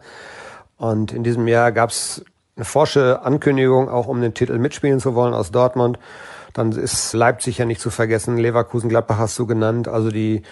Und 0.77 1.11
in 1.11 1.25
diesem 1.25 1.45
Jahr 1.45 1.73
gab 1.73 1.89
es 1.89 2.23
eine 2.55 2.63
forsche 2.63 3.21
Ankündigung, 3.21 3.89
auch 3.89 4.07
um 4.07 4.21
den 4.21 4.33
Titel 4.33 4.57
mitspielen 4.59 5.01
zu 5.01 5.13
wollen 5.13 5.33
aus 5.33 5.51
Dortmund. 5.51 5.99
Dann 6.53 6.71
ist 6.71 7.13
Leipzig 7.13 7.57
ja 7.57 7.65
nicht 7.65 7.81
zu 7.81 7.89
vergessen, 7.89 8.37
Leverkusen, 8.37 8.89
Gladbach 8.89 9.17
hast 9.17 9.37
du 9.37 9.45
genannt. 9.45 9.87
Also 9.87 10.09
die 10.09 10.43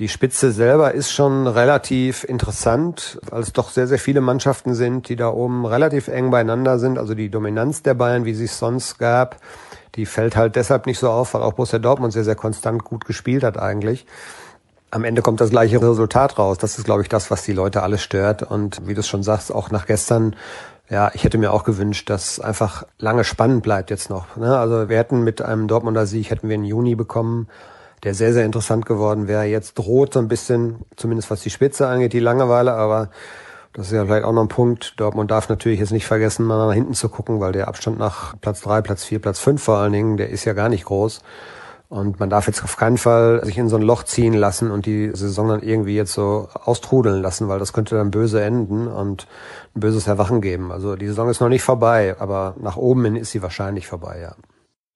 die 0.00 0.08
Spitze 0.08 0.50
selber 0.50 0.94
ist 0.94 1.12
schon 1.12 1.46
relativ 1.46 2.24
interessant, 2.24 3.20
weil 3.28 3.42
es 3.42 3.52
doch 3.52 3.68
sehr, 3.68 3.86
sehr 3.86 3.98
viele 3.98 4.22
Mannschaften 4.22 4.74
sind, 4.74 5.10
die 5.10 5.16
da 5.16 5.28
oben 5.28 5.66
relativ 5.66 6.08
eng 6.08 6.30
beieinander 6.30 6.78
sind. 6.78 6.98
Also 6.98 7.14
die 7.14 7.28
Dominanz 7.28 7.82
der 7.82 7.92
Bayern, 7.92 8.24
wie 8.24 8.32
sie 8.32 8.46
es 8.46 8.58
sonst 8.58 8.98
gab, 8.98 9.36
die 9.96 10.06
fällt 10.06 10.36
halt 10.36 10.56
deshalb 10.56 10.86
nicht 10.86 10.98
so 10.98 11.10
auf, 11.10 11.34
weil 11.34 11.42
auch 11.42 11.52
Borussia 11.52 11.78
Dortmund 11.78 12.14
sehr, 12.14 12.24
sehr 12.24 12.34
konstant 12.34 12.82
gut 12.82 13.04
gespielt 13.04 13.42
hat 13.42 13.58
eigentlich. 13.58 14.06
am 14.90 15.04
Ende 15.04 15.20
kommt 15.20 15.42
das 15.42 15.50
gleiche 15.50 15.82
Resultat 15.82 16.38
raus. 16.38 16.56
Das 16.56 16.78
ist, 16.78 16.84
glaube 16.84 17.02
ich, 17.02 17.10
das, 17.10 17.30
was 17.30 17.42
die 17.42 17.52
Leute 17.52 17.82
alle 17.82 17.98
stört. 17.98 18.42
Und 18.42 18.88
wie 18.88 18.94
du 18.94 19.00
es 19.00 19.08
schon 19.08 19.22
sagst, 19.22 19.52
auch 19.52 19.70
nach 19.70 19.84
gestern, 19.84 20.34
ja, 20.90 21.12
ich 21.14 21.22
hätte 21.22 21.38
mir 21.38 21.52
auch 21.52 21.62
gewünscht, 21.62 22.10
dass 22.10 22.40
einfach 22.40 22.84
lange 22.98 23.22
spannend 23.22 23.62
bleibt 23.62 23.90
jetzt 23.90 24.10
noch. 24.10 24.36
Ne? 24.36 24.58
Also 24.58 24.88
wir 24.88 24.98
hätten 24.98 25.22
mit 25.22 25.40
einem 25.40 25.68
Dortmunder 25.68 26.04
Sieg, 26.04 26.30
hätten 26.30 26.48
wir 26.48 26.54
einen 26.54 26.64
Juni 26.64 26.96
bekommen, 26.96 27.48
der 28.02 28.12
sehr, 28.12 28.32
sehr 28.32 28.44
interessant 28.44 28.86
geworden 28.86 29.28
wäre. 29.28 29.44
Jetzt 29.44 29.74
droht 29.74 30.14
so 30.14 30.18
ein 30.18 30.26
bisschen, 30.26 30.84
zumindest 30.96 31.30
was 31.30 31.42
die 31.42 31.50
Spitze 31.50 31.86
angeht, 31.86 32.12
die 32.12 32.18
Langeweile, 32.18 32.72
aber 32.72 33.10
das 33.72 33.86
ist 33.86 33.92
ja 33.92 34.04
vielleicht 34.04 34.24
auch 34.24 34.32
noch 34.32 34.42
ein 34.42 34.48
Punkt. 34.48 34.94
Dortmund 34.96 35.30
darf 35.30 35.48
natürlich 35.48 35.78
jetzt 35.78 35.92
nicht 35.92 36.06
vergessen, 36.06 36.44
mal 36.44 36.66
nach 36.66 36.74
hinten 36.74 36.94
zu 36.94 37.08
gucken, 37.08 37.38
weil 37.38 37.52
der 37.52 37.68
Abstand 37.68 38.00
nach 38.00 38.34
Platz 38.40 38.62
drei, 38.62 38.80
Platz 38.82 39.04
vier, 39.04 39.20
Platz 39.20 39.38
fünf 39.38 39.62
vor 39.62 39.76
allen 39.76 39.92
Dingen, 39.92 40.16
der 40.16 40.30
ist 40.30 40.44
ja 40.44 40.54
gar 40.54 40.68
nicht 40.68 40.86
groß. 40.86 41.22
Und 41.90 42.20
man 42.20 42.30
darf 42.30 42.46
jetzt 42.46 42.62
auf 42.62 42.76
keinen 42.76 42.98
Fall 42.98 43.44
sich 43.44 43.58
in 43.58 43.68
so 43.68 43.74
ein 43.74 43.82
Loch 43.82 44.04
ziehen 44.04 44.32
lassen 44.32 44.70
und 44.70 44.86
die 44.86 45.10
Saison 45.12 45.48
dann 45.48 45.60
irgendwie 45.60 45.96
jetzt 45.96 46.12
so 46.12 46.48
austrudeln 46.64 47.20
lassen, 47.20 47.48
weil 47.48 47.58
das 47.58 47.72
könnte 47.72 47.96
dann 47.96 48.12
böse 48.12 48.40
enden 48.40 48.86
und 48.86 49.26
ein 49.74 49.80
böses 49.80 50.06
Erwachen 50.06 50.40
geben. 50.40 50.70
Also 50.70 50.94
die 50.94 51.08
Saison 51.08 51.28
ist 51.28 51.40
noch 51.40 51.48
nicht 51.48 51.64
vorbei, 51.64 52.14
aber 52.20 52.54
nach 52.60 52.76
oben 52.76 53.04
hin 53.06 53.16
ist 53.16 53.32
sie 53.32 53.42
wahrscheinlich 53.42 53.88
vorbei, 53.88 54.20
ja. 54.22 54.36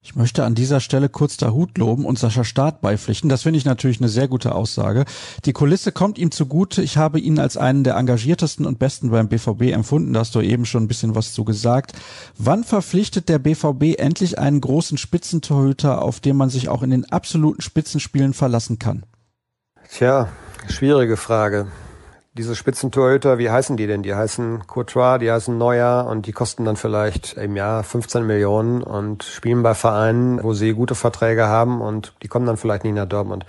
Ich 0.05 0.15
möchte 0.17 0.45
an 0.45 0.55
dieser 0.55 0.81
Stelle 0.81 1.09
kurz 1.09 1.39
der 1.39 1.55
Hut 1.55 1.79
loben 1.79 2.05
und 2.05 2.19
Sascha 2.19 2.45
Staat 2.45 2.83
beipflichten. 2.83 3.31
Das 3.31 3.43
finde 3.43 3.57
ich 3.57 3.65
natürlich 3.65 4.01
eine 4.01 4.11
sehr 4.11 4.29
gute 4.29 4.55
Aussage. 4.55 5.07
Die 5.47 5.55
Kulisse 5.55 5.93
kommt 5.93 6.19
ihm 6.19 6.31
zugute. 6.31 6.83
Ich 6.83 6.99
habe 6.99 7.19
ihn 7.19 7.39
als 7.39 7.57
einen 7.57 7.85
der 7.85 7.97
engagiertesten 7.97 8.67
und 8.67 8.79
besten 8.79 9.11
beim 9.11 9.29
BVB 9.29 9.73
empfunden. 9.73 10.13
Da 10.13 10.21
hast 10.21 10.35
du 10.35 10.43
eben 10.43 10.67
schon 10.67 10.85
ein 10.85 10.89
bisschen 10.89 11.15
was 11.15 11.33
zu 11.33 11.45
gesagt. 11.45 11.95
Wann 12.37 12.65
verpflichtet 12.65 13.31
der 13.31 13.39
BVB 13.39 13.99
endlich 13.99 14.39
einen 14.39 14.61
großen 14.61 14.99
Spitzentorhüter, 14.99 16.03
auf 16.03 16.21
den 16.21 16.37
man 16.37 16.51
sich 16.51 16.69
auch 16.69 16.83
in 16.83 16.91
den 16.91 17.11
absoluten 17.11 17.63
Spitzenspielen 17.63 18.35
verlassen 18.35 18.79
kann? 18.79 19.07
Tja, 19.89 20.29
schwierige 20.69 21.17
Frage 21.17 21.69
diese 22.37 22.57
Spitzentorhüter, 22.57 23.39
wie 23.39 23.49
heißen 23.49 23.77
die 23.77 23.87
denn? 23.87 24.03
Die 24.03 24.15
heißen 24.15 24.67
Courtois, 24.67 25.19
die 25.19 25.31
heißen 25.31 25.57
Neuer 25.57 26.07
und 26.09 26.27
die 26.27 26.33
kosten 26.33 26.65
dann 26.65 26.77
vielleicht 26.77 27.35
im 27.35 27.55
Jahr 27.55 27.85
15 27.85 28.27
Millionen 28.27 28.83
und 28.83 29.23
spielen 29.23 29.63
bei 29.63 29.75
Vereinen, 29.75 30.43
wo 30.43 30.53
sie 30.53 30.73
gute 30.73 30.97
Verträge 30.97 31.47
haben 31.47 31.81
und 31.81 32.13
die 32.23 32.29
kommen 32.29 32.47
dann 32.47 32.57
vielleicht 32.57 32.83
nicht 32.83 32.95
nach 32.95 33.07
Dortmund. 33.07 33.47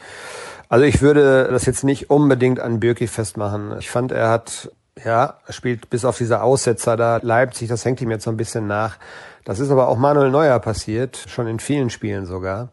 Also 0.69 0.86
ich 0.86 1.02
würde 1.02 1.48
das 1.50 1.65
jetzt 1.65 1.84
nicht 1.84 2.12
unbedingt 2.12 2.60
an 2.60 2.80
Birki 2.80 3.08
festmachen. 3.08 3.76
Ich 3.80 3.89
fand, 3.89 4.12
er 4.12 4.30
hat, 4.30 4.71
ja, 5.04 5.39
spielt 5.50 5.89
bis 5.89 6.06
auf 6.06 6.19
diese 6.19 6.43
Aussetzer 6.43 6.95
da 6.95 7.19
Leipzig, 7.24 7.67
das 7.67 7.86
hängt 7.86 8.02
ihm 8.02 8.12
jetzt 8.12 8.24
so 8.24 8.30
ein 8.30 8.38
bisschen 8.38 8.67
nach. 8.67 8.98
Das 9.45 9.60
ist 9.60 9.71
aber 9.71 9.88
auch 9.88 9.98
Manuel 9.98 10.30
Neuer 10.30 10.60
passiert, 10.60 11.24
schon 11.28 11.48
in 11.48 11.60
vielen 11.60 11.89
Spielen 11.89 12.28
sogar. 12.28 12.69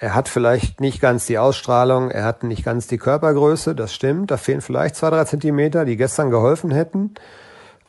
Er 0.00 0.14
hat 0.14 0.28
vielleicht 0.28 0.80
nicht 0.80 1.00
ganz 1.00 1.26
die 1.26 1.38
Ausstrahlung, 1.38 2.10
er 2.10 2.24
hat 2.24 2.44
nicht 2.44 2.64
ganz 2.64 2.86
die 2.86 2.98
Körpergröße, 2.98 3.74
das 3.74 3.92
stimmt. 3.92 4.30
Da 4.30 4.36
fehlen 4.36 4.60
vielleicht 4.60 4.94
zwei, 4.94 5.10
drei 5.10 5.24
Zentimeter, 5.24 5.84
die 5.84 5.96
gestern 5.96 6.30
geholfen 6.30 6.70
hätten. 6.70 7.14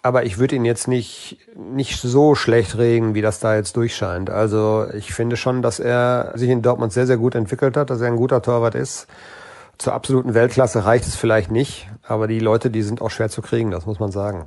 Aber 0.02 0.24
ich 0.24 0.40
würde 0.40 0.56
ihn 0.56 0.66
jetzt 0.66 0.88
nicht, 0.88 1.38
nicht 1.56 2.02
so 2.02 2.34
schlecht 2.34 2.78
regen, 2.78 3.14
wie 3.14 3.22
das 3.22 3.40
da 3.40 3.56
jetzt 3.56 3.76
durchscheint. 3.78 4.30
Also 4.32 4.88
ich 4.94 5.14
finde 5.14 5.38
schon, 5.38 5.62
dass 5.62 5.80
er 5.80 6.32
sich 6.36 6.50
in 6.50 6.64
Dortmund 6.64 6.94
sehr, 6.94 7.06
sehr 7.06 7.18
gut 7.18 7.36
entwickelt 7.36 7.78
hat, 7.78 7.92
dass 7.92 8.02
er 8.02 8.08
ein 8.08 8.16
guter 8.16 8.42
Torwart 8.42 8.76
ist. 8.76 9.08
Zur 9.78 9.94
absoluten 9.94 10.34
Weltklasse 10.34 10.86
reicht 10.86 11.06
es 11.06 11.16
vielleicht 11.16 11.52
nicht, 11.52 11.90
aber 12.08 12.28
die 12.28 12.40
Leute, 12.40 12.72
die 12.72 12.82
sind 12.82 13.02
auch 13.02 13.12
schwer 13.12 13.30
zu 13.30 13.42
kriegen, 13.42 13.72
das 13.72 13.86
muss 13.86 14.00
man 14.00 14.12
sagen. 14.12 14.46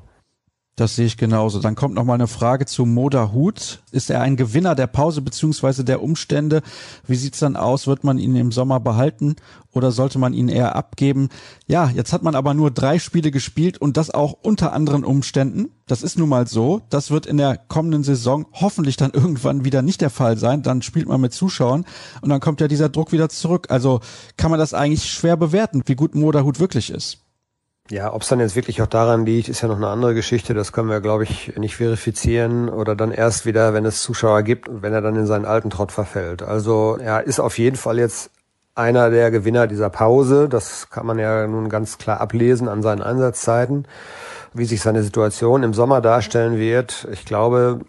Das 0.74 0.96
sehe 0.96 1.04
ich 1.04 1.18
genauso. 1.18 1.58
Dann 1.58 1.74
kommt 1.74 1.94
noch 1.94 2.04
mal 2.04 2.14
eine 2.14 2.26
Frage 2.26 2.64
zu 2.64 2.86
Moda 2.86 3.30
Hut. 3.32 3.82
Ist 3.90 4.08
er 4.08 4.22
ein 4.22 4.36
Gewinner 4.36 4.74
der 4.74 4.86
Pause 4.86 5.20
beziehungsweise 5.20 5.84
der 5.84 6.02
Umstände? 6.02 6.62
Wie 7.06 7.14
sieht's 7.14 7.40
dann 7.40 7.56
aus? 7.56 7.86
Wird 7.86 8.04
man 8.04 8.18
ihn 8.18 8.34
im 8.36 8.52
Sommer 8.52 8.80
behalten 8.80 9.36
oder 9.72 9.92
sollte 9.92 10.18
man 10.18 10.32
ihn 10.32 10.48
eher 10.48 10.74
abgeben? 10.74 11.28
Ja, 11.66 11.90
jetzt 11.90 12.14
hat 12.14 12.22
man 12.22 12.34
aber 12.34 12.54
nur 12.54 12.70
drei 12.70 12.98
Spiele 12.98 13.30
gespielt 13.30 13.76
und 13.76 13.98
das 13.98 14.08
auch 14.08 14.32
unter 14.40 14.72
anderen 14.72 15.04
Umständen. 15.04 15.68
Das 15.86 16.02
ist 16.02 16.18
nun 16.18 16.30
mal 16.30 16.46
so. 16.46 16.80
Das 16.88 17.10
wird 17.10 17.26
in 17.26 17.36
der 17.36 17.58
kommenden 17.58 18.02
Saison 18.02 18.46
hoffentlich 18.52 18.96
dann 18.96 19.10
irgendwann 19.14 19.66
wieder 19.66 19.82
nicht 19.82 20.00
der 20.00 20.08
Fall 20.08 20.38
sein. 20.38 20.62
Dann 20.62 20.80
spielt 20.80 21.06
man 21.06 21.20
mit 21.20 21.34
Zuschauern 21.34 21.84
und 22.22 22.30
dann 22.30 22.40
kommt 22.40 22.62
ja 22.62 22.68
dieser 22.68 22.88
Druck 22.88 23.12
wieder 23.12 23.28
zurück. 23.28 23.66
Also 23.68 24.00
kann 24.38 24.50
man 24.50 24.58
das 24.58 24.72
eigentlich 24.72 25.12
schwer 25.12 25.36
bewerten, 25.36 25.82
wie 25.84 25.96
gut 25.96 26.14
Moda 26.14 26.44
Hut 26.44 26.60
wirklich 26.60 26.88
ist. 26.88 27.21
Ja, 27.92 28.14
ob 28.14 28.22
es 28.22 28.28
dann 28.28 28.40
jetzt 28.40 28.56
wirklich 28.56 28.80
auch 28.80 28.86
daran 28.86 29.26
liegt, 29.26 29.50
ist 29.50 29.60
ja 29.60 29.68
noch 29.68 29.76
eine 29.76 29.88
andere 29.88 30.14
Geschichte. 30.14 30.54
Das 30.54 30.72
können 30.72 30.88
wir, 30.88 31.02
glaube 31.02 31.24
ich, 31.24 31.54
nicht 31.58 31.76
verifizieren 31.76 32.70
oder 32.70 32.96
dann 32.96 33.10
erst 33.10 33.44
wieder, 33.44 33.74
wenn 33.74 33.84
es 33.84 34.00
Zuschauer 34.00 34.42
gibt 34.44 34.66
wenn 34.70 34.94
er 34.94 35.02
dann 35.02 35.14
in 35.14 35.26
seinen 35.26 35.44
alten 35.44 35.68
Trott 35.68 35.92
verfällt. 35.92 36.42
Also 36.42 36.96
er 36.98 37.26
ist 37.26 37.38
auf 37.38 37.58
jeden 37.58 37.76
Fall 37.76 37.98
jetzt 37.98 38.30
einer 38.74 39.10
der 39.10 39.30
Gewinner 39.30 39.66
dieser 39.66 39.90
Pause. 39.90 40.48
Das 40.48 40.88
kann 40.88 41.04
man 41.04 41.18
ja 41.18 41.46
nun 41.46 41.68
ganz 41.68 41.98
klar 41.98 42.18
ablesen 42.22 42.66
an 42.66 42.80
seinen 42.80 43.02
Einsatzzeiten, 43.02 43.86
wie 44.54 44.64
sich 44.64 44.80
seine 44.80 45.02
Situation 45.02 45.62
im 45.62 45.74
Sommer 45.74 46.00
darstellen 46.00 46.56
wird. 46.56 47.06
Ich 47.12 47.26
glaube, 47.26 47.80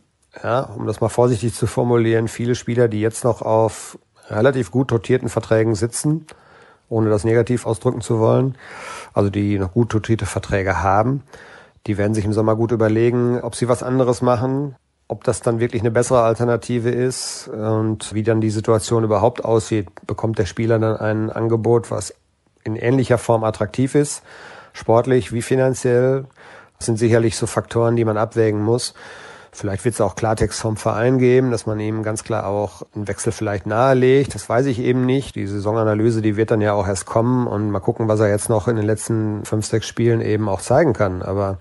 ja, 0.43 0.63
um 0.63 0.85
das 0.85 0.99
mal 0.99 1.07
vorsichtig 1.07 1.53
zu 1.53 1.65
formulieren, 1.65 2.27
viele 2.27 2.55
Spieler, 2.55 2.89
die 2.89 2.99
jetzt 2.99 3.23
noch 3.23 3.41
auf 3.41 3.97
relativ 4.29 4.69
gut 4.69 4.91
dotierten 4.91 5.29
Verträgen 5.29 5.75
sitzen, 5.75 6.27
ohne 6.89 7.09
das 7.09 7.23
negativ 7.23 7.65
ausdrücken 7.65 8.01
zu 8.01 8.19
wollen, 8.19 8.55
also 9.13 9.29
die 9.29 9.57
noch 9.59 9.73
gut 9.73 9.93
dotierte 9.93 10.25
Verträge 10.25 10.81
haben. 10.81 11.23
Die 11.87 11.97
werden 11.97 12.13
sich 12.13 12.25
im 12.25 12.33
Sommer 12.33 12.55
gut 12.55 12.71
überlegen, 12.71 13.41
ob 13.41 13.55
sie 13.55 13.67
was 13.67 13.83
anderes 13.83 14.21
machen, 14.21 14.75
ob 15.07 15.23
das 15.23 15.41
dann 15.41 15.59
wirklich 15.59 15.81
eine 15.81 15.91
bessere 15.91 16.21
Alternative 16.21 16.89
ist 16.89 17.49
und 17.49 18.13
wie 18.13 18.23
dann 18.23 18.41
die 18.41 18.49
Situation 18.49 19.03
überhaupt 19.03 19.43
aussieht. 19.43 19.87
Bekommt 20.07 20.39
der 20.39 20.45
Spieler 20.45 20.79
dann 20.79 20.97
ein 20.97 21.29
Angebot, 21.29 21.91
was 21.91 22.13
in 22.63 22.75
ähnlicher 22.75 23.17
Form 23.17 23.43
attraktiv 23.43 23.95
ist, 23.95 24.23
sportlich 24.71 25.33
wie 25.33 25.41
finanziell? 25.41 26.25
Das 26.77 26.85
sind 26.85 26.97
sicherlich 26.97 27.37
so 27.37 27.47
Faktoren, 27.47 27.95
die 27.95 28.05
man 28.05 28.17
abwägen 28.17 28.61
muss. 28.61 28.93
Vielleicht 29.53 29.85
wird 29.85 29.93
es 29.93 30.01
auch 30.01 30.15
Klartext 30.15 30.59
vom 30.59 30.77
Verein 30.77 31.19
geben, 31.19 31.51
dass 31.51 31.67
man 31.67 31.79
ihm 31.79 32.01
ganz 32.01 32.23
klar 32.23 32.47
auch 32.47 32.81
einen 32.95 33.07
Wechsel 33.07 33.31
vielleicht 33.31 33.67
nahelegt. 33.67 34.33
Das 34.33 34.49
weiß 34.49 34.65
ich 34.65 34.79
eben 34.79 35.05
nicht. 35.05 35.35
Die 35.35 35.45
Saisonanalyse, 35.45 36.23
die 36.23 36.35
wird 36.35 36.49
dann 36.49 36.59
ja 36.59 36.73
auch 36.73 36.87
erst 36.87 37.05
kommen 37.05 37.45
und 37.45 37.69
mal 37.69 37.79
gucken, 37.79 38.07
was 38.07 38.19
er 38.19 38.29
jetzt 38.29 38.49
noch 38.49 38.67
in 38.67 38.75
den 38.75 38.85
letzten 38.85 39.45
fünf, 39.45 39.67
sechs 39.67 39.87
Spielen 39.87 40.21
eben 40.21 40.49
auch 40.49 40.59
zeigen 40.59 40.93
kann. 40.93 41.21
Aber 41.21 41.59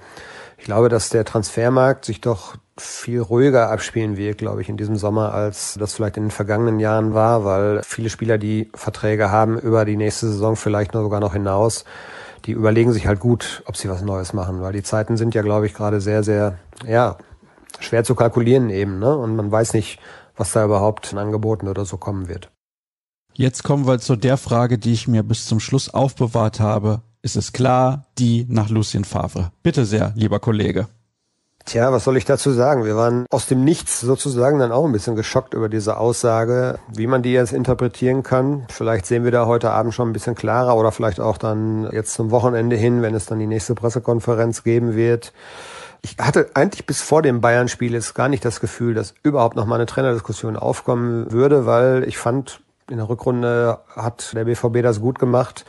ich 0.57 0.65
glaube, 0.65 0.89
dass 0.89 1.11
der 1.11 1.27
Transfermarkt 1.27 2.07
sich 2.07 2.23
doch 2.23 2.55
viel 2.79 3.21
ruhiger 3.21 3.71
abspielen 3.71 4.17
wird, 4.17 4.39
glaube 4.39 4.63
ich, 4.63 4.71
in 4.71 4.79
diesem 4.79 4.97
Sommer, 4.97 5.35
als 5.35 5.77
das 5.79 5.93
vielleicht 5.93 6.17
in 6.17 6.25
den 6.25 6.31
vergangenen 6.31 6.81
Jahren 6.81 7.13
war, 7.13 7.45
weil 7.45 7.83
viele 7.85 8.09
Spieler, 8.09 8.39
die 8.39 8.71
Verträge 8.75 9.31
haben 9.31 9.59
über 9.59 9.85
die 9.85 9.97
nächste 9.97 10.29
Saison 10.29 10.57
vielleicht 10.57 10.95
noch 10.95 11.03
sogar 11.03 11.21
noch 11.21 11.35
hinaus, 11.35 11.85
die 12.47 12.53
überlegen 12.53 12.93
sich 12.93 13.07
halt 13.07 13.21
gut, 13.21 13.63
ob 13.67 13.77
sie 13.77 13.91
was 13.91 14.03
Neues 14.03 14.33
machen, 14.33 14.63
weil 14.63 14.73
die 14.73 14.83
Zeiten 14.83 15.19
sind 15.19 15.35
ja, 15.35 15.43
glaube 15.43 15.67
ich, 15.67 15.75
gerade 15.75 16.01
sehr, 16.01 16.23
sehr, 16.23 16.57
ja, 16.87 17.19
schwer 17.81 18.05
zu 18.05 18.15
kalkulieren 18.15 18.71
eben, 18.71 18.99
ne? 18.99 19.17
Und 19.17 19.37
man 19.37 19.51
weiß 19.51 19.75
nicht, 19.75 19.99
was 20.37 20.53
da 20.53 20.65
überhaupt 20.65 21.13
an 21.13 21.19
Angeboten 21.19 21.69
oder 21.69 21.85
so 21.85 21.97
kommen 21.97 22.29
wird. 22.29 22.51
Jetzt 23.35 23.65
kommen 23.65 23.87
wir 23.87 23.99
zu 23.99 24.17
der 24.17 24.37
Frage, 24.37 24.79
die 24.79 24.93
ich 24.93 25.09
mir 25.09 25.23
bis 25.23 25.47
zum 25.47 25.59
Schluss 25.59 25.93
aufbewahrt 25.93 26.61
habe. 26.61 27.01
Ist 27.23 27.37
es 27.37 27.53
klar, 27.53 28.07
die 28.19 28.47
nach 28.49 28.69
Lucien 28.69 29.05
Favre? 29.05 29.53
Bitte 29.63 29.85
sehr, 29.85 30.13
lieber 30.17 30.39
Kollege. 30.39 30.89
Tja, 31.65 31.93
was 31.93 32.03
soll 32.05 32.17
ich 32.17 32.25
dazu 32.25 32.51
sagen? 32.51 32.85
Wir 32.85 32.97
waren 32.97 33.27
aus 33.31 33.47
dem 33.47 33.63
Nichts 33.63 34.01
sozusagen 34.01 34.59
dann 34.59 34.73
auch 34.73 34.85
ein 34.85 34.91
bisschen 34.91 35.15
geschockt 35.15 35.55
über 35.55 35.69
diese 35.69 35.97
Aussage, 35.97 36.81
wie 36.93 37.07
man 37.07 37.23
die 37.23 37.33
jetzt 37.33 37.53
interpretieren 37.53 38.25
kann. 38.25 38.67
Vielleicht 38.69 39.07
sehen 39.07 39.23
wir 39.23 39.31
da 39.31 39.47
heute 39.47 39.71
Abend 39.71 39.95
schon 39.95 40.11
ein 40.11 40.13
bisschen 40.13 40.35
klarer 40.35 40.77
oder 40.77 40.91
vielleicht 40.91 41.21
auch 41.21 41.39
dann 41.39 41.89
jetzt 41.93 42.15
zum 42.15 42.33
Wochenende 42.33 42.75
hin, 42.75 43.01
wenn 43.01 43.15
es 43.15 43.27
dann 43.27 43.39
die 43.39 43.47
nächste 43.47 43.77
Pressekonferenz 43.77 44.65
geben 44.65 44.97
wird. 44.97 45.33
Ich 46.05 46.17
hatte 46.19 46.51
eigentlich 46.55 46.85
bis 46.85 47.01
vor 47.01 47.23
dem 47.23 47.41
Bayern-Spiel 47.41 47.93
jetzt 47.93 48.15
gar 48.15 48.29
nicht 48.29 48.45
das 48.45 48.59
Gefühl, 48.59 48.93
dass 48.93 49.15
überhaupt 49.23 49.55
noch 49.55 49.67
mal 49.67 49.77
eine 49.77 49.87
Trainerdiskussion 49.87 50.57
aufkommen 50.57 51.31
würde, 51.31 51.65
weil 51.65 52.03
ich 52.09 52.19
fand, 52.19 52.61
in 52.91 52.97
der 52.97 53.09
Rückrunde 53.09 53.79
hat 53.95 54.35
der 54.35 54.45
BVB 54.45 54.83
das 54.83 55.01
gut 55.01 55.21
gemacht. 55.21 55.65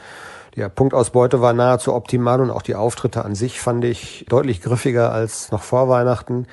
Die 0.56 0.68
Punktausbeute 0.68 1.40
war 1.40 1.54
nahezu 1.54 1.94
optimal 1.94 2.42
und 2.42 2.50
auch 2.50 2.64
die 2.64 2.76
Auftritte 2.76 3.24
an 3.26 3.36
sich 3.36 3.62
fand 3.62 3.86
ich 3.86 4.26
deutlich 4.28 4.62
griffiger 4.62 5.12
als 5.12 5.52
noch 5.52 5.62
vor 5.62 5.88
Weihnachten. 5.88 6.48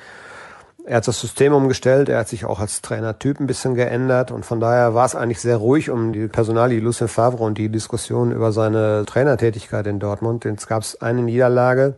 Er 0.85 0.97
hat 0.97 1.07
das 1.07 1.19
System 1.19 1.53
umgestellt, 1.53 2.09
er 2.09 2.19
hat 2.19 2.27
sich 2.27 2.45
auch 2.45 2.59
als 2.59 2.81
Trainertyp 2.81 3.39
ein 3.39 3.47
bisschen 3.47 3.75
geändert 3.75 4.31
und 4.31 4.45
von 4.45 4.59
daher 4.59 4.93
war 4.93 5.05
es 5.05 5.15
eigentlich 5.15 5.39
sehr 5.39 5.57
ruhig 5.57 5.89
um 5.89 6.13
die 6.13 6.27
Personalie 6.27 6.79
Lucien 6.79 7.07
Favre 7.07 7.43
und 7.43 7.57
die 7.57 7.69
Diskussion 7.69 8.31
über 8.31 8.51
seine 8.51 9.05
Trainertätigkeit 9.05 9.85
in 9.87 9.99
Dortmund. 9.99 10.45
Jetzt 10.45 10.67
gab 10.67 10.81
es 10.81 10.99
eine 11.01 11.21
Niederlage 11.21 11.95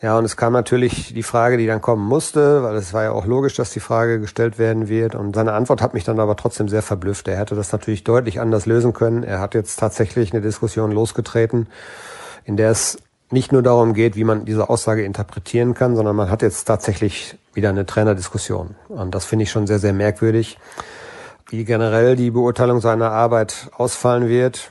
ja, 0.00 0.16
und 0.16 0.24
es 0.24 0.36
kam 0.36 0.52
natürlich 0.52 1.12
die 1.12 1.22
Frage, 1.24 1.56
die 1.56 1.66
dann 1.66 1.80
kommen 1.80 2.06
musste, 2.06 2.62
weil 2.62 2.76
es 2.76 2.92
war 2.92 3.02
ja 3.02 3.12
auch 3.12 3.26
logisch, 3.26 3.54
dass 3.54 3.70
die 3.70 3.80
Frage 3.80 4.20
gestellt 4.20 4.58
werden 4.58 4.88
wird. 4.88 5.16
Und 5.16 5.34
seine 5.34 5.54
Antwort 5.54 5.82
hat 5.82 5.92
mich 5.92 6.04
dann 6.04 6.20
aber 6.20 6.36
trotzdem 6.36 6.68
sehr 6.68 6.82
verblüfft. 6.82 7.26
Er 7.26 7.36
hätte 7.36 7.56
das 7.56 7.72
natürlich 7.72 8.04
deutlich 8.04 8.40
anders 8.40 8.66
lösen 8.66 8.92
können. 8.92 9.24
Er 9.24 9.40
hat 9.40 9.54
jetzt 9.54 9.76
tatsächlich 9.76 10.32
eine 10.32 10.40
Diskussion 10.40 10.92
losgetreten, 10.92 11.66
in 12.44 12.56
der 12.56 12.70
es 12.70 12.98
nicht 13.30 13.50
nur 13.50 13.62
darum 13.62 13.92
geht, 13.92 14.14
wie 14.14 14.24
man 14.24 14.44
diese 14.44 14.70
Aussage 14.70 15.04
interpretieren 15.04 15.74
kann, 15.74 15.96
sondern 15.96 16.14
man 16.14 16.30
hat 16.30 16.42
jetzt 16.42 16.64
tatsächlich 16.64 17.36
wieder 17.52 17.68
eine 17.68 17.84
Trainerdiskussion. 17.84 18.76
Und 18.88 19.14
das 19.14 19.24
finde 19.24 19.42
ich 19.42 19.50
schon 19.50 19.66
sehr, 19.66 19.80
sehr 19.80 19.92
merkwürdig. 19.92 20.58
Wie 21.50 21.64
generell 21.64 22.14
die 22.14 22.30
Beurteilung 22.30 22.80
seiner 22.80 23.10
Arbeit 23.10 23.68
ausfallen 23.76 24.28
wird, 24.28 24.70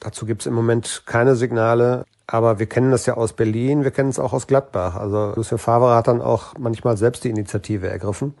Dazu 0.00 0.24
gibt 0.24 0.40
es 0.40 0.46
im 0.46 0.54
Moment 0.54 1.02
keine 1.04 1.36
Signale. 1.36 2.06
Aber 2.32 2.60
wir 2.60 2.66
kennen 2.66 2.92
das 2.92 3.06
ja 3.06 3.14
aus 3.14 3.32
Berlin, 3.32 3.82
wir 3.82 3.90
kennen 3.90 4.08
es 4.08 4.20
auch 4.20 4.32
aus 4.32 4.46
Gladbach. 4.46 4.94
Also 4.94 5.32
Lucien 5.34 5.58
Favre 5.58 5.96
hat 5.96 6.06
dann 6.06 6.22
auch 6.22 6.54
manchmal 6.56 6.96
selbst 6.96 7.24
die 7.24 7.30
Initiative 7.30 7.88
ergriffen 7.88 8.34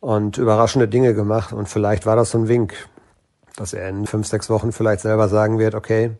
und 0.00 0.36
überraschende 0.36 0.88
Dinge 0.88 1.14
gemacht. 1.14 1.52
Und 1.52 1.68
vielleicht 1.68 2.06
war 2.06 2.16
das 2.16 2.32
so 2.32 2.38
ein 2.38 2.48
Wink, 2.48 2.74
dass 3.54 3.72
er 3.72 3.88
in 3.88 4.08
fünf, 4.08 4.26
sechs 4.26 4.50
Wochen 4.50 4.72
vielleicht 4.72 5.02
selber 5.02 5.28
sagen 5.28 5.60
wird, 5.60 5.76
okay, 5.76 6.10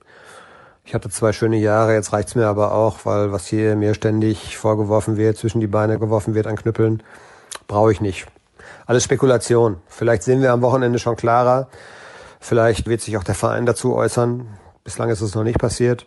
ich 0.85 0.95
hatte 0.95 1.11
zwei 1.11 1.33
schöne 1.33 1.57
Jahre, 1.57 1.95
jetzt 1.95 2.13
reicht's 2.13 2.37
mir 2.37 2.47
aber 2.47 2.73
auch, 2.73 2.99
weil 3.07 3.33
was 3.33 3.49
hier 3.49 3.75
mir 3.75 3.95
ständig 3.95 4.57
vorgeworfen 4.57 5.17
wird, 5.17 5.37
zwischen 5.39 5.61
die 5.61 5.67
Beine 5.67 5.99
geworfen 5.99 6.37
wird 6.37 6.47
an 6.47 6.55
Knüppeln, 6.55 7.03
brauche 7.67 7.91
ich 7.91 8.01
nicht. 8.01 8.29
Alles 8.87 9.03
Spekulation. 9.03 9.79
Vielleicht 9.89 10.23
sehen 10.23 10.43
wir 10.43 10.53
am 10.53 10.63
Wochenende 10.63 11.01
schon 11.01 11.17
klarer. 11.17 11.67
Vielleicht 12.39 12.87
wird 12.87 13.01
sich 13.01 13.17
auch 13.17 13.25
der 13.25 13.35
Verein 13.35 13.67
dazu 13.67 13.97
äußern. 13.97 14.47
Bislang 14.85 15.11
ist 15.11 15.23
es 15.23 15.35
noch 15.35 15.43
nicht 15.43 15.59
passiert. 15.59 16.07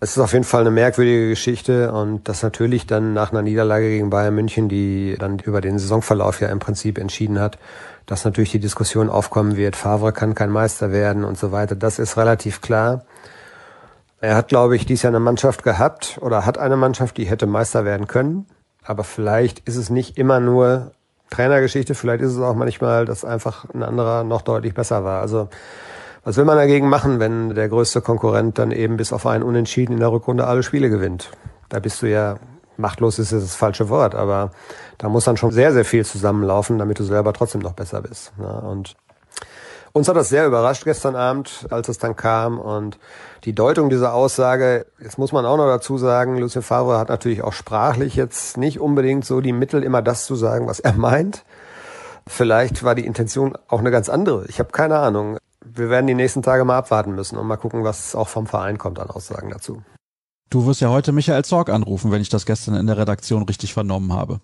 Es 0.00 0.12
ist 0.12 0.18
auf 0.18 0.32
jeden 0.32 0.44
Fall 0.44 0.60
eine 0.60 0.70
merkwürdige 0.70 1.28
Geschichte 1.28 1.90
und 1.90 2.28
das 2.28 2.44
natürlich 2.44 2.86
dann 2.86 3.14
nach 3.14 3.32
einer 3.32 3.42
Niederlage 3.42 3.88
gegen 3.88 4.10
Bayern 4.10 4.34
München, 4.34 4.68
die 4.68 5.16
dann 5.18 5.40
über 5.40 5.60
den 5.60 5.80
Saisonverlauf 5.80 6.40
ja 6.40 6.48
im 6.50 6.60
Prinzip 6.60 6.98
entschieden 6.98 7.40
hat, 7.40 7.58
dass 8.06 8.24
natürlich 8.24 8.52
die 8.52 8.60
Diskussion 8.60 9.10
aufkommen 9.10 9.56
wird, 9.56 9.74
Favre 9.74 10.12
kann 10.12 10.36
kein 10.36 10.50
Meister 10.50 10.92
werden 10.92 11.24
und 11.24 11.36
so 11.36 11.50
weiter. 11.50 11.74
Das 11.74 11.98
ist 11.98 12.16
relativ 12.16 12.60
klar. 12.60 13.04
Er 14.20 14.36
hat, 14.36 14.48
glaube 14.48 14.76
ich, 14.76 14.86
dies 14.86 15.02
Jahr 15.02 15.10
eine 15.10 15.20
Mannschaft 15.20 15.64
gehabt 15.64 16.18
oder 16.20 16.46
hat 16.46 16.58
eine 16.58 16.76
Mannschaft, 16.76 17.16
die 17.16 17.26
hätte 17.26 17.46
Meister 17.46 17.84
werden 17.84 18.06
können. 18.06 18.46
Aber 18.84 19.02
vielleicht 19.02 19.60
ist 19.60 19.76
es 19.76 19.90
nicht 19.90 20.16
immer 20.16 20.38
nur 20.38 20.92
Trainergeschichte, 21.30 21.96
vielleicht 21.96 22.22
ist 22.22 22.32
es 22.32 22.40
auch 22.40 22.54
manchmal, 22.54 23.04
dass 23.04 23.24
einfach 23.24 23.66
ein 23.74 23.82
anderer 23.82 24.22
noch 24.22 24.42
deutlich 24.42 24.74
besser 24.74 25.02
war. 25.02 25.20
Also 25.20 25.48
was 26.24 26.36
will 26.36 26.44
man 26.44 26.56
dagegen 26.56 26.88
machen, 26.88 27.20
wenn 27.20 27.54
der 27.54 27.68
größte 27.68 28.00
Konkurrent 28.00 28.58
dann 28.58 28.70
eben 28.70 28.96
bis 28.96 29.12
auf 29.12 29.26
einen 29.26 29.42
Unentschieden 29.42 29.94
in 29.94 30.00
der 30.00 30.12
Rückrunde 30.12 30.46
alle 30.46 30.62
Spiele 30.62 30.90
gewinnt? 30.90 31.30
Da 31.68 31.80
bist 31.80 32.02
du 32.02 32.06
ja, 32.10 32.36
machtlos 32.76 33.18
ist 33.18 33.32
das 33.32 33.54
falsche 33.54 33.88
Wort, 33.88 34.14
aber 34.14 34.52
da 34.98 35.08
muss 35.08 35.24
dann 35.24 35.36
schon 35.36 35.50
sehr, 35.50 35.72
sehr 35.72 35.84
viel 35.84 36.04
zusammenlaufen, 36.04 36.78
damit 36.78 36.98
du 36.98 37.04
selber 37.04 37.32
trotzdem 37.32 37.60
noch 37.60 37.72
besser 37.72 38.02
bist. 38.02 38.32
Ja, 38.38 38.58
und 38.58 38.96
uns 39.92 40.08
hat 40.08 40.16
das 40.16 40.28
sehr 40.28 40.46
überrascht 40.46 40.84
gestern 40.84 41.16
Abend, 41.16 41.66
als 41.70 41.88
es 41.88 41.98
dann 41.98 42.14
kam 42.14 42.58
und 42.58 42.98
die 43.44 43.54
Deutung 43.54 43.88
dieser 43.88 44.14
Aussage, 44.14 44.86
jetzt 45.00 45.18
muss 45.18 45.32
man 45.32 45.46
auch 45.46 45.56
noch 45.56 45.66
dazu 45.66 45.98
sagen, 45.98 46.38
Lucien 46.38 46.62
Favre 46.62 46.98
hat 46.98 47.08
natürlich 47.08 47.42
auch 47.42 47.52
sprachlich 47.52 48.14
jetzt 48.14 48.56
nicht 48.56 48.80
unbedingt 48.80 49.24
so 49.24 49.40
die 49.40 49.52
Mittel, 49.52 49.82
immer 49.82 50.02
das 50.02 50.26
zu 50.26 50.34
sagen, 50.36 50.66
was 50.66 50.80
er 50.80 50.92
meint. 50.96 51.44
Vielleicht 52.26 52.84
war 52.84 52.94
die 52.94 53.06
Intention 53.06 53.56
auch 53.68 53.78
eine 53.78 53.90
ganz 53.90 54.08
andere. 54.08 54.44
Ich 54.48 54.58
habe 54.58 54.70
keine 54.70 54.98
Ahnung. 54.98 55.38
Wir 55.74 55.90
werden 55.90 56.06
die 56.06 56.14
nächsten 56.14 56.42
Tage 56.42 56.64
mal 56.64 56.78
abwarten 56.78 57.14
müssen 57.14 57.36
und 57.36 57.46
mal 57.46 57.56
gucken, 57.56 57.84
was 57.84 58.14
auch 58.14 58.28
vom 58.28 58.46
Verein 58.46 58.78
kommt 58.78 58.98
an 58.98 59.10
Aussagen 59.10 59.50
dazu. 59.50 59.82
Du 60.50 60.66
wirst 60.66 60.80
ja 60.80 60.88
heute 60.88 61.12
Michael 61.12 61.44
Zorg 61.44 61.68
anrufen, 61.68 62.10
wenn 62.10 62.22
ich 62.22 62.30
das 62.30 62.46
gestern 62.46 62.74
in 62.74 62.86
der 62.86 62.96
Redaktion 62.96 63.42
richtig 63.42 63.74
vernommen 63.74 64.12
habe. 64.12 64.40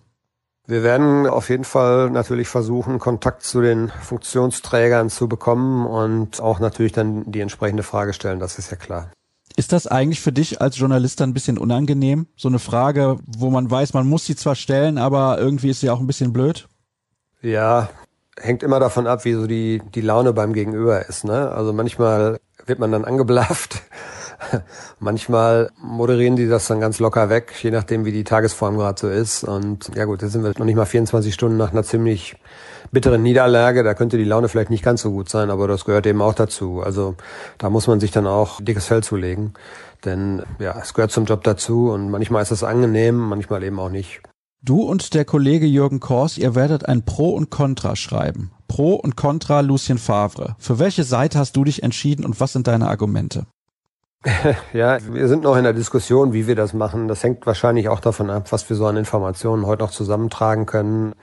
Wir 0.67 0.81
werden 0.81 1.27
auf 1.27 1.49
jeden 1.49 1.63
Fall 1.63 2.09
natürlich 2.09 2.47
versuchen, 2.47 2.97
Kontakt 2.97 3.43
zu 3.43 3.61
den 3.61 3.89
Funktionsträgern 4.01 5.09
zu 5.09 5.27
bekommen 5.27 5.85
und 5.85 6.41
auch 6.41 6.59
natürlich 6.59 6.91
dann 6.91 7.31
die 7.31 7.41
entsprechende 7.41 7.83
Frage 7.83 8.13
stellen, 8.13 8.39
das 8.39 8.57
ist 8.57 8.71
ja 8.71 8.77
klar. 8.77 9.11
Ist 9.55 9.71
das 9.71 9.87
eigentlich 9.87 10.21
für 10.21 10.31
dich 10.31 10.61
als 10.61 10.77
Journalist 10.77 11.19
dann 11.19 11.29
ein 11.29 11.33
bisschen 11.33 11.57
unangenehm? 11.57 12.27
So 12.35 12.47
eine 12.47 12.59
Frage, 12.59 13.17
wo 13.25 13.49
man 13.49 13.69
weiß, 13.69 13.93
man 13.93 14.07
muss 14.07 14.25
sie 14.25 14.35
zwar 14.35 14.55
stellen, 14.55 14.97
aber 14.97 15.37
irgendwie 15.37 15.69
ist 15.69 15.81
sie 15.81 15.89
auch 15.89 15.99
ein 15.99 16.07
bisschen 16.07 16.33
blöd? 16.33 16.67
Ja, 17.41 17.89
hängt 18.39 18.63
immer 18.63 18.79
davon 18.79 19.07
ab, 19.07 19.25
wie 19.25 19.33
so 19.33 19.47
die, 19.47 19.81
die 19.93 20.01
Laune 20.01 20.33
beim 20.33 20.53
Gegenüber 20.53 21.07
ist. 21.07 21.23
Ne? 21.23 21.51
Also 21.51 21.73
manchmal 21.73 22.39
wird 22.65 22.79
man 22.79 22.91
dann 22.91 23.05
angeblafft 23.05 23.81
Manchmal 24.99 25.69
moderieren 25.81 26.35
die 26.35 26.47
das 26.47 26.67
dann 26.67 26.79
ganz 26.79 26.99
locker 26.99 27.29
weg, 27.29 27.53
je 27.61 27.71
nachdem, 27.71 28.05
wie 28.05 28.11
die 28.11 28.23
Tagesform 28.23 28.77
gerade 28.77 28.99
so 28.99 29.09
ist. 29.09 29.43
Und 29.43 29.91
ja 29.95 30.05
gut, 30.05 30.21
jetzt 30.21 30.31
sind 30.31 30.43
wir 30.43 30.53
noch 30.57 30.65
nicht 30.65 30.75
mal 30.75 30.85
24 30.85 31.33
Stunden 31.33 31.57
nach 31.57 31.71
einer 31.71 31.83
ziemlich 31.83 32.35
bitteren 32.91 33.23
Niederlage. 33.23 33.83
Da 33.83 33.93
könnte 33.93 34.17
die 34.17 34.23
Laune 34.23 34.47
vielleicht 34.47 34.69
nicht 34.69 34.83
ganz 34.83 35.01
so 35.01 35.11
gut 35.11 35.29
sein, 35.29 35.49
aber 35.49 35.67
das 35.67 35.85
gehört 35.85 36.05
eben 36.05 36.21
auch 36.21 36.33
dazu. 36.33 36.81
Also 36.83 37.15
da 37.57 37.69
muss 37.69 37.87
man 37.87 37.99
sich 37.99 38.11
dann 38.11 38.27
auch 38.27 38.61
dickes 38.61 38.85
Fell 38.85 39.03
zulegen. 39.03 39.53
Denn 40.03 40.43
ja, 40.59 40.77
es 40.79 40.93
gehört 40.93 41.11
zum 41.11 41.25
Job 41.25 41.43
dazu 41.43 41.91
und 41.91 42.11
manchmal 42.11 42.43
ist 42.43 42.51
es 42.51 42.63
angenehm, 42.63 43.15
manchmal 43.15 43.63
eben 43.63 43.79
auch 43.79 43.89
nicht. 43.89 44.21
Du 44.65 44.81
und 44.81 45.13
der 45.13 45.25
Kollege 45.25 45.67
Jürgen 45.67 45.99
Kors, 45.99 46.39
ihr 46.39 46.55
werdet 46.55 46.89
ein 46.89 47.05
Pro 47.05 47.29
und 47.29 47.51
Contra 47.51 47.95
schreiben. 47.95 48.49
Pro 48.67 48.95
und 48.95 49.15
Contra 49.15 49.59
Lucien 49.59 49.99
Favre. 49.99 50.55
Für 50.57 50.79
welche 50.79 51.03
Seite 51.03 51.37
hast 51.37 51.55
du 51.55 51.63
dich 51.63 51.83
entschieden 51.83 52.25
und 52.25 52.39
was 52.39 52.53
sind 52.53 52.65
deine 52.65 52.87
Argumente? 52.87 53.45
Ja, 54.73 54.97
wir 55.07 55.27
sind 55.27 55.43
noch 55.43 55.55
in 55.55 55.65
der 55.65 55.73
Diskussion, 55.73 56.33
wie 56.33 56.47
wir 56.47 56.55
das 56.55 56.73
machen. 56.73 57.07
Das 57.07 57.23
hängt 57.23 57.45
wahrscheinlich 57.45 57.89
auch 57.89 57.99
davon 57.99 58.31
ab, 58.31 58.51
was 58.51 58.67
wir 58.67 58.75
so 58.75 58.87
an 58.87 58.97
Informationen 58.97 59.67
heute 59.67 59.83
noch 59.83 59.91
zusammentragen 59.91 60.65
können. 60.65 61.13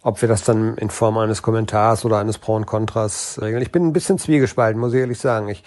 Ob 0.00 0.22
wir 0.22 0.28
das 0.28 0.42
dann 0.42 0.78
in 0.78 0.88
Form 0.88 1.18
eines 1.18 1.42
Kommentars 1.42 2.06
oder 2.06 2.20
eines 2.20 2.38
Pro 2.38 2.54
und 2.56 2.64
Kontras 2.64 3.38
regeln. 3.42 3.60
Ich 3.60 3.70
bin 3.70 3.86
ein 3.86 3.92
bisschen 3.92 4.16
zwiegespalten, 4.16 4.80
muss 4.80 4.94
ich 4.94 5.00
ehrlich 5.00 5.18
sagen. 5.18 5.48
Ich 5.48 5.62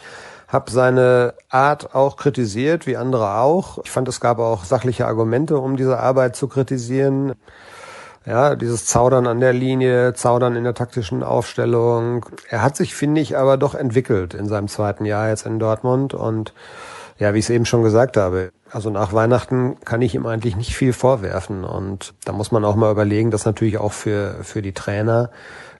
habe 0.55 0.71
seine 0.71 1.33
Art 1.49 1.93
auch 1.93 2.15
kritisiert, 2.15 2.87
wie 2.87 2.97
andere 2.97 3.35
auch. 3.35 3.77
Ich 3.83 3.91
fand, 3.91 4.07
es 4.07 4.21
gab 4.21 4.39
auch 4.39 4.63
sachliche 4.63 5.05
Argumente, 5.05 5.59
um 5.59 5.75
diese 5.75 5.99
Arbeit 5.99 6.35
zu 6.35 6.47
kritisieren. 6.47 7.33
Ja, 8.25 8.55
dieses 8.55 8.87
Zaudern 8.87 9.27
an 9.27 9.39
der 9.39 9.53
Linie, 9.53 10.13
Zaudern 10.13 10.55
in 10.55 10.63
der 10.63 10.73
taktischen 10.73 11.21
Aufstellung. 11.21 12.25
Er 12.49 12.63
hat 12.63 12.75
sich, 12.75 12.95
finde 12.95 13.21
ich, 13.21 13.37
aber 13.37 13.57
doch 13.57 13.75
entwickelt 13.75 14.33
in 14.33 14.47
seinem 14.47 14.67
zweiten 14.67 15.05
Jahr 15.05 15.29
jetzt 15.29 15.45
in 15.45 15.59
Dortmund. 15.59 16.13
Und 16.13 16.53
ja, 17.19 17.33
wie 17.33 17.39
ich 17.39 17.45
es 17.45 17.49
eben 17.49 17.65
schon 17.65 17.83
gesagt 17.83 18.17
habe, 18.17 18.51
also 18.71 18.89
nach 18.89 19.13
Weihnachten 19.13 19.77
kann 19.85 20.01
ich 20.01 20.15
ihm 20.15 20.25
eigentlich 20.25 20.55
nicht 20.55 20.75
viel 20.75 20.93
vorwerfen. 20.93 21.65
Und 21.65 22.13
da 22.23 22.31
muss 22.31 22.51
man 22.51 22.65
auch 22.65 22.75
mal 22.75 22.91
überlegen, 22.91 23.29
dass 23.29 23.45
natürlich 23.45 23.77
auch 23.77 23.93
für, 23.93 24.37
für 24.41 24.61
die 24.61 24.73
Trainer 24.73 25.29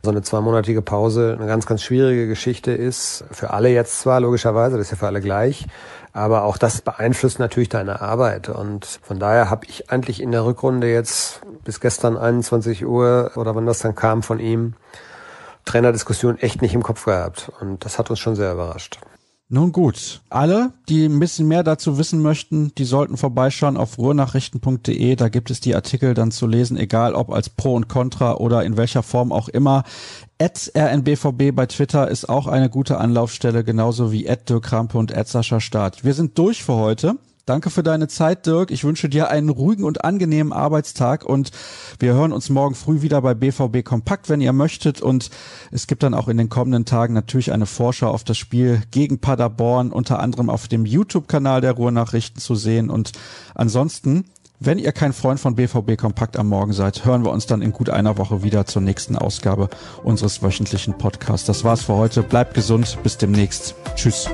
so 0.06 0.12
eine 0.12 0.22
zweimonatige 0.22 0.82
Pause 0.82 1.36
eine 1.38 1.48
ganz, 1.48 1.66
ganz 1.66 1.84
schwierige 1.84 2.28
Geschichte 2.28 2.72
ist. 2.72 3.26
Für 3.32 3.52
alle 3.52 3.70
jetzt 3.70 4.00
zwar, 4.00 4.22
logischerweise, 4.22 4.78
das 4.78 4.88
ist 4.88 4.92
ja 4.92 4.98
für 4.98 5.08
alle 5.08 5.20
gleich. 5.20 5.68
Aber 6.14 6.44
auch 6.44 6.58
das 6.58 6.82
beeinflusst 6.82 7.40
natürlich 7.40 7.68
deine 7.68 8.02
Arbeit. 8.02 8.48
Und 8.48 8.86
von 9.04 9.20
daher 9.20 9.50
habe 9.50 9.66
ich 9.66 9.90
eigentlich 9.90 10.22
in 10.22 10.32
der 10.32 10.46
Rückrunde 10.46 10.90
jetzt 10.90 11.42
bis 11.66 11.82
gestern 11.82 12.16
21 12.16 12.86
Uhr 12.86 13.32
oder 13.36 13.54
wann 13.54 13.66
das 13.66 13.80
dann 13.80 13.96
kam 13.96 14.24
von 14.24 14.40
ihm, 14.40 14.76
Trainerdiskussion 15.66 16.38
echt 16.38 16.62
nicht 16.62 16.74
im 16.74 16.84
Kopf 16.84 17.04
gehabt. 17.04 17.52
Und 17.60 17.84
das 17.84 18.00
hat 18.00 18.10
uns 18.10 18.20
schon 18.20 18.36
sehr 18.36 18.54
überrascht. 18.54 19.00
Nun 19.48 19.72
gut, 19.72 20.22
alle, 20.30 20.74
die 20.90 21.06
ein 21.06 21.20
bisschen 21.20 21.48
mehr 21.48 21.62
dazu 21.62 22.00
wissen 22.00 22.20
möchten, 22.20 22.74
die 22.80 22.84
sollten 22.84 23.16
vorbeischauen 23.16 23.78
auf 23.78 24.00
ruhrnachrichten.de. 24.00 25.16
Da 25.16 25.30
gibt 25.30 25.52
es 25.52 25.60
die 25.60 25.76
Artikel 25.76 26.16
dann 26.16 26.32
zu 26.32 26.48
lesen, 26.48 26.78
egal 26.78 27.14
ob 27.14 27.30
als 27.32 27.50
Pro 27.50 27.76
und 27.76 27.88
Contra 27.88 28.38
oder 28.38 28.64
in 28.64 28.76
welcher 28.76 29.04
Form 29.04 29.32
auch 29.32 29.48
immer. 29.48 29.84
At 30.42 30.72
rnbvb 30.76 31.52
bei 31.52 31.68
Twitter 31.68 32.10
ist 32.10 32.28
auch 32.28 32.48
eine 32.48 32.72
gute 32.72 32.98
Anlaufstelle, 32.98 33.64
genauso 33.64 34.12
wie 34.12 34.28
at 34.28 34.50
Dirk 34.50 34.64
Krampe 34.64 34.98
und 34.98 35.16
at 35.16 35.28
Sascha 35.28 35.60
Staat. 35.60 36.04
Wir 36.04 36.16
sind 36.16 36.40
durch 36.40 36.64
für 36.64 36.74
heute. 36.74 37.16
Danke 37.46 37.70
für 37.70 37.84
deine 37.84 38.08
Zeit, 38.08 38.48
Dirk. 38.48 38.72
Ich 38.72 38.84
wünsche 38.84 39.08
dir 39.08 39.30
einen 39.30 39.50
ruhigen 39.50 39.84
und 39.84 40.04
angenehmen 40.04 40.52
Arbeitstag 40.52 41.24
und 41.24 41.52
wir 42.00 42.16
hören 42.16 42.32
uns 42.32 42.50
morgen 42.50 42.74
früh 42.74 43.04
wieder 43.04 43.22
bei 43.22 43.36
BVB 43.36 43.84
Kompakt, 43.84 44.30
wenn 44.30 44.42
ihr 44.42 44.52
möchtet. 44.52 45.00
Und 45.00 45.30
es 45.72 45.86
gibt 45.86 46.02
dann 46.02 46.16
auch 46.16 46.28
in 46.28 46.38
den 46.38 46.50
kommenden 46.50 46.86
Tagen 46.86 47.14
natürlich 47.14 47.52
eine 47.52 47.68
Vorschau 47.68 48.10
auf 48.10 48.24
das 48.24 48.40
Spiel 48.40 48.82
gegen 48.90 49.20
Paderborn, 49.20 49.92
unter 49.92 50.20
anderem 50.20 50.50
auf 50.50 50.68
dem 50.68 50.88
YouTube-Kanal 50.88 51.62
der 51.62 51.74
Ruhrnachrichten 51.74 52.42
zu 52.42 52.56
sehen. 52.56 52.90
Und 52.90 53.12
ansonsten 53.54 54.26
wenn 54.62 54.80
ihr 54.80 54.94
kein 54.94 55.12
Freund 55.12 55.40
von 55.40 55.56
BVB 55.56 55.98
Kompakt 55.98 56.38
am 56.38 56.48
Morgen 56.48 56.72
seid, 56.72 57.04
hören 57.04 57.26
wir 57.26 57.32
uns 57.32 57.46
dann 57.46 57.62
in 57.62 57.74
gut 57.74 57.90
einer 57.90 58.18
Woche 58.18 58.42
wieder 58.42 58.66
zur 58.66 58.82
nächsten 58.82 59.18
Ausgabe 59.18 59.70
unseres 60.02 60.42
wöchentlichen 60.42 60.98
Podcasts. 60.98 61.46
Das 61.46 61.66
war's 61.66 61.84
für 61.84 61.96
heute. 61.96 62.24
Bleibt 62.24 62.54
gesund. 62.54 62.98
Bis 63.04 63.18
demnächst. 63.18 63.76
Tschüss. 63.96 64.30